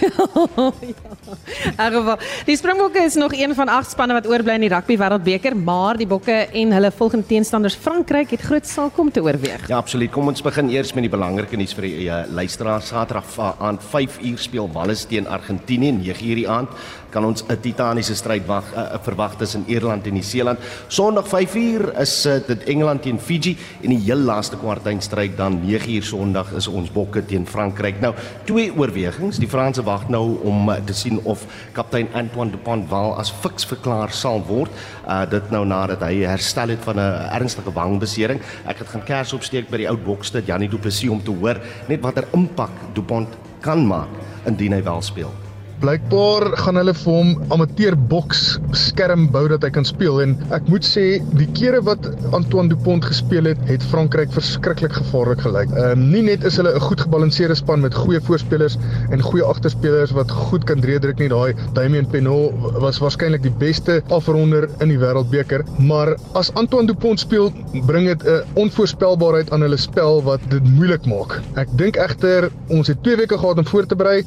Ja. 1.78 1.88
Geval, 1.90 2.18
die 2.46 2.56
Springbokke 2.58 3.04
is 3.04 3.16
nog 3.16 3.34
een 3.34 3.54
van 3.56 3.70
agt 3.72 3.92
spanne 3.94 4.14
wat 4.14 4.28
oorbly 4.28 4.58
in 4.58 4.66
die 4.66 4.70
rugby 4.72 4.98
wêreldbeker, 5.00 5.56
maar 5.58 5.98
die 5.98 6.08
Bokke 6.08 6.36
en 6.52 6.74
hulle 6.76 6.92
volgende 6.94 7.26
teenstanders 7.30 7.78
Frankryk 7.80 8.34
het 8.36 8.44
groot 8.44 8.68
saak 8.68 8.98
om 9.00 9.12
te 9.12 9.24
oorweeg. 9.24 9.68
Ja, 9.72 9.78
absoluut. 9.78 10.12
Kom 10.14 10.28
ons 10.30 10.44
begin 10.46 10.70
eers 10.74 10.94
met 10.94 11.08
die 11.08 11.14
belangrike 11.14 11.58
nuus 11.58 11.74
vir 11.78 11.88
die 11.88 12.08
uh, 12.08 12.24
luisteraars. 12.34 12.92
Saterdag 12.94 13.56
aan 13.64 13.80
5 13.80 14.20
uur 14.30 14.44
speel 14.44 14.70
Wallis 14.76 15.06
teen 15.10 15.28
Argentinië, 15.28 15.92
9 16.02 16.30
uur 16.30 16.42
die 16.44 16.50
aand 16.50 16.76
kan 17.14 17.26
ons 17.26 17.44
'n 17.46 17.60
titaniese 17.62 18.16
stryd 18.16 18.46
wag 18.50 18.66
uh, 18.74 18.98
verwag 19.06 19.38
tussen 19.38 19.64
Ierland 19.68 20.08
en 20.08 20.14
Nieu-Seeland. 20.14 20.60
Sondag 20.88 21.28
5 21.28 21.56
uur 21.56 22.00
is 22.02 22.26
uh, 22.26 22.40
dit 22.48 22.64
Engeland 22.64 23.02
teen 23.02 23.20
Fiji 23.20 23.58
en 23.82 23.94
die 23.94 24.00
heel 24.00 24.18
laaste 24.18 24.58
kwartfinalestryd 24.58 25.38
dan 25.38 25.60
9 25.66 25.94
uur 25.96 26.04
Sondag 26.04 26.52
is 26.58 26.68
ons 26.68 26.92
Bokke 26.92 27.26
teen 27.26 27.46
Frankryk. 27.48 28.02
Nou, 28.02 28.14
twee 28.46 28.72
oorwegings. 28.78 29.38
Die 29.38 29.48
Franse 29.48 29.84
wag 29.84 30.10
nou 30.10 30.40
om 30.44 30.70
uh, 30.70 30.80
te 30.86 30.94
sien 30.94 31.20
of 31.24 31.46
kaptein 31.72 32.10
Antoine 32.14 32.52
Dupont 32.52 32.90
wel 32.90 33.18
as 33.18 33.32
fiks 33.32 33.66
verklaar 33.66 34.12
sal 34.12 34.42
word. 34.48 34.72
Uh 35.08 35.24
dit 35.30 35.52
nou 35.52 35.64
nadat 35.66 36.04
hy 36.06 36.26
herstel 36.28 36.74
het 36.76 36.84
van 36.84 37.00
'n 37.00 37.30
ernstige 37.40 37.72
wangbesering. 37.74 38.42
Ek 38.66 38.78
het 38.78 38.88
gaan 38.88 39.04
kers 39.04 39.34
opsteek 39.34 39.70
by 39.70 39.78
die 39.78 39.90
ou 39.90 39.98
boksstad 39.98 40.48
Janie 40.48 40.70
Du 40.70 40.78
Plessis 40.78 41.10
om 41.10 41.24
te 41.24 41.32
hoor 41.32 41.60
net 41.88 42.02
watter 42.02 42.28
impak 42.34 42.72
Dupont 42.94 43.30
kan 43.62 43.88
maak 43.88 44.10
indien 44.46 44.74
hy 44.74 44.84
wel 44.84 45.02
speel. 45.02 45.43
Blykbaar 45.84 46.46
gaan 46.64 46.78
hulle 46.80 46.94
vir 46.96 47.12
hom 47.12 47.32
amateur 47.52 47.96
boks 48.08 48.44
skerm 48.80 49.26
bou 49.34 49.42
dat 49.52 49.66
hy 49.66 49.70
kan 49.76 49.84
speel 49.84 50.22
en 50.24 50.36
ek 50.56 50.70
moet 50.72 50.86
sê 50.88 51.18
die 51.36 51.48
kere 51.58 51.82
wat 51.84 52.06
Antoine 52.32 52.72
Dupont 52.72 53.04
gespeel 53.04 53.50
het, 53.50 53.60
het 53.68 53.84
Frankryk 53.92 54.32
verskriklik 54.32 54.96
gevaarlik 54.96 55.44
gelyk. 55.44 55.74
Ehm 55.76 55.98
um, 55.98 56.06
nie 56.14 56.22
net 56.30 56.46
is 56.48 56.56
hulle 56.62 56.72
'n 56.72 56.86
goed 56.86 57.04
gebalanseerde 57.04 57.58
span 57.60 57.84
met 57.84 57.98
goeie 58.00 58.22
voorspelers 58.24 58.78
en 59.12 59.26
goeie 59.28 59.44
agterspelers 59.44 60.14
wat 60.16 60.32
goed 60.32 60.64
kan 60.64 60.80
dreedruk 60.80 61.20
nie. 61.20 61.28
Daai 61.28 61.52
Damien 61.76 62.08
Penaud 62.08 62.80
was 62.80 63.02
waarskynlik 63.04 63.44
die 63.44 63.56
beste 63.66 64.00
afronder 64.08 64.70
in 64.80 64.88
die 64.88 65.00
Wêreldbeker, 65.04 65.66
maar 65.80 66.16
as 66.34 66.54
Antoine 66.54 66.88
Dupont 66.88 67.20
speel, 67.20 67.52
bring 67.86 68.08
dit 68.08 68.24
'n 68.24 68.44
onvoorspelbaarheid 68.54 69.52
aan 69.52 69.68
hulle 69.68 69.78
spel 69.78 70.24
wat 70.24 70.40
dit 70.50 70.64
moeilik 70.64 71.06
maak. 71.06 71.42
Ek 71.56 71.68
dink 71.76 71.96
egter 71.98 72.52
ons 72.70 72.88
het 72.88 73.04
2 73.04 73.18
weke 73.18 73.38
gehad 73.38 73.58
om 73.58 73.68
voor 73.68 73.86
te 73.86 73.96
berei. 73.96 74.24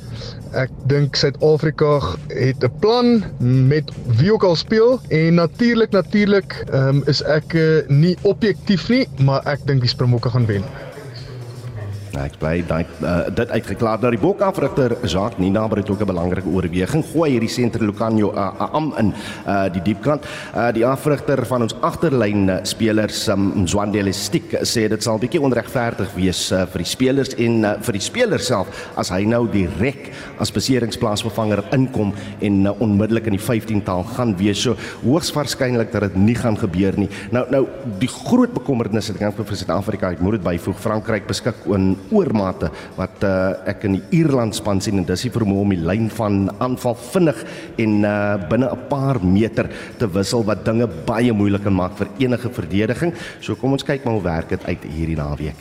Ek 0.53 0.71
dink 0.87 1.17
Suid-Afrika 1.47 2.01
het 2.27 2.65
'n 2.65 2.73
plan 2.81 3.23
met 3.69 3.93
wie 4.17 4.33
ook 4.33 4.43
al 4.43 4.57
speel 4.57 5.01
en 5.09 5.35
natuurlik 5.35 5.91
natuurlik 5.91 6.65
um, 6.73 7.03
is 7.07 7.23
ek 7.23 7.53
uh, 7.53 7.89
nie 7.89 8.17
objektief 8.23 8.89
nie, 8.89 9.09
maar 9.23 9.47
ek 9.47 9.63
dink 9.65 9.81
die 9.81 9.89
Springbokke 9.89 10.31
gaan 10.31 10.47
wen. 10.47 10.65
Ek 12.17 12.39
bly 12.41 12.63
daai 12.67 12.85
uh, 13.05 13.29
dit 13.35 13.51
uitgeklaar. 13.53 14.01
Nou 14.01 14.11
die 14.15 14.21
bokafrigter 14.21 14.95
Jacques 15.05 15.41
Ninaber 15.43 15.83
het 15.83 15.91
ook 15.91 16.01
'n 16.01 16.09
belangrike 16.09 16.49
oorweging. 16.49 17.05
Gooi 17.05 17.31
hierdie 17.31 17.49
senter 17.49 17.85
Lucanio 17.85 18.33
uh, 18.33 18.53
am 18.73 18.93
in 18.99 19.13
uh, 19.47 19.69
die 19.73 19.83
diepkant. 19.83 20.25
Uh, 20.55 20.73
die 20.73 20.87
afrigter 20.87 21.47
van 21.47 21.63
ons 21.63 21.75
agterlyn 21.81 22.49
uh, 22.49 22.59
spelers 22.63 23.29
um, 23.29 23.53
Mzwandile 23.63 24.13
Stick 24.13 24.57
sê 24.63 24.89
dit 24.89 25.03
sal 25.03 25.19
bietjie 25.19 25.41
onregverdig 25.41 26.15
wees 26.15 26.53
uh, 26.53 26.65
vir 26.67 26.79
die 26.79 26.89
spelers 26.89 27.35
en 27.37 27.65
uh, 27.65 27.75
vir 27.81 27.93
die 27.93 28.01
spelers 28.03 28.47
self 28.47 28.67
as 28.97 29.11
hy 29.11 29.25
nou 29.25 29.47
direk 29.49 30.13
as 30.39 30.53
beseringsplaasvervanger 30.53 31.65
inkom 31.73 32.15
en 32.41 32.67
uh, 32.67 32.73
onmiddellik 32.81 33.27
in 33.27 33.37
die 33.37 33.45
15-tal 33.45 34.05
gaan 34.17 34.37
wees. 34.37 34.63
So 34.63 34.77
hoogs 35.05 35.33
waarskynlik 35.33 35.93
dat 35.93 36.09
dit 36.09 36.17
nie 36.17 36.35
gaan 36.35 36.57
gebeur 36.57 36.97
nie. 36.97 37.11
Nou 37.31 37.45
nou 37.51 37.67
die 38.01 38.09
groot 38.09 38.53
bekommernis 38.55 39.11
ek 39.11 39.21
dink 39.21 39.37
vir 39.37 39.57
Suid-Afrika, 39.57 40.11
ek 40.13 40.21
moet 40.21 40.39
dit 40.39 40.45
byvoeg, 40.47 40.81
Frankryk 40.81 41.27
beskik 41.29 41.67
oor 41.67 41.77
oormate 42.11 42.71
wat 42.97 43.25
uh, 43.25 43.55
ek 43.67 43.85
in 43.89 43.99
die 43.99 44.21
Ierland 44.21 44.55
span 44.55 44.81
sien 44.81 44.99
en 44.99 45.05
dis 45.09 45.27
die 45.27 45.33
vermoë 45.35 45.65
om 45.65 45.75
die 45.75 45.81
lyn 45.83 46.09
van 46.11 46.51
aanval 46.59 46.97
vinnig 47.13 47.43
en 47.83 48.05
uh, 48.05 48.37
binne 48.51 48.71
'n 48.71 48.89
paar 48.89 49.21
meter 49.23 49.69
te 49.99 50.09
wissel 50.09 50.45
wat 50.45 50.65
dinge 50.65 50.89
baie 51.07 51.33
moeilik 51.33 51.63
kan 51.63 51.75
maak 51.75 51.97
vir 51.99 52.09
enige 52.19 52.51
verdediging. 52.51 53.13
So 53.41 53.55
kom 53.55 53.73
ons 53.73 53.85
kyk 53.85 54.05
maar 54.05 54.15
hoe 54.15 54.23
werk 54.23 54.49
dit 54.49 54.67
uit 54.67 54.83
hierdie 54.85 55.17
naweek. 55.17 55.59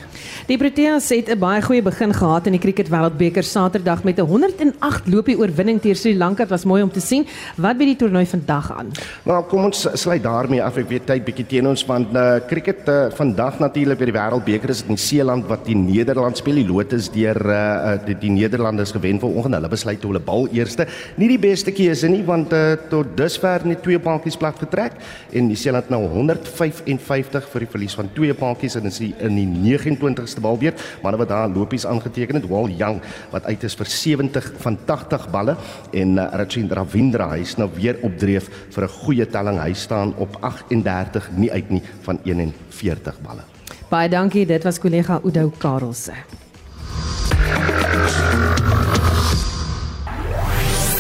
Die 0.48 0.58
Proteas 0.58 1.10
het 1.10 1.30
'n 1.30 1.40
baie 1.40 1.62
goeie 1.62 1.82
begin 1.82 2.14
gehad 2.14 2.48
in 2.48 2.54
die 2.54 2.62
Cricket 2.62 2.90
Wêreldbeker 2.90 3.44
Saterdag 3.44 4.04
met 4.04 4.20
'n 4.20 4.28
108 4.28 5.08
lopie 5.08 5.38
oorwinning 5.38 5.82
teen 5.82 5.96
Sri 5.96 6.18
Lanka. 6.18 6.44
Dit 6.44 6.50
was 6.50 6.66
mooi 6.66 6.82
om 6.84 6.92
te 6.92 7.00
sien. 7.00 7.26
Wat 7.58 7.78
by 7.78 7.86
die 7.86 7.96
toernooi 7.96 8.26
vandag 8.26 8.72
aan? 8.78 8.92
Nou 9.24 9.44
kom 9.44 9.66
ons 9.66 9.88
sluit 9.94 10.24
daarmee 10.24 10.64
af. 10.64 10.78
Ek 10.78 10.90
weet 10.90 11.06
tyd 11.06 11.26
bietjie 11.26 11.46
teen 11.46 11.68
ons 11.68 11.86
want 11.86 12.16
uh, 12.16 12.40
cricket 12.48 12.88
uh, 12.88 13.10
vandag 13.16 13.60
natuurlik 13.60 13.98
by 13.98 14.06
die 14.06 14.16
Wêreldbeker 14.16 14.70
is 14.70 14.82
dit 14.82 14.90
in 14.90 14.98
Seeland 14.98 15.48
wat 15.48 15.66
die 15.66 15.76
Nederland 15.76 16.35
speel. 16.40 16.60
Die 16.60 16.68
Lotus 16.68 17.10
deur 17.14 17.38
uh, 17.38 17.96
die, 18.06 18.16
die 18.20 18.32
Nederlanders 18.34 18.94
gewen 18.96 19.20
vanoggend. 19.20 19.58
Hulle 19.58 19.70
besluit 19.72 20.04
hulle 20.04 20.22
bal 20.24 20.48
eerste. 20.56 20.88
Nie 21.20 21.30
die 21.32 21.40
beste 21.42 21.74
keuse 21.76 22.10
nie 22.12 22.24
want 22.28 22.54
uh, 22.56 22.76
tot 22.92 23.16
dusver 23.18 23.66
net 23.68 23.84
twee 23.86 24.00
paadjies 24.02 24.38
plat 24.40 24.60
getrek 24.62 24.98
en 25.36 25.50
die 25.52 25.58
Seeland 25.60 25.90
nou 25.94 26.02
155 26.14 27.50
vir 27.54 27.66
die 27.66 27.72
verlies 27.72 27.98
van 27.98 28.12
twee 28.16 28.36
paadjies 28.38 28.78
en 28.80 28.90
is 28.92 29.02
in 29.04 29.40
die 29.40 29.48
29ste 29.48 30.44
balbeurt. 30.44 30.82
Manne 31.04 31.20
wat 31.22 31.32
daar 31.34 31.50
lopies 31.52 31.88
aangeteken 31.90 32.40
het, 32.40 32.50
Wal 32.50 32.70
Young 32.76 33.02
wat 33.34 33.48
uit 33.50 33.66
is 33.68 33.78
vir 33.80 33.92
70 33.92 34.52
van 34.64 34.80
80 34.86 35.28
balle 35.34 35.58
en 35.94 36.16
uh, 36.20 36.30
Rachin 36.42 36.70
Ravindra 36.72 37.34
is 37.40 37.58
nou 37.60 37.70
weer 37.76 38.00
op 38.04 38.20
dreef 38.20 38.50
vir 38.76 38.84
'n 38.84 38.96
goeie 39.02 39.26
telling. 39.26 39.60
Hy 39.62 39.74
staan 39.74 40.14
op 40.18 40.38
38 40.42 41.32
nie 41.36 41.52
uit 41.52 41.70
nie 41.70 41.84
van 42.06 42.20
41 42.24 43.22
balle. 43.22 43.55
Baie 43.90 44.10
dankie. 44.10 44.46
Dit 44.46 44.64
was 44.64 44.80
kollega 44.80 45.20
Udo 45.24 45.52
Karelse. 45.58 46.14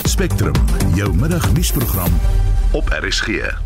Spectrum, 0.03 0.53
jou 0.95 1.15
middagnuusprogram 1.15 2.19
op 2.71 2.89
RSG. 2.89 3.64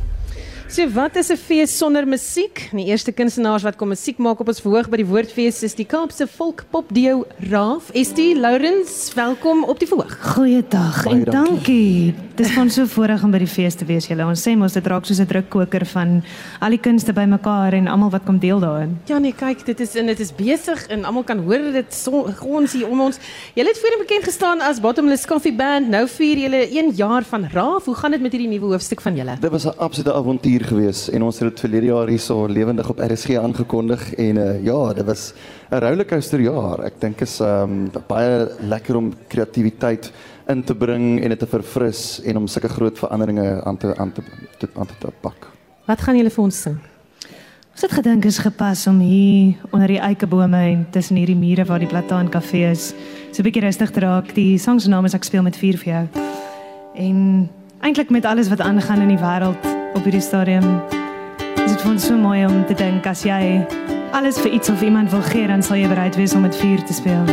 So 0.70 0.86
wat 0.94 1.16
is 1.16 1.32
'n 1.32 1.36
fees 1.36 1.78
sonder 1.78 2.08
musiek? 2.08 2.70
Die 2.72 2.86
eerste 2.86 3.12
kunstenaars 3.12 3.64
wat 3.64 3.76
kom 3.76 3.88
musiek 3.88 4.18
maak 4.18 4.40
op 4.40 4.48
ons 4.48 4.62
verhoog 4.62 4.90
by 4.90 4.98
die 4.98 5.06
Woordfees 5.06 5.64
is 5.64 5.74
die 5.74 5.86
Kaapse 5.86 6.28
Volkpopduo 6.28 7.26
Raaf. 7.50 7.90
Estie 7.92 8.40
Lourens, 8.40 9.14
welkom 9.16 9.64
op 9.64 9.80
die 9.80 9.88
verhoog. 9.88 10.14
Goeiedag 10.36 11.06
en 11.06 11.24
dankie. 11.24 12.14
Dit 12.36 12.46
is 12.46 12.54
van 12.54 12.70
so 12.70 12.86
voorreg 12.86 13.24
om 13.24 13.32
by 13.32 13.40
die 13.40 13.48
fees 13.48 13.76
te 13.76 13.86
wees 13.86 14.08
julle. 14.08 14.26
Ons 14.26 14.48
sê 14.48 14.56
mos 14.56 14.74
dit 14.74 14.86
raak 14.88 15.06
soos 15.06 15.20
'n 15.20 15.26
drukkoker 15.26 15.86
van 15.86 16.24
al 16.62 16.70
die 16.70 16.80
kunste 16.80 17.14
bymekaar 17.14 17.74
en 17.74 17.88
almal 17.88 18.12
wat 18.12 18.24
kom 18.26 18.38
deel 18.38 18.60
daarin. 18.60 19.00
Ja 19.06 19.18
nee, 19.18 19.34
kyk, 19.34 19.66
dit 19.66 19.80
is 19.80 19.96
en 19.96 20.06
dit 20.06 20.20
is 20.20 20.32
besig 20.32 20.88
en 20.88 21.04
almal 21.04 21.24
kan 21.24 21.40
hoor 21.40 21.72
dit 21.72 21.94
so, 21.94 22.30
gons 22.38 22.74
hier 22.74 22.88
om 22.88 23.02
ons. 23.02 23.18
Julle 23.56 23.68
het 23.68 23.80
voorheen 23.80 24.06
bekend 24.08 24.24
gestaan 24.24 24.62
as 24.62 24.80
Bottomless 24.80 25.26
Coffee 25.26 25.54
Band. 25.54 25.90
Nou 25.90 26.08
vier 26.08 26.38
julle 26.38 26.70
1 26.70 26.92
jaar 26.96 27.24
van 27.24 27.50
Raaf. 27.52 27.86
Hoe 27.86 27.96
gaan 27.96 28.12
dit 28.12 28.22
met 28.22 28.32
hierdie 28.32 28.50
nuwe 28.50 28.66
hoofstuk 28.66 29.02
van 29.02 29.16
julle? 29.16 29.38
Dit 29.40 29.52
was 29.52 29.66
'n 29.66 29.74
absolute 29.78 30.14
avontuur 30.14 30.59
hier 30.60 30.68
gewees 30.68 31.06
en 31.16 31.24
ons 31.24 31.38
het 31.40 31.48
dit 31.48 31.62
verlede 31.64 31.88
jaar 31.88 32.10
hierso 32.12 32.44
lewendig 32.52 32.88
op 32.92 33.00
RSG 33.00 33.38
aangekondig 33.40 34.02
en 34.20 34.40
uh, 34.42 34.48
ja, 34.66 34.94
dit 34.94 35.06
was 35.08 35.34
'n 35.72 35.80
rollercoaster 35.80 36.42
jaar. 36.42 36.84
Ek 36.84 37.00
dink 37.00 37.22
is 37.22 37.40
um 37.40 37.90
baie 38.08 38.50
lekker 38.60 38.96
om 38.96 39.14
kreatiwiteit 39.28 40.12
in 40.50 40.64
te 40.64 40.76
bring 40.76 41.24
en 41.24 41.30
dit 41.30 41.40
te 41.40 41.48
verfris 41.48 42.22
en 42.26 42.38
om 42.38 42.48
sulke 42.48 42.68
groot 42.68 42.98
veranderinge 42.98 43.64
aan 43.64 43.78
te 43.78 43.96
aan 43.98 44.12
te 44.12 44.22
te, 44.58 44.68
aan 44.76 44.88
te, 44.88 44.94
te 45.00 45.12
pak. 45.22 45.48
Wat 45.88 46.02
gaan 46.02 46.18
julle 46.18 46.30
vir 46.30 46.44
ons 46.44 46.62
sing? 46.62 46.78
Ons 47.72 47.82
het 47.82 47.92
gedink 47.92 48.26
is 48.26 48.38
gepas 48.38 48.88
om 48.88 49.00
hier 49.00 49.56
onder 49.72 49.88
die 49.88 50.00
eikebome 50.00 50.58
en 50.58 50.88
tussen 50.92 51.16
hierdie 51.16 51.38
mure 51.40 51.66
waar 51.66 51.80
die 51.80 51.88
Plataan 51.88 52.30
kafee 52.30 52.72
is, 52.72 52.94
so 53.32 53.42
'n 53.42 53.46
bietjie 53.46 53.64
rustig 53.64 53.92
te 53.92 54.00
raak. 54.00 54.36
Die 54.36 54.58
sang 54.58 54.82
se 54.82 54.90
naam 54.90 55.06
is 55.06 55.14
Ek 55.14 55.24
speel 55.24 55.44
met 55.44 55.56
vuur 55.56 55.78
vir 55.78 55.94
jou. 55.94 56.08
En 56.96 57.50
eintlik 57.80 58.10
met 58.10 58.26
alles 58.26 58.50
wat 58.50 58.60
aangaan 58.60 59.02
in 59.02 59.08
die 59.08 59.20
wêreld 59.20 59.66
op 59.94 60.04
hierdie 60.04 60.22
stadium 60.22 60.66
is 61.64 61.72
dit 61.72 61.82
vir 61.82 61.92
ons 61.92 62.06
so 62.06 62.18
mooi 62.18 62.42
om 62.46 62.66
te 62.68 62.76
dink 62.76 63.06
as 63.08 63.24
jy 63.24 63.66
alles 64.12 64.40
vir 64.44 64.52
iets 64.58 64.70
of 64.70 64.82
iemand 64.84 65.12
wil 65.12 65.24
gee 65.32 65.48
dan 65.48 65.64
sal 65.64 65.80
jy 65.80 65.88
bereid 65.88 66.18
wees 66.20 66.36
om 66.36 66.44
met 66.44 66.56
vuur 66.56 66.84
te 66.84 66.94
speel. 66.94 67.24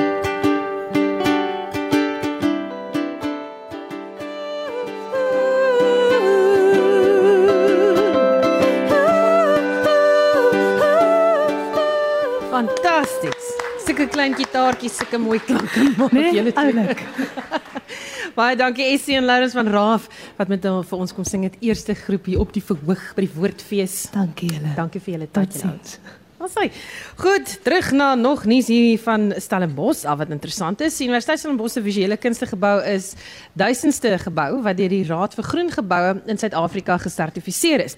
Fantasties. 12.51 13.51
Sulke 13.87 14.07
klein 14.09 14.35
gitaartjies, 14.35 14.97
sulke 14.97 15.19
mooi 15.19 15.41
klanke 15.45 15.91
maak 15.99 16.13
nee, 16.13 16.33
julle 16.35 16.55
oulik. 16.55 17.03
Baie 18.37 18.57
dankie 18.57 18.85
Essie 18.93 19.17
en 19.17 19.25
Lourens 19.25 19.55
van 19.57 19.69
Raaf 19.73 20.09
wat 20.37 20.53
met 20.53 20.69
hom 20.69 20.85
vir 20.85 21.03
ons 21.07 21.15
kom 21.17 21.25
sing 21.25 21.47
het 21.47 21.57
eerste 21.65 21.95
groep 21.97 22.31
hier 22.31 22.43
op 22.43 22.53
die 22.55 22.63
verhoog 22.65 23.09
by 23.17 23.25
die 23.27 23.33
Woordfees. 23.35 23.97
Dankie 24.15 24.53
julle. 24.53 24.75
Dankie 24.77 25.03
vir 25.03 25.17
julle 25.17 25.29
tyd. 25.31 25.53
Totsiens. 25.57 25.99
Asai. 26.47 26.69
Goed, 27.17 27.55
terug 27.65 27.91
na 27.97 28.11
nog 28.15 28.45
nuus 28.45 28.69
hier 28.69 28.99
van 29.01 29.31
Stellenbosch, 29.41 30.05
af 30.05 30.21
wat 30.21 30.35
interessant 30.35 30.85
is. 30.85 31.01
Universiteit 31.01 31.41
Stellenbosch 31.41 31.79
se 31.79 31.83
visuele 31.83 32.21
kunste 32.21 32.47
gebou 32.47 32.77
is 32.85 33.15
duisendste 33.57 34.19
gebou 34.27 34.61
wat 34.67 34.77
deur 34.77 34.93
die 34.93 35.07
Raad 35.09 35.35
vir 35.39 35.49
Groen 35.49 35.73
Geboue 35.73 36.21
in 36.29 36.39
Suid-Afrika 36.39 37.01
gesertifiseer 37.07 37.89
is 37.89 37.97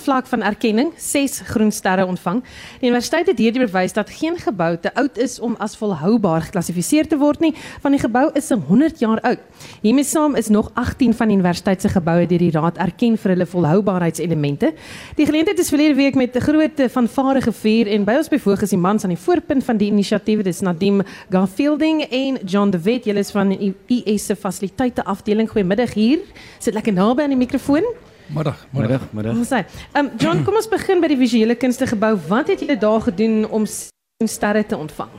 vlak 0.00 0.24
van 0.26 0.40
erkenning 0.42 0.92
6 0.96 1.42
groen 1.52 1.68
sterre 1.72 2.06
ontvang. 2.08 2.38
Die 2.80 2.88
universiteit 2.88 3.26
het 3.28 3.38
hierdie 3.38 3.60
bewys 3.60 3.92
dat 3.92 4.08
geen 4.10 4.38
gebou 4.40 4.70
te 4.80 4.88
oud 4.96 5.18
is 5.20 5.34
om 5.36 5.52
as 5.60 5.74
volhoubaar 5.76 6.46
geklassifiseer 6.46 7.10
te 7.10 7.18
word 7.20 7.42
nie, 7.44 7.50
want 7.84 7.92
die 7.92 8.00
gebou 8.00 8.22
is 8.32 8.46
100 8.48 9.02
jaar 9.04 9.20
oud. 9.20 9.42
Hiermee 9.82 10.06
saam 10.08 10.38
is 10.40 10.48
nog 10.48 10.70
18 10.80 11.12
van 11.18 11.28
die 11.28 11.36
universiteit 11.36 11.84
se 11.84 11.90
geboue 11.92 12.24
deur 12.26 12.40
die 12.40 12.50
raad 12.54 12.80
erken 12.80 13.18
vir 13.20 13.34
hulle 13.34 13.46
volhoubaarheidselemente. 13.46 14.70
Die 15.18 15.26
geleentheid 15.28 15.60
is 15.60 15.68
verlede 15.68 15.98
week 16.00 16.16
met 16.16 16.36
'n 16.36 16.40
groot 16.40 16.80
fanfare 16.90 17.42
gevier 17.42 17.86
en 17.92 18.04
by 18.04 18.14
ons 18.16 18.32
bevoeg 18.32 18.62
is 18.62 18.70
die 18.70 18.78
mans 18.78 19.04
aan 19.04 19.12
die 19.12 19.24
voorpunt 19.26 19.64
van 19.64 19.76
die 19.76 19.90
inisiatief, 19.90 20.42
dis 20.42 20.60
Nadim 20.60 21.02
Garfielding 21.28 22.08
en 22.08 22.38
John 22.46 22.70
De 22.70 22.80
Wet, 22.80 23.04
julle 23.04 23.18
is 23.18 23.30
van 23.30 23.48
die 23.48 23.74
IS 23.86 24.24
se 24.26 24.36
fasiliteite 24.36 25.04
afdeling. 25.04 25.50
Goeiemiddag 25.50 25.92
hier. 25.92 26.18
Sit 26.58 26.74
lekker 26.74 26.92
naby 26.92 27.22
aan 27.22 27.36
die 27.36 27.36
mikrofoon. 27.36 27.84
Middag, 28.32 28.66
middag, 28.72 29.02
middag. 29.12 29.36
Ons 29.36 29.50
sê, 29.52 29.60
ehm 29.92 30.06
um, 30.06 30.10
John, 30.20 30.40
kom 30.46 30.56
ons 30.56 30.68
begin 30.70 31.02
by 31.02 31.10
die 31.12 31.18
visuele 31.20 31.56
kunste 31.58 31.84
gebou. 31.90 32.14
Wat 32.30 32.48
het 32.48 32.62
julle 32.64 32.78
daar 32.80 33.02
gedoen 33.04 33.44
om 33.52 33.66
sterre 33.68 34.62
te 34.64 34.76
ontvang? 34.76 35.12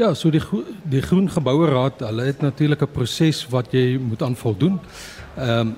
Ja, 0.00 0.14
so 0.14 0.32
die 0.32 0.40
die 0.88 1.02
Groen 1.04 1.28
Geboue 1.32 1.68
Raad, 1.68 2.00
hulle 2.04 2.24
het 2.24 2.40
natuurlik 2.40 2.82
'n 2.82 2.92
proses 2.92 3.44
wat 3.52 3.72
jy 3.72 3.98
moet 3.98 4.22
aan 4.22 4.36
voldoen. 4.36 4.80
Ehm 5.36 5.60
um, 5.60 5.76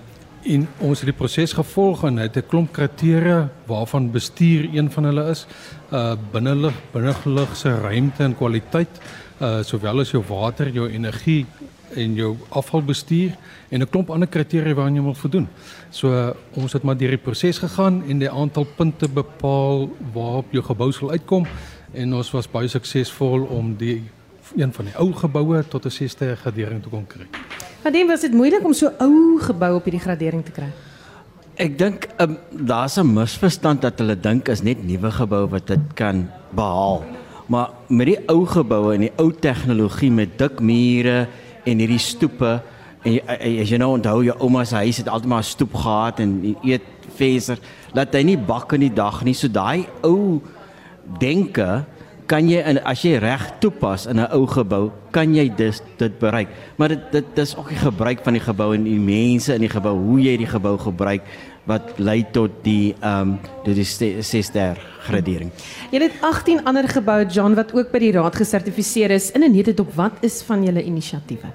en 0.48 0.68
ons 0.78 1.00
het 1.00 1.08
die 1.10 1.18
proses 1.18 1.52
gevolg 1.52 2.04
en 2.04 2.16
het 2.16 2.36
'n 2.36 2.46
klomp 2.46 2.72
kriteria 2.72 3.50
waarvan 3.66 4.10
bestuur 4.10 4.68
een 4.72 4.90
van 4.90 5.04
hulle 5.04 5.30
is. 5.30 5.46
Uh 5.92 6.14
binne 6.32 6.70
binnelug 6.92 7.56
se 7.56 7.80
ruimte 7.80 8.22
en 8.22 8.36
kwaliteit, 8.36 9.00
uh 9.40 9.62
sowel 9.62 10.00
as 10.00 10.10
jou 10.10 10.22
water, 10.28 10.68
jou 10.68 10.88
energie 10.88 11.46
en 11.94 12.14
jou 12.14 12.36
afvalbestuur 12.48 13.36
en 13.70 13.80
'n 13.80 13.88
klomp 13.90 14.10
ander 14.10 14.28
kriteria 14.28 14.74
waaraan 14.74 14.94
jy 14.94 15.00
moet 15.02 15.18
voldoen. 15.18 15.48
So 15.90 16.34
ons 16.54 16.72
het 16.72 16.82
maar 16.82 16.96
deur 16.96 17.10
die 17.10 17.24
proses 17.24 17.58
gegaan 17.58 18.02
en 18.08 18.18
die 18.18 18.30
aantal 18.30 18.66
punte 18.76 19.08
bepaal 19.08 19.90
waarop 20.12 20.46
jou 20.52 20.62
gebou 20.62 20.92
sal 20.92 21.10
uitkom 21.10 21.46
en 21.92 22.14
ons 22.14 22.30
was 22.30 22.50
baie 22.50 22.68
suksesvol 22.68 23.42
om 23.42 23.76
die 23.76 24.02
een 24.56 24.72
van 24.72 24.84
die 24.84 24.94
ou 24.96 25.12
geboue 25.12 25.64
tot 25.68 25.84
'n 25.84 25.90
6ste 25.90 26.36
gradering 26.36 26.82
te 26.82 26.88
kon 26.88 27.06
kry. 27.06 27.26
Nadien 27.84 28.06
was 28.06 28.20
dit 28.20 28.32
moeilik 28.32 28.64
om 28.64 28.72
so 28.72 28.90
ou 28.98 29.38
gebou 29.40 29.74
op 29.74 29.84
hierdie 29.84 30.02
gradering 30.02 30.44
te 30.44 30.50
kry. 30.50 30.70
Ek 31.58 31.78
dink 31.78 32.08
um, 32.22 32.36
daar's 32.50 32.98
'n 32.98 33.14
misverstand 33.14 33.82
dat 33.82 33.98
hulle 33.98 34.20
dink 34.20 34.48
is 34.48 34.62
net 34.62 34.84
nuwe 34.84 35.10
gebou 35.10 35.48
wat 35.48 35.66
dit 35.66 35.80
kan 35.94 36.30
behaal. 36.50 37.04
Maar 37.46 37.70
met 37.88 38.06
die 38.06 38.18
ou 38.28 38.46
geboue 38.46 38.94
en 38.94 39.00
die 39.00 39.12
ou 39.16 39.32
tegnologie 39.32 40.10
met 40.10 40.38
dik 40.38 40.60
mure 40.60 41.28
en 41.70 41.82
hierdie 41.84 42.02
stoepe 42.02 42.58
en 43.04 43.12
jy, 43.12 43.22
as 43.62 43.70
jy 43.70 43.78
nou 43.80 43.92
onthou 43.96 44.22
jou 44.26 44.36
ouma 44.40 44.64
se 44.64 44.76
huis 44.76 45.00
het 45.02 45.08
altyd 45.08 45.28
maar 45.28 45.44
'n 45.44 45.52
stoep 45.54 45.74
gehad 45.74 46.20
en 46.20 46.56
eet 46.62 46.82
venster 47.16 47.58
laat 47.94 48.14
hy 48.14 48.22
nie 48.22 48.36
bak 48.36 48.72
in 48.72 48.80
die 48.80 48.94
dag 48.94 49.24
nie 49.24 49.34
so 49.34 49.48
daai 49.48 49.86
ou 50.02 50.40
denke 51.20 51.84
kan 52.28 52.44
jy 52.44 52.60
in 52.60 52.78
as 52.84 53.02
jy 53.06 53.16
reg 53.22 53.44
toepas 53.62 54.04
in 54.06 54.20
'n 54.20 54.28
ou 54.36 54.44
gebou, 54.46 54.92
kan 55.10 55.34
jy 55.34 55.48
dis 55.48 55.80
dit 55.96 56.18
bereik. 56.20 56.48
Maar 56.76 56.88
dit 56.88 57.12
dit 57.12 57.24
dis 57.34 57.56
ook 57.56 57.68
die 57.68 57.80
gebruik 57.80 58.20
van 58.22 58.32
die 58.32 58.44
gebou 58.44 58.74
en 58.74 58.84
die 58.84 59.00
mense 59.00 59.54
in 59.54 59.60
die 59.60 59.72
gebou, 59.72 59.96
hoe 59.96 60.20
jy 60.20 60.36
die 60.36 60.46
gebou 60.46 60.76
gebruik 60.78 61.22
wat 61.68 61.98
lei 62.00 62.22
tot 62.32 62.62
die 62.64 62.94
ehm 63.00 63.36
um, 63.36 63.38
dit 63.64 63.76
is 63.84 63.94
6 63.98 64.46
ster 64.48 64.80
gradering. 65.04 65.52
Jy 65.92 66.02
het 66.02 66.20
18 66.24 66.64
ander 66.64 66.88
geboue 66.88 67.28
John 67.28 67.54
wat 67.58 67.74
ook 67.76 67.92
by 67.92 68.00
die 68.02 68.12
raad 68.16 68.36
gesertifiseer 68.36 69.10
is 69.10 69.30
in 69.36 69.44
'n 69.44 69.52
net 69.52 69.80
op 69.80 69.94
wat 69.94 70.16
is 70.20 70.42
van 70.42 70.64
julle 70.64 70.82
inisiatiewe? 70.82 71.52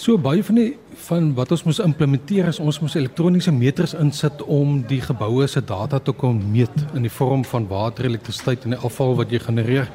So 0.00 0.16
baie 0.18 0.44
van 0.44 0.54
die 0.54 0.78
van 1.08 1.34
wat 1.34 1.50
ons 1.50 1.62
moes 1.66 1.78
implementeer 1.78 2.46
is 2.48 2.58
ons 2.58 2.78
moes 2.80 2.94
elektroniese 2.94 3.52
meters 3.52 3.92
insit 3.94 4.42
om 4.42 4.78
die 4.88 5.00
geboue 5.00 5.48
se 5.48 5.60
data 5.60 5.98
te 5.98 6.12
kon 6.12 6.38
meet 6.52 6.76
in 6.94 7.02
die 7.02 7.12
vorm 7.12 7.44
van 7.44 7.66
water, 7.68 8.04
elektrisiteit 8.04 8.64
en 8.64 8.70
die 8.70 8.80
afval 8.80 9.16
wat 9.16 9.30
jy 9.30 9.38
genereer. 9.38 9.90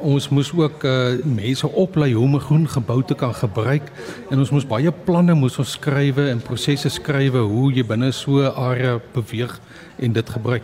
Ons 0.00 0.28
moes 0.28 0.52
ook 0.56 0.84
uh, 0.84 1.20
mense 1.24 1.68
oplei 1.68 2.12
hoe 2.14 2.24
om 2.24 2.34
'n 2.34 2.40
groen 2.40 2.68
gebou 2.68 3.02
te 3.04 3.14
kan 3.14 3.34
gebruik 3.34 3.92
en 4.30 4.38
ons 4.38 4.50
moes 4.50 4.66
baie 4.66 4.92
planne 4.92 5.34
moes 5.34 5.58
ons 5.58 5.70
skrywe 5.70 6.30
en 6.30 6.40
prosesse 6.40 6.88
skrywe 6.88 7.38
hoe 7.38 7.72
jy 7.72 7.84
binne 7.84 8.12
so 8.12 8.40
'n 8.40 8.54
area 8.56 9.00
beweeg 9.12 9.60
en 9.98 10.12
dit 10.12 10.30
gebruik. 10.30 10.62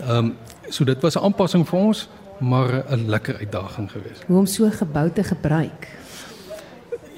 Ehm 0.00 0.16
um, 0.16 0.36
so 0.68 0.84
dit 0.84 1.02
was 1.02 1.16
'n 1.16 1.24
aanpassing 1.24 1.68
vir 1.68 1.78
ons, 1.78 2.08
maar 2.40 2.84
'n 2.90 3.08
lekker 3.08 3.36
uitdaging 3.36 3.90
geweest. 3.90 4.24
Hoe 4.26 4.38
om 4.38 4.46
so 4.46 4.64
'n 4.64 4.72
gebou 4.72 5.10
te 5.10 5.22
gebruik? 5.22 5.88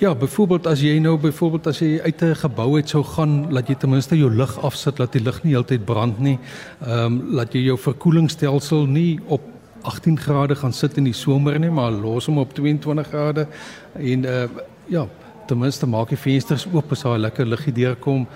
Ja, 0.00 0.14
byvoorbeeld 0.14 0.66
as 0.66 0.80
jy 0.80 0.98
nou 0.98 1.18
byvoorbeeld 1.18 1.66
as 1.66 1.78
jy 1.78 2.00
uit 2.00 2.22
'n 2.22 2.34
gebou 2.34 2.76
uit 2.76 2.88
sou 2.88 3.04
gaan, 3.04 3.52
laat 3.52 3.68
jy 3.68 3.74
ten 3.74 3.90
minste 3.90 4.16
jou 4.16 4.34
lig 4.34 4.58
afsit, 4.62 4.98
laat 4.98 5.12
die 5.12 5.22
lig 5.22 5.42
nie 5.42 5.52
heeltyd 5.52 5.84
brand 5.84 6.18
nie. 6.18 6.38
Ehm 6.86 7.04
um, 7.04 7.34
laat 7.34 7.52
jy 7.52 7.60
jou 7.60 7.78
verkoelingsstelsel 7.78 8.86
nie 8.86 9.20
op 9.26 9.40
18 9.82 10.18
grade 10.20 10.56
gaan 10.56 10.72
sit 10.72 10.96
in 10.96 11.04
die 11.04 11.16
somer 11.16 11.58
nie, 11.58 11.70
maar 11.70 11.90
los 11.90 12.26
hom 12.26 12.38
op 12.38 12.54
22 12.54 13.08
grade 13.08 13.46
en 13.94 14.24
uh 14.24 14.44
ja, 14.90 15.04
ten 15.46 15.58
minste 15.58 15.86
maak 15.86 16.08
die 16.10 16.18
vensters 16.18 16.66
oop 16.72 16.90
as 16.90 17.04
daar 17.06 17.18
lekker 17.18 17.46
luggie 17.46 17.72
deurkom 17.72 18.26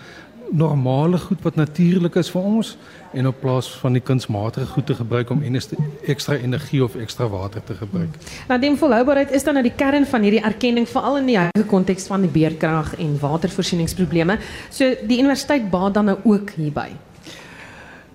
normale 0.51 1.19
goed 1.19 1.43
wat 1.43 1.55
natuurlik 1.55 2.15
is 2.15 2.31
vir 2.31 2.43
ons 2.43 2.75
en 3.13 3.27
op 3.27 3.41
plaas 3.41 3.69
van 3.81 3.97
die 3.97 4.03
kunsmatige 4.03 4.67
goed 4.67 4.87
te 4.87 4.95
gebruik 4.95 5.31
om 5.31 5.43
ekstra 5.45 6.37
energie 6.37 6.83
of 6.85 6.97
ekstra 6.97 7.29
water 7.29 7.65
te 7.65 7.75
gebruik. 7.75 8.19
Nou 8.49 8.61
die 8.61 8.75
volhoubaarheid 8.77 9.31
is 9.31 9.45
dan 9.45 9.59
nou 9.59 9.65
die 9.65 9.75
kern 9.77 10.07
van 10.07 10.23
hierdie 10.23 10.43
erkenning 10.45 10.89
veral 10.89 11.19
in 11.23 11.27
die 11.31 11.39
huidige 11.39 11.69
konteks 11.71 12.07
van 12.07 12.27
die 12.27 12.31
beerkrag 12.31 12.95
en 12.99 13.19
watervoorsieningsprobleme. 13.21 14.39
So 14.71 14.95
die 15.07 15.19
universiteit 15.19 15.71
baat 15.71 15.95
dan 15.95 16.13
nou 16.13 16.19
ook 16.25 16.57
hierby. 16.59 16.91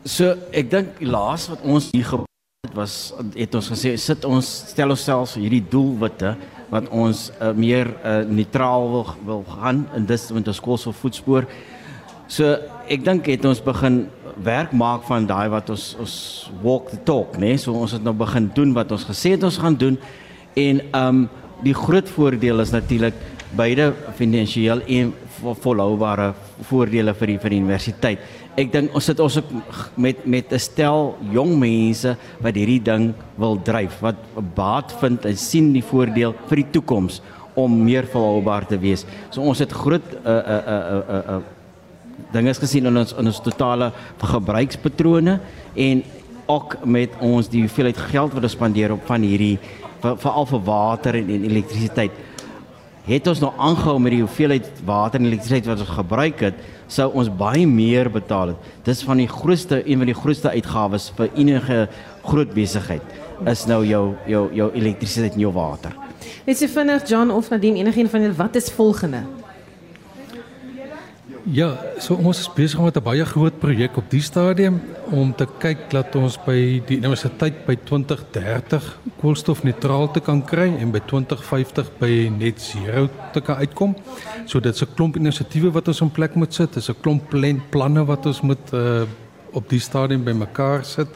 So 0.04 0.36
ek 0.52 0.72
dink 0.72 1.00
laaste 1.04 1.56
wat 1.56 1.64
ons 1.68 1.92
hier 1.92 2.29
het 2.70 2.78
was 2.78 2.96
het 3.34 3.56
ons 3.58 3.72
gesê 3.74 3.96
sit 3.98 4.26
ons 4.30 4.54
stel 4.70 4.94
onsself 4.94 5.34
hierdie 5.40 5.66
doelwitte 5.72 6.36
wat 6.70 6.88
ons 6.94 7.32
uh, 7.42 7.50
meer 7.58 7.90
uh, 8.06 8.22
neutraal 8.30 8.90
wil, 8.94 9.08
wil 9.26 9.44
gaan 9.58 9.88
in 9.98 10.06
dis 10.06 10.30
met 10.38 10.48
ons 10.48 10.62
koolstofvoetspoor 10.62 11.50
So 12.30 12.46
ek 12.94 13.02
dink 13.02 13.26
het 13.32 13.46
ons 13.50 13.60
begin 13.66 14.04
werk 14.46 14.70
maak 14.78 15.02
van 15.08 15.26
daai 15.30 15.50
wat 15.50 15.72
ons 15.74 15.96
ons 16.00 16.16
walk 16.62 16.92
the 16.94 17.00
talk, 17.08 17.40
né? 17.42 17.56
Nee? 17.56 17.62
So 17.62 17.74
ons 17.74 17.96
het 17.98 18.06
nou 18.06 18.14
begin 18.14 18.52
doen 18.54 18.76
wat 18.78 18.94
ons 18.94 19.08
gesê 19.08 19.34
het 19.34 19.46
ons 19.48 19.58
gaan 19.58 19.78
doen. 19.82 19.98
En 20.54 20.82
um 21.00 21.24
die 21.66 21.74
groot 21.74 22.08
voordeel 22.08 22.62
is 22.62 22.72
natuurlik 22.72 23.18
beide 23.58 23.90
finansiëel 24.20 24.86
en 24.86 25.10
volhoubare 25.42 26.30
voordele 26.70 27.16
vir 27.18 27.34
die 27.34 27.40
vir 27.42 27.56
die 27.56 27.62
universiteit. 27.64 28.30
Ek 28.60 28.74
dink 28.74 28.96
ons 28.98 29.06
sit 29.08 29.20
ons 29.24 29.38
met 29.96 30.26
met 30.28 30.52
'n 30.52 30.60
stel 30.60 31.16
jong 31.32 31.56
mense 31.60 32.16
wat 32.44 32.56
hierdie 32.56 32.84
ding 32.84 33.14
wil 33.38 33.56
dryf, 33.56 34.02
wat 34.02 34.18
baat 34.56 34.92
vind 35.00 35.26
en 35.26 35.38
sien 35.38 35.72
die 35.72 35.84
voordeel 35.84 36.34
vir 36.50 36.58
die 36.58 36.72
toekoms 36.72 37.22
om 37.56 37.84
meer 37.84 38.06
volhoubaar 38.06 38.68
te 38.68 38.78
wees. 38.78 39.06
So 39.32 39.42
ons 39.42 39.60
het 39.60 39.72
groot 39.72 40.04
'n 40.04 40.28
uh, 40.28 40.32
'n 40.32 40.40
uh, 40.40 40.60
'n 40.60 40.76
uh, 40.76 41.00
'n 41.00 41.16
uh, 41.16 41.36
'n 41.36 41.40
uh, 41.40 41.44
dinge 42.34 42.54
gesien 42.54 42.86
in 42.86 42.98
ons 42.98 43.14
in 43.14 43.26
ons 43.26 43.42
totale 43.42 43.92
gebruikspatrone 44.20 45.40
en 45.76 46.04
ook 46.46 46.86
met 46.86 47.10
ons 47.20 47.48
die 47.48 47.62
hoeveelheid 47.62 47.98
geld 47.98 48.34
wat 48.34 48.44
ons 48.44 48.58
spandeer 48.58 48.92
op 48.92 49.06
van 49.06 49.22
hierdie 49.22 49.60
veral 50.02 50.46
vir 50.46 50.62
water 50.66 51.16
en, 51.16 51.30
en 51.30 51.44
elektrisiteit 51.44 52.12
het 53.06 53.28
ons 53.28 53.40
nou 53.44 53.52
aangehou 53.58 53.98
met 54.00 54.16
die 54.16 54.22
hoeveelheid 54.22 54.68
water 54.86 55.20
en 55.20 55.30
elektrisiteit 55.30 55.70
wat 55.70 55.84
ons 55.86 55.96
gebruik 55.98 56.44
het 56.50 56.60
sou 56.90 57.08
ons 57.14 57.30
baie 57.30 57.68
meer 57.70 58.10
betaal 58.12 58.54
het. 58.54 58.70
Dis 58.88 59.04
van 59.06 59.22
die 59.22 59.30
grootste 59.30 59.82
een 59.86 60.02
van 60.02 60.10
die 60.10 60.18
grootste 60.18 60.50
uitgawes 60.50 61.10
vir 61.18 61.30
enige 61.36 61.82
groot 62.26 62.54
besigheid 62.54 63.18
is 63.48 63.66
nou 63.70 63.84
jou 63.88 64.04
jou 64.28 64.48
jou 64.54 64.72
elektrisiteit 64.76 65.38
en 65.38 65.46
jou 65.46 65.54
water. 65.56 65.94
Net 66.46 66.58
so 66.58 66.68
vinnig 66.68 67.06
John 67.08 67.32
of 67.32 67.50
Nadine 67.54 67.80
enigiemand 67.80 68.12
van 68.16 68.26
julle 68.26 68.42
wat 68.42 68.58
is 68.60 68.72
volgende 68.74 69.24
Ja, 71.48 71.70
so 72.04 72.18
ons 72.20 72.40
is 72.42 72.50
besig 72.52 72.80
met 72.84 72.98
'n 72.98 73.04
baie 73.04 73.26
groot 73.26 73.60
projek 73.60 73.98
op 73.98 74.10
die 74.10 74.22
stadium 74.22 74.82
om 75.12 75.36
te 75.36 75.48
kyk 75.60 75.90
dat 75.90 76.16
ons 76.16 76.38
by 76.46 76.82
die 76.86 76.98
universiteit 76.98 77.66
by 77.66 77.76
2030 77.76 79.00
koolstofneutraal 79.22 80.12
te 80.12 80.20
kan 80.20 80.46
kry 80.46 80.76
en 80.80 80.92
by 80.92 81.00
2050 81.00 81.92
by 82.00 82.30
net 82.38 82.62
zero 82.62 83.10
te 83.34 83.42
kan 83.42 83.56
uitkom. 83.56 83.96
So 84.46 84.60
dit's 84.60 84.82
'n 84.82 84.94
klomp 84.96 85.16
inisiatiewe 85.16 85.72
wat 85.72 85.88
ons 85.88 86.02
in 86.02 86.12
plek 86.12 86.36
moet 86.36 86.54
sit, 86.54 86.74
dis 86.74 86.90
'n 86.90 87.02
klomp 87.02 87.30
plan, 87.30 87.62
planne 87.70 88.06
wat 88.06 88.26
ons 88.26 88.42
moet 88.42 88.74
uh, 88.74 89.02
op 89.54 89.70
die 89.70 89.80
stadium 89.80 90.24
bymekaar 90.24 90.86
sit 90.86 91.08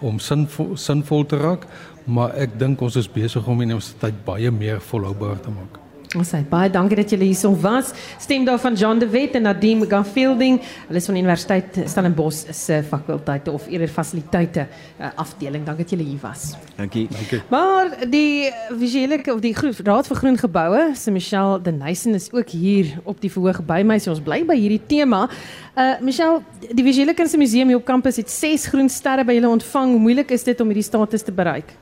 om 0.00 0.18
sinvol 0.18 0.76
sinvol 0.76 1.26
te 1.26 1.36
raak, 1.36 1.66
maar 2.04 2.34
ek 2.34 2.58
dink 2.58 2.80
ons 2.80 2.96
is 2.96 3.08
besig 3.08 3.46
om 3.46 3.58
die 3.58 3.66
universiteit 3.66 4.24
baie 4.24 4.50
meer 4.50 4.80
volhoubaar 4.80 5.40
te 5.40 5.50
maak. 5.50 5.81
Ons 6.18 6.28
sê 6.34 6.42
baie 6.44 6.68
dankie 6.68 6.96
dat 6.98 7.12
julle 7.12 7.24
hierson 7.24 7.54
was. 7.62 7.92
Stem 8.20 8.44
daar 8.44 8.58
van 8.60 8.74
John 8.76 8.98
de 9.00 9.06
Wet 9.08 9.36
en 9.38 9.46
Nadim 9.46 9.84
Gafielding. 9.88 10.58
Hulle 10.88 11.00
is 11.00 11.08
van 11.08 11.16
Universiteit 11.16 11.78
Stellenbosch 11.88 12.52
se 12.52 12.82
fakulteite 12.84 13.52
of 13.52 13.64
eerder 13.70 13.88
fasiliteite 13.88 14.66
uh, 15.00 15.08
afdeling. 15.16 15.64
Dankie 15.64 15.86
dat 15.86 15.94
julle 15.94 16.08
hier 16.10 16.20
was. 16.20 16.52
Dankie. 16.76 17.06
Dankie. 17.08 17.40
Maar 17.48 17.96
die 18.10 18.52
visuele 18.78 19.22
of 19.32 19.40
die 19.40 19.54
groep 19.56 19.80
Raad 19.86 20.10
vir 20.10 20.20
Groen 20.20 20.38
Geboue, 20.38 20.84
se 20.94 21.10
Michelle 21.10 21.60
Denison 21.62 22.14
is 22.14 22.28
ook 22.32 22.52
hier 22.52 22.92
op 23.04 23.20
die 23.20 23.32
verhoog 23.32 23.64
by 23.64 23.80
my. 23.86 23.98
So 23.98 24.12
ons 24.12 24.20
bly 24.20 24.42
by 24.44 24.58
hierdie 24.60 24.82
tema. 24.86 25.24
Uh 25.72 25.96
Michelle, 26.04 26.42
die 26.60 26.84
Visuele 26.84 27.16
Kunste 27.16 27.40
Museum 27.40 27.72
hier 27.72 27.80
op 27.80 27.88
kampus 27.88 28.20
het 28.20 28.30
6 28.30 28.68
groen 28.74 28.92
sterre 28.92 29.24
by 29.24 29.40
julle 29.40 29.48
ontvang. 29.48 29.96
Hoe 29.96 30.02
moeilik 30.10 30.36
is 30.36 30.44
dit 30.44 30.60
om 30.60 30.68
hierdie 30.68 30.84
status 30.84 31.24
te 31.24 31.32
bereik? 31.32 31.72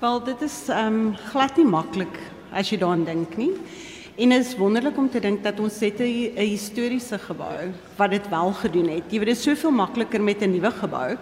Wel, 0.00 0.22
dit 0.24 0.40
is 0.42 0.62
um, 0.72 1.12
glad 1.30 1.58
nie 1.60 1.68
maklik 1.68 2.16
as 2.52 2.70
jy 2.70 2.78
daaraan 2.78 3.04
dink 3.04 3.36
nie. 3.36 3.52
En 4.16 4.32
is 4.32 4.56
wonderlik 4.56 4.98
om 5.00 5.08
te 5.10 5.20
dink 5.20 5.42
dat 5.44 5.60
ons 5.60 5.80
het 5.80 6.00
'n 6.00 6.36
historiese 6.36 7.18
gebou 7.18 7.72
wat 7.96 8.10
dit 8.10 8.28
wel 8.28 8.52
gedoen 8.52 8.88
het. 8.88 9.04
Jy 9.08 9.18
weet 9.18 9.28
dit 9.28 9.36
is 9.36 9.42
soveel 9.42 9.70
makliker 9.70 10.22
met 10.22 10.42
'n 10.42 10.50
nuwe 10.50 10.70
gebou. 10.70 11.16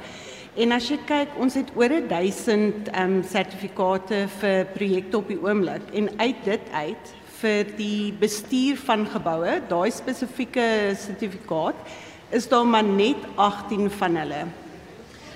En 0.57 0.73
as 0.73 0.89
jy 0.89 0.99
kyk, 1.07 1.29
ons 1.39 1.55
het 1.55 1.71
oor 1.77 1.93
1000 2.09 2.89
ehm 2.91 3.03
um, 3.03 3.23
sertifikate 3.23 4.27
vir 4.41 4.67
projekte 4.75 5.17
op 5.17 5.29
die 5.29 5.39
oomblik 5.43 5.83
en 5.95 6.11
uit 6.19 6.45
dit 6.45 6.61
uit 6.73 7.15
vir 7.41 7.65
die 7.77 8.13
bestuur 8.13 8.77
van 8.77 9.07
geboue, 9.07 9.61
daai 9.69 9.91
spesifieke 9.91 10.97
sertifikaat 10.97 11.77
is 12.31 12.49
daar 12.49 12.67
maar 12.67 12.85
net 12.85 13.17
18 13.37 13.91
van 13.91 14.17
hulle 14.17 14.43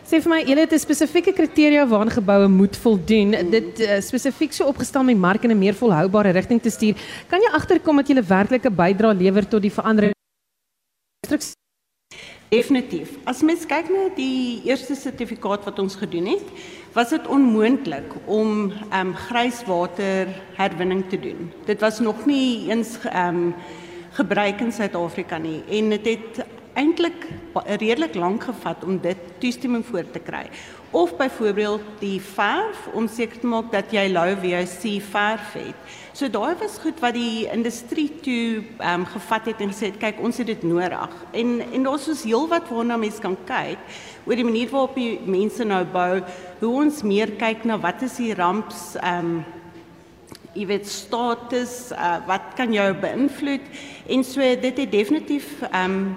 Sê 0.05 0.18
vir 0.20 0.28
my, 0.28 0.38
julle 0.44 0.61
het 0.66 0.72
'n 0.72 0.78
spesifieke 0.78 1.32
kriteria 1.32 1.86
waaraan 1.88 2.11
geboue 2.12 2.48
moet 2.48 2.76
voldoen. 2.76 3.30
Dit 3.50 3.80
uh, 3.80 4.00
spesifiek 4.00 4.52
so 4.52 4.66
opgestel 4.68 5.02
met 5.02 5.16
mark 5.16 5.44
in 5.44 5.50
'n 5.50 5.59
meer 5.59 5.74
volhoubare 5.74 6.30
rigting 6.30 6.61
te 6.61 6.70
stuur. 6.70 6.94
Kan 7.28 7.40
jy 7.40 7.48
agterkom 7.52 7.96
dat 7.96 8.09
julle 8.09 8.22
werklike 8.22 8.70
bydrae 8.70 9.14
lewer 9.14 9.48
tot 9.48 9.62
die 9.62 9.72
verandering? 9.72 10.12
Definitief. 12.48 13.16
As 13.24 13.42
mens 13.42 13.64
kyk 13.66 13.88
na 13.88 14.14
die 14.14 14.61
eerste 14.64 14.94
sertifikaat 14.94 15.64
wat 15.64 15.78
ons 15.78 15.96
gedoen 15.96 16.26
het, 16.26 16.46
was 16.92 17.09
dit 17.09 17.26
onmoontlik 17.26 18.12
om 18.26 18.72
ehm 18.90 19.07
um, 19.07 19.14
grijswater 19.14 20.28
herwinning 20.55 21.09
te 21.09 21.20
doen. 21.20 21.52
Dit 21.64 21.80
was 21.80 21.98
nog 21.98 22.26
nie 22.26 22.68
eens 22.68 22.98
ehm 23.05 23.36
um, 23.36 23.55
gebruik 24.14 24.61
in 24.61 24.72
Suid-Afrika 24.72 25.38
nie 25.38 25.62
en 25.68 25.88
dit 25.88 26.05
het 26.05 26.44
eintlik 26.75 27.27
redelik 27.81 28.14
lank 28.14 28.45
gevat 28.49 28.85
om 28.85 28.99
dit 28.99 29.18
toestemming 29.39 29.85
voor 29.87 30.11
te 30.11 30.18
kry. 30.18 30.49
Of 30.91 31.16
byvoorbeeld 31.16 31.83
die 31.99 32.20
verf 32.22 32.89
om 32.93 33.09
seker 33.09 33.41
te 33.41 33.47
maak 33.51 33.72
dat 33.72 33.91
jy 33.95 34.05
lou 34.12 34.29
VOC 34.43 34.85
verf 35.03 35.55
het. 35.59 35.95
So 36.14 36.31
daai 36.31 36.55
was 36.61 36.79
goed 36.83 37.01
wat 37.03 37.16
die 37.16 37.47
industrie 37.51 38.11
toe 38.22 38.62
ehm 38.79 39.01
um, 39.03 39.07
gevat 39.07 39.51
het 39.51 39.62
en 39.62 39.72
gesê 39.72 39.91
het 39.91 39.99
kyk 40.03 40.20
ons 40.22 40.39
het 40.39 40.47
dit 40.47 40.62
nodig. 40.62 41.16
En 41.33 41.57
en 41.72 41.89
daar's 41.89 42.07
soos 42.07 42.22
heelwat 42.22 42.70
waarna 42.70 42.97
mense 42.97 43.22
kan 43.22 43.37
kyk 43.47 43.79
oor 44.25 44.39
die 44.39 44.47
manier 44.47 44.70
waarop 44.70 44.95
die 44.95 45.18
mense 45.27 45.64
nou 45.64 45.83
bou, 45.85 46.22
hoe 46.61 46.77
ons 46.85 47.03
meer 47.03 47.35
kyk 47.39 47.64
na 47.64 47.79
wat 47.79 48.03
is 48.03 48.16
die 48.22 48.35
ramps 48.35 48.95
ehm 49.03 49.35
um, 49.35 49.45
jy 50.55 50.68
weet 50.70 50.87
status 50.87 51.91
uh, 51.91 52.20
wat 52.29 52.53
kan 52.55 52.70
jou 52.70 52.87
beïnvloed 53.03 53.64
en 54.07 54.22
so 54.22 54.39
dit 54.41 54.79
het 54.79 54.93
definitief 54.93 55.51
ehm 55.72 55.99
um, 55.99 56.14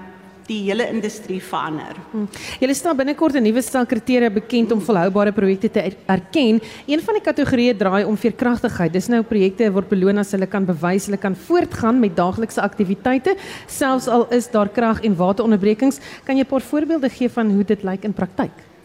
die 0.48 0.62
hele 0.68 0.88
industrie 0.92 1.40
verander. 1.44 1.98
Hmm. 2.12 2.28
Julle 2.62 2.76
stel 2.78 2.96
binnekort 2.96 3.36
'n 3.36 3.44
nuwe 3.44 3.62
stel 3.62 3.86
kriteria 3.86 4.30
bekend 4.30 4.72
om 4.72 4.82
volhoubare 4.82 5.32
projekte 5.32 5.70
te 5.70 5.82
er-, 5.82 5.98
erken. 6.08 6.62
Een 6.88 7.02
van 7.02 7.14
die 7.14 7.24
kategorieë 7.24 7.78
draai 7.78 8.06
om 8.06 8.18
veerkragtigheid. 8.18 8.94
Dis 8.94 9.08
nou 9.08 9.22
projekte 9.24 9.72
word 9.72 9.90
beloon 9.90 10.18
as 10.18 10.32
hulle 10.32 10.48
kan 10.48 10.66
bewys 10.66 11.06
hulle 11.06 11.18
kan 11.18 11.36
voortgaan 11.36 12.00
met 12.00 12.16
daaglikse 12.16 12.62
aktiwiteite, 12.62 13.36
selfs 13.68 14.08
al 14.08 14.28
is 14.32 14.48
daar 14.48 14.70
krag 14.70 15.04
en 15.04 15.16
wateronderbrekings. 15.16 16.00
Kan 16.26 16.38
jy 16.38 16.44
'n 16.44 16.48
paar 16.48 16.62
voorbeelde 16.62 17.10
gee 17.10 17.30
van 17.30 17.52
hoe 17.52 17.64
dit 17.64 17.84
lyk 17.84 18.04
in 18.04 18.14
praktyk? 18.14 18.77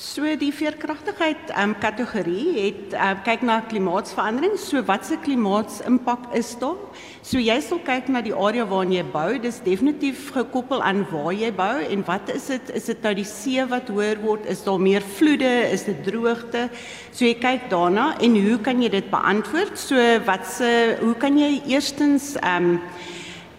So 0.00 0.24
die 0.40 0.48
veerkragtigheid 0.48 1.50
um, 1.60 1.74
kategorie 1.76 2.54
het 2.54 2.94
um, 2.96 3.18
kyk 3.20 3.42
na 3.44 3.58
klimaatsverandering. 3.68 4.54
So 4.56 4.80
wat 4.88 5.04
se 5.04 5.18
klimaatsimpak 5.20 6.30
is 6.38 6.54
daar? 6.56 6.78
So 7.20 7.36
jy 7.36 7.58
sal 7.60 7.82
kyk 7.84 8.08
na 8.08 8.22
die 8.24 8.32
area 8.32 8.64
waarin 8.64 8.94
jy 8.96 9.02
bou. 9.12 9.34
Dis 9.44 9.58
definitief 9.60 10.30
gekoppel 10.32 10.80
aan 10.80 11.02
waar 11.10 11.36
jy 11.36 11.52
bou 11.52 11.84
en 11.84 12.06
wat 12.08 12.32
is 12.32 12.48
dit? 12.48 12.72
Is 12.80 12.88
dit 12.88 13.04
nou 13.04 13.14
die 13.20 13.26
see 13.28 13.68
wat 13.68 13.92
hoër 13.92 14.24
word? 14.24 14.48
Is 14.48 14.64
daar 14.64 14.80
meer 14.80 15.04
vloede? 15.18 15.52
Is 15.68 15.84
dit 15.90 16.00
droogte? 16.08 16.70
So 17.12 17.28
jy 17.28 17.36
kyk 17.44 17.68
daarna 17.68 18.14
en 18.24 18.40
hoe 18.40 18.56
kan 18.64 18.80
jy 18.80 18.88
dit 18.96 19.12
beantwoord? 19.12 19.76
So 19.76 20.00
wat 20.24 20.48
se 20.48 20.74
hoe 21.04 21.12
kan 21.20 21.36
jy 21.36 21.58
eerstens 21.76 22.38
ehm 22.40 22.72
um, 22.72 23.00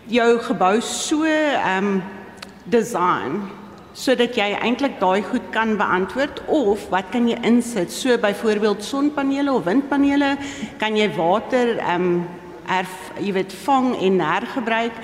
jou 0.10 0.32
gebou 0.50 0.76
so 0.82 1.22
ehm 1.22 1.94
um, 1.94 1.98
design 2.66 3.44
sodat 3.94 4.38
jy 4.40 4.52
eintlik 4.56 5.00
daai 5.02 5.22
goed 5.26 5.50
kan 5.52 5.76
beantwoord 5.80 6.42
of 6.48 6.84
wat 6.94 7.12
kan 7.12 7.28
jy 7.28 7.38
insit? 7.48 7.92
So 7.92 8.16
byvoorbeeld 8.18 8.84
sonpanele 8.84 9.52
of 9.54 9.66
windpanele 9.68 10.38
kan 10.80 10.96
jy 10.96 11.10
water 11.18 11.78
ehm 11.78 12.08
um, 12.12 12.14
erf 12.72 13.12
jy 13.20 13.34
weet 13.36 13.54
vang 13.66 13.96
en 14.00 14.20
hergebruik. 14.24 14.96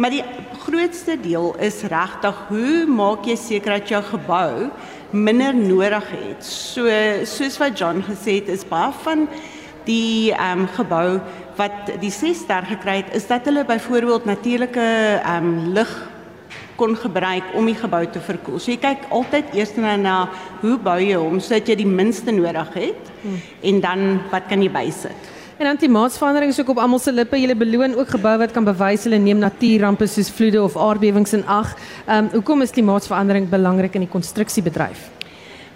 Maar 0.00 0.14
die 0.14 0.22
grootste 0.62 1.18
deel 1.20 1.50
is 1.60 1.82
regtig 1.90 2.38
hoe 2.48 2.86
maak 2.88 3.26
jy 3.28 3.36
seker 3.36 3.76
dat 3.76 3.90
jou 3.92 4.00
gebou 4.14 4.70
minder 5.10 5.52
nodig 5.54 6.06
het? 6.14 6.46
So 6.46 6.88
soos 7.28 7.58
wat 7.60 7.76
John 7.76 8.00
gesê 8.06 8.38
het 8.38 8.48
is 8.48 8.64
baie 8.64 8.94
van 9.04 9.26
die 9.84 10.32
ehm 10.32 10.64
um, 10.64 10.70
gebou 10.78 11.20
wat 11.60 11.92
die 12.00 12.12
6 12.14 12.46
ster 12.46 12.64
gekry 12.64 13.02
het 13.02 13.12
is 13.18 13.26
dat 13.28 13.44
hulle 13.44 13.66
byvoorbeeld 13.68 14.24
natuurlike 14.24 14.86
ehm 15.20 15.44
um, 15.44 15.72
lig 15.76 15.92
kon 16.80 16.96
gebruik 16.96 17.52
om 17.58 17.68
die 17.68 17.76
gebou 17.76 18.02
te 18.08 18.22
verkoel. 18.24 18.58
So 18.58 18.72
jy 18.72 18.78
kyk 18.80 19.10
altyd 19.12 19.52
eers 19.58 19.76
na, 19.76 19.96
na 20.00 20.14
hoe 20.62 20.78
bou 20.80 20.96
jy 21.00 21.18
hom 21.20 21.42
sodat 21.44 21.68
jy 21.68 21.82
die 21.82 21.90
minste 21.90 22.32
nodig 22.32 22.72
het 22.78 23.12
hmm. 23.20 23.44
en 23.72 23.84
dan 23.84 24.08
wat 24.32 24.48
kan 24.48 24.64
jy 24.64 24.72
bysit? 24.72 25.30
En 25.60 25.66
dan 25.68 25.76
die 25.76 25.92
maatsverandering 25.92 26.54
is 26.54 26.60
ook 26.60 26.70
op 26.72 26.78
almal 26.80 26.98
se 26.98 27.12
lippe. 27.12 27.36
Jy 27.36 27.52
beloon 27.52 27.92
ook 27.98 28.14
gebou 28.16 28.32
wat 28.40 28.54
kan 28.56 28.64
bewys 28.64 29.04
hulle 29.04 29.18
neem 29.20 29.42
natuurrampe 29.42 30.06
soos 30.08 30.30
vloede 30.32 30.62
of 30.62 30.76
aardbewings 30.76 31.36
in 31.36 31.44
ag. 31.44 31.74
Ehm 32.06 32.24
um, 32.24 32.30
hoekom 32.38 32.64
is 32.64 32.72
die 32.72 32.84
maatsverandering 32.84 33.48
belangrik 33.52 33.98
in 34.00 34.06
die 34.06 34.14
konstruksiebedryf? 34.14 35.10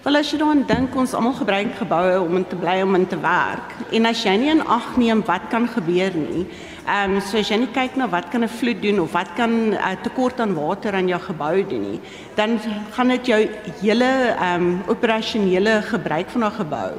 Wel 0.05 0.17
as 0.17 0.31
jy 0.33 0.37
dan 0.41 0.63
dink 0.69 0.95
ons 0.97 1.13
almal 1.17 1.37
gebruik 1.37 1.71
geboue 1.77 2.17
om 2.21 2.35
in 2.37 2.43
te 2.49 2.57
bly 2.57 2.75
om 2.81 2.97
in 2.97 3.07
te 3.09 3.17
werk. 3.21 3.77
En 3.89 4.05
as 4.05 4.19
jy 4.25 4.35
nie 4.41 4.51
in 4.53 4.59
ag 4.61 4.91
neem 5.01 5.21
wat 5.25 5.47
kan 5.49 5.69
gebeur 5.69 6.17
nie, 6.17 6.47
ehm 6.85 7.15
um, 7.15 7.21
so 7.21 7.37
as 7.37 7.49
jy 7.49 7.57
nie 7.57 7.71
kyk 7.73 7.95
na 7.97 8.07
wat 8.07 8.29
kan 8.31 8.43
'n 8.43 8.47
vloed 8.47 8.81
doen 8.81 8.99
of 8.99 9.11
wat 9.13 9.29
kan 9.35 9.49
'n 9.49 9.73
uh, 9.73 9.95
tekort 10.03 10.39
aan 10.39 10.53
water 10.53 10.93
aan 10.93 11.07
jou 11.07 11.19
gebou 11.19 11.63
doen 11.67 11.81
nie, 11.81 11.99
dan 12.35 12.59
gaan 12.91 13.07
dit 13.07 13.25
jou 13.25 13.41
hele 13.81 14.11
ehm 14.37 14.61
um, 14.61 14.81
operasionele 14.87 15.81
gebruik 15.81 16.29
van 16.29 16.45
'n 16.45 16.51
gebou 16.51 16.91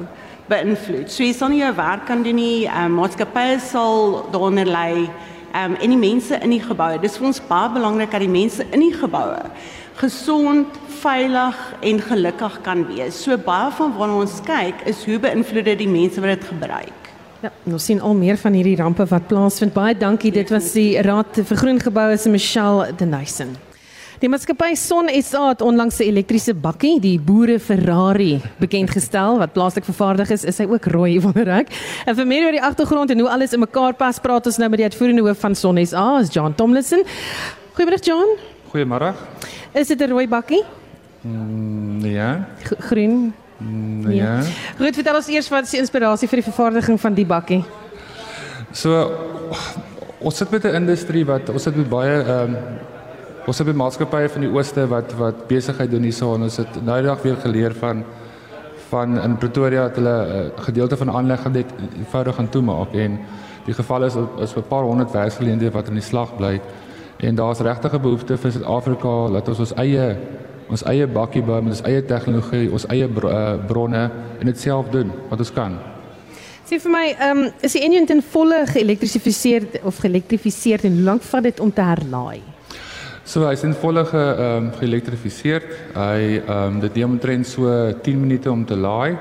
beïnvloed. 0.49 1.09
So 1.11 1.23
jy 1.23 1.33
sal 1.33 1.49
nie 1.49 1.63
jou 1.63 1.73
werk 1.75 2.05
kan 2.05 2.23
doen 2.23 2.35
nie. 2.35 2.67
Ehm 2.67 2.85
um, 2.85 2.93
maatskappye 2.99 3.59
sal 3.59 4.27
daaronder 4.31 4.65
lê. 4.65 5.09
Ehm 5.53 5.71
um, 5.71 5.75
en 5.75 5.89
die 5.89 5.97
mense 6.09 6.39
in 6.41 6.49
die 6.49 6.61
geboue. 6.61 6.99
Dis 6.99 7.17
vir 7.17 7.27
ons 7.27 7.41
baie 7.47 7.69
belangrik 7.69 8.11
dat 8.11 8.19
die 8.19 8.29
mense 8.41 8.65
in 8.71 8.79
die 8.79 8.93
geboue 8.93 9.43
gesond, 9.97 10.67
veilig 11.01 11.57
en 11.81 12.01
gelukkig 12.01 12.61
kan 12.61 12.85
wees. 12.87 13.23
So 13.23 13.37
baie 13.37 13.71
van 13.71 13.95
waarna 13.97 14.21
ons 14.21 14.39
kyk 14.45 14.85
is 14.85 15.03
hoe 15.05 15.17
beïnvloed 15.19 15.65
dit 15.71 15.85
die 15.85 15.89
mense 15.89 16.21
wat 16.21 16.35
dit 16.35 16.49
gebruik. 16.51 17.06
Ja, 17.43 17.51
ons 17.69 17.85
sien 17.85 17.99
al 18.01 18.15
meer 18.17 18.37
van 18.41 18.55
hierdie 18.57 18.77
rampe 18.79 19.05
wat 19.05 19.27
plaasvind. 19.29 19.73
Baie 19.75 19.93
dankie. 19.93 20.31
Dit 20.33 20.49
was 20.49 20.71
die 20.73 20.97
Raad 21.05 21.37
vir 21.37 21.59
Groen 21.59 21.79
Geboue 21.79 22.17
se 22.17 22.31
Michelle 22.33 22.89
Denison. 22.97 23.51
Die 24.17 24.29
maatskappy 24.33 24.71
Son 24.73 25.11
SA 25.21 25.43
het 25.51 25.61
onlangs 25.61 25.99
'n 25.99 26.09
elektriese 26.09 26.55
bakkie, 26.55 26.99
die 26.99 27.19
Boere 27.19 27.59
Ferrari, 27.59 28.41
bekend 28.57 28.89
gestel 28.89 29.37
wat 29.37 29.53
plaaslik 29.53 29.85
vervaardig 29.85 30.31
is. 30.31 30.43
Is 30.43 30.57
hy 30.57 30.65
ook 30.65 30.85
rooi 30.85 31.21
wonder 31.21 31.47
ek? 31.47 31.67
En 32.07 32.15
vir 32.15 32.25
meer 32.25 32.45
oor 32.45 32.51
die 32.51 32.61
agtergrond 32.61 33.11
en 33.11 33.19
hoe 33.19 33.29
alles 33.29 33.53
in 33.53 33.59
mekaar 33.59 33.93
pas, 33.93 34.19
praat 34.19 34.45
ons 34.45 34.57
nou 34.57 34.69
met 34.69 34.77
die 34.77 34.87
uitvoerende 34.89 35.21
hoof 35.21 35.39
van 35.39 35.55
Son 35.55 35.85
SA, 35.85 36.19
is 36.19 36.33
John 36.33 36.53
Tomlinson. 36.55 37.03
Goeiemôre 37.75 38.01
John. 38.01 38.37
Goeiemôre. 38.73 39.13
Is 39.73 39.87
dit 39.87 40.01
'n 40.01 40.09
rooi 40.09 40.27
bakkie? 40.27 40.63
Mm, 41.21 42.05
ja. 42.05 42.47
G 42.63 42.73
groen. 42.79 43.33
Mm, 43.57 44.11
ja. 44.11 44.41
Goed, 44.77 44.93
vertel 44.93 45.15
ons 45.15 45.27
eers 45.27 45.49
wat 45.49 45.63
is 45.63 45.73
die 45.73 45.79
inspirasie 45.79 46.27
vir 46.29 46.41
die 46.41 46.49
vervaardiging 46.51 46.99
van 47.01 47.13
die 47.17 47.25
bakkie? 47.25 47.63
So 48.71 48.91
ons 50.19 50.37
sit 50.37 50.51
met 50.51 50.65
'n 50.65 50.75
industrie 50.75 51.25
wat 51.25 51.49
ons 51.49 51.63
sit 51.63 51.75
met 51.75 51.89
baie 51.89 52.21
ehm 52.21 52.55
um, 52.55 52.57
ons 53.47 53.57
het 53.57 53.67
met 53.67 53.75
maatskappye 53.75 54.29
van 54.29 54.41
die 54.41 54.51
ooste 54.51 54.87
wat 54.87 55.13
wat 55.17 55.47
besigheid 55.47 55.91
doen 55.91 56.03
hierso 56.03 56.35
en 56.35 56.41
ons 56.41 56.57
het 56.57 56.85
nou 56.85 57.01
dag 57.01 57.21
weer 57.21 57.35
geleer 57.35 57.73
van 57.73 58.03
van 58.89 59.19
in 59.21 59.37
Pretoria 59.37 59.87
dat 59.87 59.95
hulle 59.95 60.17
'n 60.25 60.29
uh, 60.29 60.45
eh, 60.45 60.51
gedeelte 60.55 60.97
van 60.97 61.11
aanleg 61.11 61.41
gaan 61.41 61.51
net 61.51 61.69
eenvoudig 61.97 62.35
gaan 62.35 62.49
toemaak 62.49 62.93
en 62.93 63.19
die 63.65 63.73
geval 63.73 64.03
is 64.03 64.15
is 64.39 64.55
'n 64.55 64.67
paar 64.67 64.83
honderd 64.83 65.11
werksgeleenthede 65.11 65.71
wat 65.71 65.87
in 65.87 65.93
die 65.93 66.09
slag 66.11 66.35
bly 66.35 66.61
en 67.17 67.35
daar's 67.35 67.59
regtig 67.59 67.93
'n 67.93 68.01
behoefte 68.01 68.37
vir 68.37 68.51
Suid-Afrika 68.51 69.29
dat 69.31 69.47
ons 69.47 69.59
ons 69.59 69.73
eie 69.73 70.17
ons 70.71 70.83
eie 70.91 71.07
bakkie 71.07 71.43
bou 71.45 71.59
met 71.63 71.77
ons 71.77 71.85
eie 71.87 72.01
tegnologie, 72.05 72.67
ons 72.73 72.87
eie 72.91 73.07
eh, 73.07 73.45
bronne 73.67 74.03
en 74.39 74.49
dit 74.49 74.59
self 74.59 74.89
doen 74.93 75.13
wat 75.29 75.39
ons 75.43 75.53
kan. 75.55 75.77
Sê 76.67 76.81
vir 76.83 76.91
my, 76.91 77.05
ehm 77.15 77.45
um, 77.45 77.49
is 77.63 77.77
die 77.77 77.83
enjin 77.87 78.07
ten 78.09 78.21
volle 78.33 78.65
geelektrifiseer 78.67 79.67
of 79.87 80.01
geelektrifiseer 80.03 80.83
en 80.89 80.97
hoe 80.99 81.05
lank 81.05 81.23
vat 81.23 81.47
dit 81.47 81.61
om 81.63 81.71
te 81.71 81.85
herlaai? 81.85 82.41
So 83.27 83.45
hy 83.47 83.53
is 83.55 83.63
in 83.63 83.75
volle 83.75 84.03
ge 84.07 84.19
ehm 84.19 84.67
um, 84.67 84.69
geelektrifiseer. 84.75 85.63
Hy 85.95 86.19
ehm 86.41 86.51
um, 86.57 86.83
dit 86.83 86.99
neem 86.99 87.15
omtrent 87.15 87.47
so 87.47 87.71
10 88.03 88.19
minute 88.19 88.51
om 88.51 88.65
te 88.65 88.75
laai. 88.75 89.15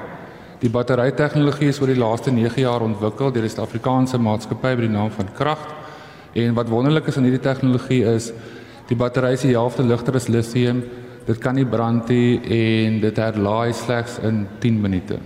Die 0.59 0.73
battery 0.73 1.13
tegnologie 1.13 1.69
is 1.69 1.79
oor 1.81 1.93
die 1.93 2.01
laaste 2.01 2.33
9 2.35 2.63
jaar 2.65 2.83
ontwikkel 2.83 3.31
deur 3.31 3.45
die 3.45 3.53
Suid-Afrikaanse 3.53 4.19
maatskappy 4.19 4.75
by 4.75 4.87
die 4.87 4.95
naam 4.95 5.11
van 5.15 5.31
Kragt. 5.37 5.75
En 6.35 6.55
wat 6.57 6.69
wonderlik 6.69 7.07
is 7.07 7.17
aan 7.17 7.29
hierdie 7.29 7.45
tegnologie 7.45 8.03
is 8.17 8.33
die 8.89 8.97
battery 8.99 9.37
die 9.43 9.55
helfte 9.55 9.87
ligter 9.87 10.17
as 10.17 10.29
lithium 10.29 10.83
dit 11.27 11.39
kan 11.43 11.55
nie 11.55 11.67
brand 11.67 12.09
nie 12.09 12.39
en 12.57 13.01
dit 13.03 13.17
herlaai 13.19 13.73
slegs 13.75 14.19
in 14.23 14.47
10 14.63 14.81
minute. 14.81 15.19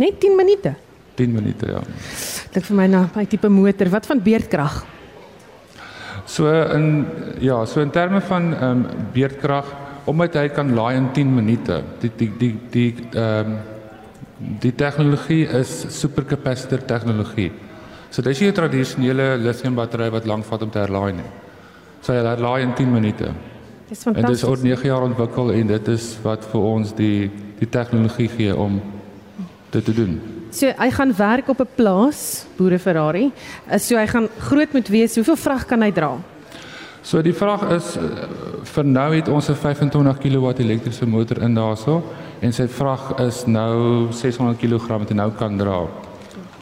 Net 0.00 0.20
10 0.20 0.36
minute. 0.36 0.74
10 1.14 1.34
minute 1.34 1.66
ja. 1.66 1.82
Dit 2.54 2.66
vir 2.66 2.76
my 2.76 2.86
na 2.90 3.04
by 3.14 3.26
tipe 3.30 3.48
motor, 3.52 3.90
wat 3.92 4.08
van 4.08 4.22
beerdkrag? 4.24 4.80
So 6.30 6.50
in 6.50 7.06
ja, 7.42 7.64
so 7.66 7.82
in 7.82 7.90
terme 7.90 8.20
van 8.20 8.54
ehm 8.54 8.70
um, 8.70 8.86
beerdkrag 9.14 9.66
omdat 10.10 10.34
hy 10.34 10.48
kan 10.48 10.74
laai 10.74 10.96
in 10.96 11.10
10 11.12 11.34
minute. 11.34 11.82
Die 12.00 12.10
die 12.16 12.30
die 12.38 12.54
die 12.70 12.94
ehm 13.12 13.52
um, 13.52 13.58
die 14.60 14.72
tegnologie 14.72 15.44
is 15.58 15.84
supercapacitor 16.00 16.80
tegnologie. 16.88 17.50
So 18.10 18.22
dis 18.22 18.40
nie 18.40 18.48
'n 18.48 18.54
tradisionele 18.54 19.36
lithium 19.36 19.74
battery 19.74 20.10
wat 20.10 20.26
lank 20.26 20.44
vat 20.44 20.62
om 20.62 20.70
te 20.70 20.78
herlaai 20.78 21.12
nie. 21.12 21.30
So 22.00 22.12
hy 22.12 22.18
herlaai 22.18 22.62
in 22.62 22.74
10 22.74 22.92
minute. 22.92 23.34
Dis 23.90 24.02
fantasties. 24.02 24.22
En 24.22 24.30
dit 24.30 24.42
is 24.42 24.48
oor 24.48 24.58
9 24.62 24.86
jaar 24.86 25.02
ontwikkel 25.02 25.52
en 25.52 25.66
dit 25.66 25.88
is 25.88 26.04
wat 26.22 26.44
vir 26.52 26.66
ons 26.74 26.92
die 26.94 27.30
die 27.60 27.68
tegnologie 27.68 28.28
gee 28.32 28.52
om 28.56 28.78
dit 29.74 29.84
te 29.84 29.92
doen. 29.92 30.14
So 30.54 30.70
hy 30.78 30.88
gaan 30.94 31.10
werk 31.16 31.48
op 31.48 31.60
'n 31.60 31.68
plaas, 31.74 32.46
Boere 32.56 32.78
Ferrari. 32.78 33.30
Eh, 33.66 33.78
so 33.78 33.96
hy 33.96 34.06
gaan 34.06 34.28
groot 34.38 34.72
moet 34.72 34.88
wees. 34.88 35.14
Hoeveel 35.14 35.36
vrag 35.36 35.66
kan 35.66 35.82
hy 35.82 35.90
dra? 35.90 36.16
So 37.02 37.22
die 37.22 37.34
vraag 37.34 37.70
is 37.70 37.96
eh, 37.96 38.02
vir 38.62 38.84
nou 38.84 39.14
het 39.14 39.28
ons 39.28 39.48
'n 39.48 39.54
25 39.54 40.18
kW 40.18 40.60
elektriese 40.60 41.06
motor 41.06 41.42
in 41.42 41.54
daarso 41.54 42.02
en 42.40 42.52
sy 42.52 42.68
vrag 42.68 43.18
is 43.18 43.46
nou 43.46 44.06
600 44.12 44.58
kg 44.58 44.86
wat 44.98 45.08
hy 45.08 45.14
nou 45.14 45.30
kan 45.30 45.56
dra. 45.58 45.86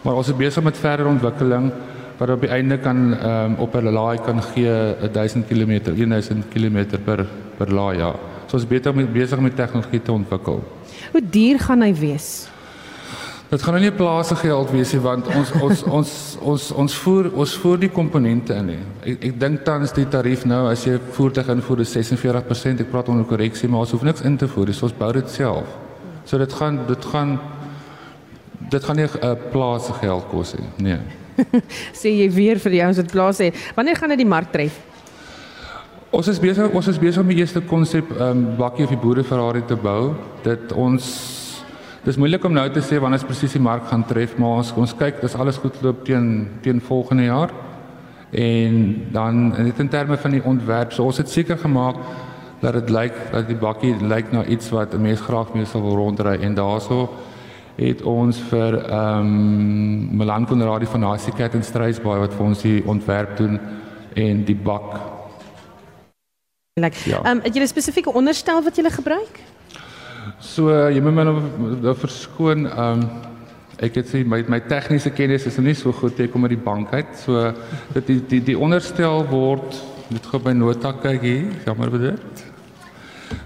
Maar 0.02 0.14
ons 0.14 0.28
is 0.28 0.36
besig 0.36 0.62
met 0.62 0.76
verdere 0.76 1.08
ontwikkeling 1.08 1.72
wat 2.18 2.30
op 2.34 2.40
die 2.40 2.50
einde 2.50 2.78
kan 2.78 3.14
ehm 3.14 3.52
um, 3.52 3.54
op 3.54 3.74
'n 3.74 3.92
laai 3.92 4.18
kan 4.18 4.42
gee 4.42 4.94
1000 5.12 5.46
km, 5.46 5.94
1000 5.94 6.44
km 6.48 6.98
per 7.04 7.26
per 7.56 7.72
laai 7.72 7.96
ja. 7.98 8.14
So 8.46 8.56
ons 8.56 8.66
beter 8.66 8.94
met 8.94 9.12
besig 9.12 9.40
met 9.40 9.56
tegnologie 9.56 10.02
te 10.02 10.12
ontwikkel. 10.12 10.62
Hoe 11.12 11.22
duur 11.30 11.58
gaan 11.60 11.82
hy 11.82 11.94
wees? 11.94 12.48
Dit 13.48 13.62
gaan 13.62 13.74
nou 13.74 13.84
nie 13.84 13.92
plase 13.96 14.36
geld 14.36 14.70
wees 14.70 14.92
nie 14.92 15.00
want 15.00 15.28
ons 15.32 15.52
ons 15.62 15.82
ons 15.98 16.10
ons 16.40 16.70
ons 16.72 16.94
voer 16.94 17.30
ons 17.32 17.54
voer 17.62 17.78
die 17.78 17.90
komponente 17.90 18.54
in 18.54 18.66
nie. 18.66 18.80
Ek 19.02 19.24
ek 19.24 19.38
dink 19.40 19.62
tans 19.64 19.92
die 19.96 20.08
tarief 20.08 20.44
nou 20.44 20.66
as 20.68 20.84
jy 20.84 20.98
voertuig 21.16 21.48
invoer 21.48 21.80
is 21.80 21.96
46%, 21.96 22.80
ek 22.80 22.90
praat 22.90 23.08
onder 23.08 23.24
korreksie, 23.24 23.68
maar 23.68 23.86
ons 23.86 23.94
hoef 23.96 24.02
niks 24.02 24.20
in 24.20 24.36
te 24.36 24.48
voer, 24.48 24.66
dis 24.66 24.82
ons 24.82 24.92
bou 24.98 25.12
dit 25.12 25.30
self. 25.30 25.78
So 26.24 26.38
dit 26.38 26.52
gaan 26.52 26.82
dit 26.88 27.08
gaan 27.12 27.38
dit 28.70 28.84
gaan 28.84 28.96
nie 28.96 29.08
'n 29.08 29.24
uh, 29.24 29.32
plase 29.52 29.92
geld 29.92 30.28
kos 30.28 30.54
nie. 30.54 30.68
Nee. 30.76 31.00
sê 32.00 32.12
jy 32.12 32.28
weer 32.34 32.60
vir 32.62 32.76
die 32.76 32.82
ouens 32.84 33.00
wat 33.00 33.10
plaas 33.12 33.42
het. 33.42 33.56
Wanneer 33.76 33.96
gaan 33.96 34.14
dit 34.14 34.22
die 34.24 34.28
mark 34.28 34.52
tref? 34.52 34.78
Ons 36.10 36.30
is 36.32 36.40
besig 36.40 36.72
ons 36.72 36.86
is 36.88 36.98
besig 37.00 37.20
om 37.20 37.28
die 37.28 37.40
eerste 37.42 37.60
konsep 37.60 38.14
ehm 38.16 38.30
um, 38.30 38.44
bakkie 38.56 38.86
of 38.86 38.92
die 38.94 39.00
boere 39.00 39.24
Ferrari 39.24 39.62
te 39.68 39.76
bou. 39.76 40.14
Dit 40.42 40.72
ons 40.72 41.08
dis 42.04 42.16
moeilik 42.16 42.44
om 42.48 42.54
nou 42.56 42.64
te 42.72 42.80
sê 42.80 43.00
wanneer 43.02 43.26
presies 43.28 43.52
die 43.52 43.60
mark 43.60 43.90
gaan 43.90 44.06
tref, 44.08 44.38
maar 44.40 44.62
ons 44.62 44.72
ons 44.72 44.94
kyk 44.96 45.20
dis 45.20 45.36
alles 45.36 45.60
goed 45.60 45.76
loop 45.84 46.04
teen 46.08 46.48
teen 46.64 46.80
volgende 46.80 47.28
jaar. 47.28 47.52
En 48.30 48.80
dan 49.12 49.48
net 49.56 49.78
in 49.80 49.88
terme 49.88 50.16
van 50.16 50.30
die 50.36 50.44
ontwerp, 50.44 50.92
so 50.92 51.04
ons 51.04 51.20
het 51.20 51.28
seker 51.28 51.58
gemaak 51.60 52.00
dat 52.60 52.72
dit 52.72 52.90
lyk 52.90 53.14
dat 53.32 53.46
die 53.48 53.56
bakkie 53.56 53.94
lyk 54.00 54.32
na 54.32 54.44
iets 54.44 54.70
wat 54.70 54.94
'n 54.94 55.02
mens 55.02 55.20
graag 55.20 55.54
mee 55.54 55.64
sal 55.64 55.82
wil 55.82 55.96
rondry 55.96 56.40
en 56.40 56.54
daaroor 56.54 57.08
het 57.78 58.02
ons 58.02 58.38
vir 58.50 58.80
ehm 58.80 59.26
um, 59.26 60.16
Milan 60.18 60.46
Conradi 60.46 60.86
van 60.90 61.00
Nasicat 61.06 61.54
en 61.54 61.62
Struisbaai 61.62 62.18
wat 62.24 62.34
vir 62.34 62.46
ons 62.46 62.62
die 62.62 62.82
ontwerp 62.86 63.36
doen 63.38 63.60
en 64.18 64.42
die 64.44 64.56
bak. 64.56 64.98
Ehm 66.80 66.90
ja. 67.06 67.22
um, 67.30 67.40
het 67.42 67.54
jy 67.54 67.62
'n 67.62 67.70
spesifieke 67.70 68.12
onderstel 68.12 68.62
wat 68.62 68.76
jy 68.76 68.90
gebruik? 68.90 69.40
So 70.38 70.70
jy 70.70 71.00
moet 71.00 71.14
my 71.14 71.24
nou, 71.24 71.40
nou 71.82 71.94
verskoon 71.94 72.66
ehm 72.66 73.00
um, 73.00 73.10
ek 73.78 73.94
het 73.94 74.08
sê 74.10 74.24
my 74.26 74.42
my 74.48 74.60
tegniese 74.60 75.10
kennis 75.10 75.46
is 75.46 75.58
nie 75.58 75.74
so 75.74 75.92
goed 75.92 76.18
ek 76.20 76.32
kom 76.32 76.42
uit 76.44 76.56
die 76.56 76.64
bank 76.64 76.92
uit. 76.92 77.14
So 77.24 77.54
dit 77.94 78.06
die 78.06 78.20
die 78.28 78.40
die 78.40 78.58
onderstel 78.58 79.26
word 79.30 79.82
moet 80.10 80.26
gou 80.26 80.40
by 80.40 80.52
nota 80.52 80.92
kyk 80.92 81.22
hier, 81.22 81.50
jammer 81.64 81.90
dit. 82.00 82.47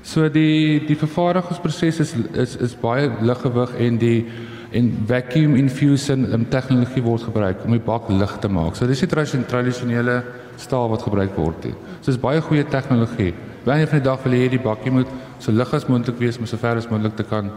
So 0.02 0.28
die 0.28 0.80
die 0.86 0.96
vervaardigingsproses 0.96 2.00
is 2.00 2.14
is 2.32 2.56
is 2.56 2.74
baie 2.80 3.10
liggewig 3.20 3.74
en 3.78 3.98
die 3.98 4.24
en 4.72 4.90
vacuum 5.06 5.56
infusion 5.56 6.24
um, 6.32 6.46
tegnologie 6.48 7.02
word 7.04 7.26
gebruik 7.28 7.64
om 7.66 7.74
die 7.76 7.82
bak 7.84 8.08
lig 8.08 8.36
te 8.40 8.48
maak. 8.48 8.76
So 8.76 8.86
dis 8.88 9.04
die 9.04 9.08
tradisionele 9.08 10.22
staal 10.56 10.88
wat 10.92 11.04
gebruik 11.04 11.36
word 11.36 11.68
hier. 11.68 11.76
So 12.00 12.12
dis 12.12 12.20
baie 12.20 12.40
goeie 12.40 12.64
tegnologie. 12.64 13.34
Wanneer 13.66 13.90
van 13.90 14.00
die 14.00 14.06
dag 14.06 14.24
wil 14.24 14.36
jy 14.36 14.46
hê 14.46 14.52
die 14.56 14.62
bakkie 14.62 14.94
moet 14.94 15.10
so 15.42 15.52
lig 15.52 15.74
as 15.76 15.86
moontlik 15.90 16.18
wees 16.22 16.38
om 16.40 16.48
so 16.48 16.60
ver 16.60 16.80
as 16.80 16.88
moontlik 16.90 17.18
te 17.18 17.26
kan 17.28 17.50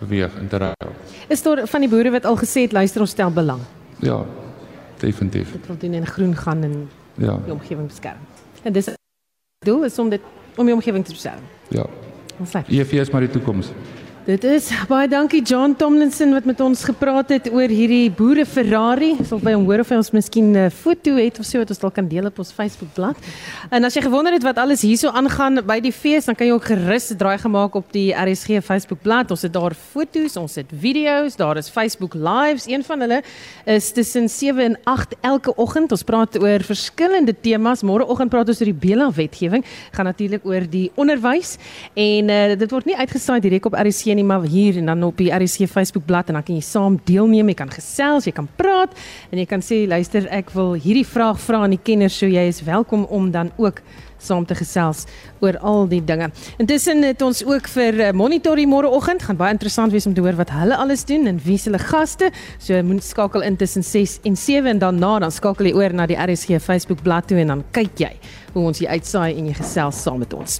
beweeg 0.00 0.36
en 0.40 0.48
te 0.48 0.60
ry. 0.62 0.72
Is 1.28 1.42
daar 1.42 1.66
van 1.66 1.84
die 1.84 1.90
boere 1.90 2.14
wat 2.14 2.28
al 2.28 2.38
gesê 2.40 2.66
het 2.68 2.76
luister 2.76 3.02
ons 3.04 3.10
stel 3.16 3.32
belang? 3.34 3.60
Ja. 4.04 4.22
Definitief. 5.00 5.52
Dit 5.52 5.66
wil 5.66 5.78
doen 5.80 5.94
in 5.94 6.06
groen 6.06 6.36
gaan 6.36 6.62
en 6.62 6.74
ja. 7.14 7.38
die 7.44 7.52
omgewing 7.52 7.88
beskerm. 7.88 8.20
En 8.62 8.72
dis 8.72 8.90
doel 9.64 9.84
is 9.84 9.98
om 9.98 10.08
dit 10.08 10.20
om 10.56 10.66
die 10.66 10.74
omgewing 10.74 11.04
te 11.04 11.12
beskerm. 11.12 11.44
Ja. 11.74 11.86
Ons 12.40 12.54
sê. 12.54 12.62
EV 12.68 13.00
is 13.04 13.10
maar 13.12 13.26
die 13.26 13.32
toekoms. 13.32 13.72
Dit 14.30 14.44
is 14.46 14.68
baie 14.86 15.08
dankie 15.10 15.40
John 15.42 15.72
Tomlinson 15.74 16.30
wat 16.36 16.44
met 16.46 16.60
ons 16.62 16.84
gepraat 16.86 17.32
het 17.32 17.48
oor 17.50 17.72
hierdie 17.72 18.12
boere 18.14 18.44
Ferrari. 18.46 19.08
Ek 19.18 19.26
sal 19.26 19.40
by 19.42 19.56
hom 19.56 19.64
hoor 19.66 19.80
of 19.82 19.88
hy 19.90 19.96
ons 19.98 20.10
miskien 20.14 20.52
'n 20.54 20.70
foto 20.70 21.16
het 21.16 21.40
of 21.40 21.46
so 21.48 21.58
wat 21.58 21.70
ons 21.74 21.80
dalk 21.82 21.94
kan 21.94 22.06
deel 22.06 22.28
op 22.28 22.38
ons 22.38 22.52
Facebook 22.52 22.92
bladsy. 22.94 23.18
En 23.72 23.82
as 23.84 23.94
jy 23.94 24.02
gewonder 24.02 24.32
het 24.32 24.44
wat 24.44 24.58
alles 24.58 24.82
hierso 24.82 25.08
aangaan 25.08 25.66
by 25.66 25.80
die 25.80 25.90
fees, 25.90 26.26
dan 26.26 26.36
kan 26.36 26.46
jy 26.46 26.52
ook 26.52 26.64
gerus 26.64 27.10
draai 27.18 27.38
gemaak 27.38 27.74
op 27.74 27.90
die 27.92 28.14
RSG 28.14 28.62
Facebook 28.62 29.02
bladsy. 29.02 29.30
Ons 29.30 29.42
het 29.42 29.52
daar 29.52 29.74
foto's, 29.74 30.36
ons 30.36 30.54
het 30.54 30.70
video's, 30.70 31.36
daar 31.36 31.56
is 31.56 31.68
Facebook 31.68 32.14
Lives. 32.14 32.68
Een 32.68 32.84
van 32.84 33.00
hulle 33.00 33.22
is 33.66 33.90
tussen 33.90 34.28
7 34.28 34.62
en 34.62 34.76
8 34.84 35.16
elke 35.22 35.56
oggend. 35.56 35.90
Ons 35.90 36.04
praat 36.04 36.38
oor 36.38 36.60
verskillende 36.60 37.34
temas. 37.40 37.82
Môreoggend 37.82 38.30
praat 38.30 38.48
ons 38.48 38.60
oor 38.60 38.70
die 38.70 38.88
Bela 38.88 39.10
wetgewing. 39.10 39.64
Gaan 39.90 40.04
natuurlik 40.04 40.44
oor 40.44 40.70
die 40.70 40.92
onderwys 40.94 41.58
en 41.94 42.28
uh, 42.28 42.54
dit 42.54 42.70
word 42.70 42.84
nie 42.84 42.96
uitgesaai 42.96 43.40
direk 43.40 43.66
op 43.66 43.74
RSG 43.74 44.14
nie, 44.14 44.19
maar 44.26 44.42
hier 44.42 44.76
en 44.80 44.86
dan 44.86 45.02
op 45.06 45.16
die 45.20 45.30
RSG 45.32 45.68
Facebook 45.70 46.06
bladsy 46.06 46.32
en 46.32 46.40
dan 46.40 46.46
kan 46.46 46.54
jy 46.54 46.64
saam 46.64 46.98
deelneem, 47.04 47.48
jy 47.48 47.58
kan 47.58 47.72
gesels, 47.72 48.28
jy 48.28 48.34
kan 48.36 48.48
praat 48.56 48.94
en 49.30 49.38
jy 49.38 49.46
kan 49.48 49.64
sê 49.64 49.82
luister, 49.88 50.28
ek 50.30 50.52
wil 50.56 50.74
hierdie 50.74 51.06
vraag 51.06 51.40
vra 51.40 51.64
aan 51.64 51.74
die 51.76 51.82
kenners, 51.82 52.18
so 52.18 52.28
jy 52.30 52.46
is 52.48 52.62
welkom 52.66 53.06
om 53.10 53.30
dan 53.34 53.52
ook 53.56 53.82
saam 54.20 54.44
te 54.46 54.54
gesels 54.54 55.06
oor 55.40 55.56
al 55.64 55.86
die 55.88 56.02
dinge. 56.04 56.30
Intussen 56.60 57.02
het 57.06 57.22
ons 57.24 57.42
ook 57.46 57.68
vir 57.72 58.00
eh, 58.00 58.12
Monitor 58.16 58.60
môreoggend 58.68 59.24
gaan 59.24 59.38
baie 59.40 59.54
interessant 59.56 59.94
wees 59.94 60.06
om 60.06 60.14
te 60.14 60.24
hoor 60.24 60.36
wat 60.38 60.52
hulle 60.52 60.76
alles 60.76 61.06
doen 61.08 61.26
en 61.30 61.40
wie 61.44 61.56
se 61.58 61.70
hulle 61.70 61.80
gaste. 61.80 62.30
So 62.60 62.76
moet 62.84 63.04
skakel 63.04 63.46
intussen 63.46 63.84
6 63.86 64.18
en 64.28 64.36
7 64.36 64.74
en 64.74 64.82
dan 64.82 65.00
na 65.00 65.18
dan 65.24 65.32
skakel 65.32 65.70
jy 65.70 65.74
oor 65.78 65.96
na 65.96 66.06
die 66.10 66.18
RSG 66.20 66.60
Facebook 66.60 67.02
bladsy 67.02 67.32
toe 67.32 67.42
en 67.42 67.54
dan 67.54 67.64
kyk 67.76 68.00
jy 68.00 68.14
hoe 68.54 68.64
ons 68.70 68.80
hier 68.82 68.90
uitsaai 68.90 69.36
en 69.36 69.46
jy 69.50 69.54
gesels 69.58 70.00
saam 70.02 70.20
met 70.22 70.32
ons. 70.36 70.58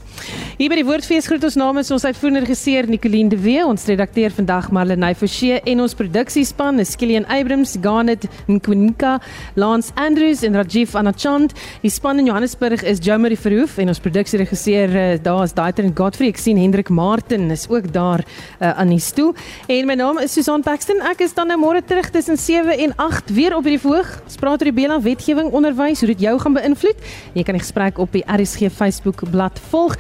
Hier 0.59 0.71
by 0.71 0.79
die 0.79 0.87
Woordfees 0.87 1.27
groet 1.29 1.45
ons 1.47 1.57
namens 1.59 1.91
ons 1.95 2.05
uitvoerende 2.07 2.43
regisseur 2.45 2.87
Nicoline 2.91 3.33
de 3.33 3.39
Wee, 3.41 3.63
ons 3.67 3.87
redakteur 3.91 4.33
vandag 4.37 4.71
Marlenae 4.75 5.17
Forsie 5.19 5.59
en 5.59 5.83
ons 5.85 5.97
produksiespan 5.99 6.79
is 6.83 6.95
Kilian 7.01 7.27
Abrams, 7.33 7.75
Garnet 7.83 8.27
Nkwinika, 8.47 9.17
Lance 9.61 9.91
Andrews 9.99 10.45
en 10.47 10.59
Rajiv 10.59 10.95
Anachand. 10.99 11.55
Die 11.83 11.91
span 11.93 12.23
in 12.23 12.31
Johannesburg 12.31 12.85
is 12.87 13.03
Jomery 13.03 13.39
Verhoef 13.41 13.79
en 13.83 13.91
ons 13.91 14.03
produksieregisseur 14.03 14.95
uh, 14.95 15.09
daar 15.23 15.43
is 15.49 15.57
Daiter 15.57 15.89
en 15.89 15.97
Godfrey. 15.97 16.31
Ek 16.31 16.39
sien 16.39 16.61
Hendrik 16.61 16.93
Martin 16.95 17.51
is 17.51 17.67
ook 17.71 17.91
daar 17.95 18.23
uh, 18.23 18.71
aan 18.71 18.95
die 18.95 19.03
stoel. 19.03 19.35
En 19.71 19.91
my 19.91 19.99
naam 19.99 20.23
is 20.23 20.37
Susan 20.37 20.63
Paxton. 20.67 21.03
Ek 21.11 21.25
is 21.27 21.35
dan 21.35 21.51
nou 21.51 21.59
môre 21.65 21.83
terug 21.83 22.13
tussen 22.15 22.39
7 22.39 22.79
en 22.87 22.95
8 23.03 23.35
weer 23.35 23.59
op 23.59 23.67
hierdie 23.67 23.83
verhoog. 23.83 24.15
Ons 24.29 24.39
praat 24.39 24.61
oor 24.61 24.71
die 24.71 24.77
Bela 24.77 25.01
wetgewing 25.03 25.51
onderwys, 25.57 26.05
hoe 26.05 26.13
dit 26.15 26.27
jou 26.29 26.39
gaan 26.39 26.55
beïnvloed. 26.55 27.07
Jy 27.35 27.47
kan 27.47 27.59
die 27.59 27.65
gesprek 27.65 27.80
op 27.99 28.13
die 28.13 28.25
RSG 28.27 28.71
Facebook 28.73 29.31
bladsy 29.31 29.63
volg. 29.69 29.97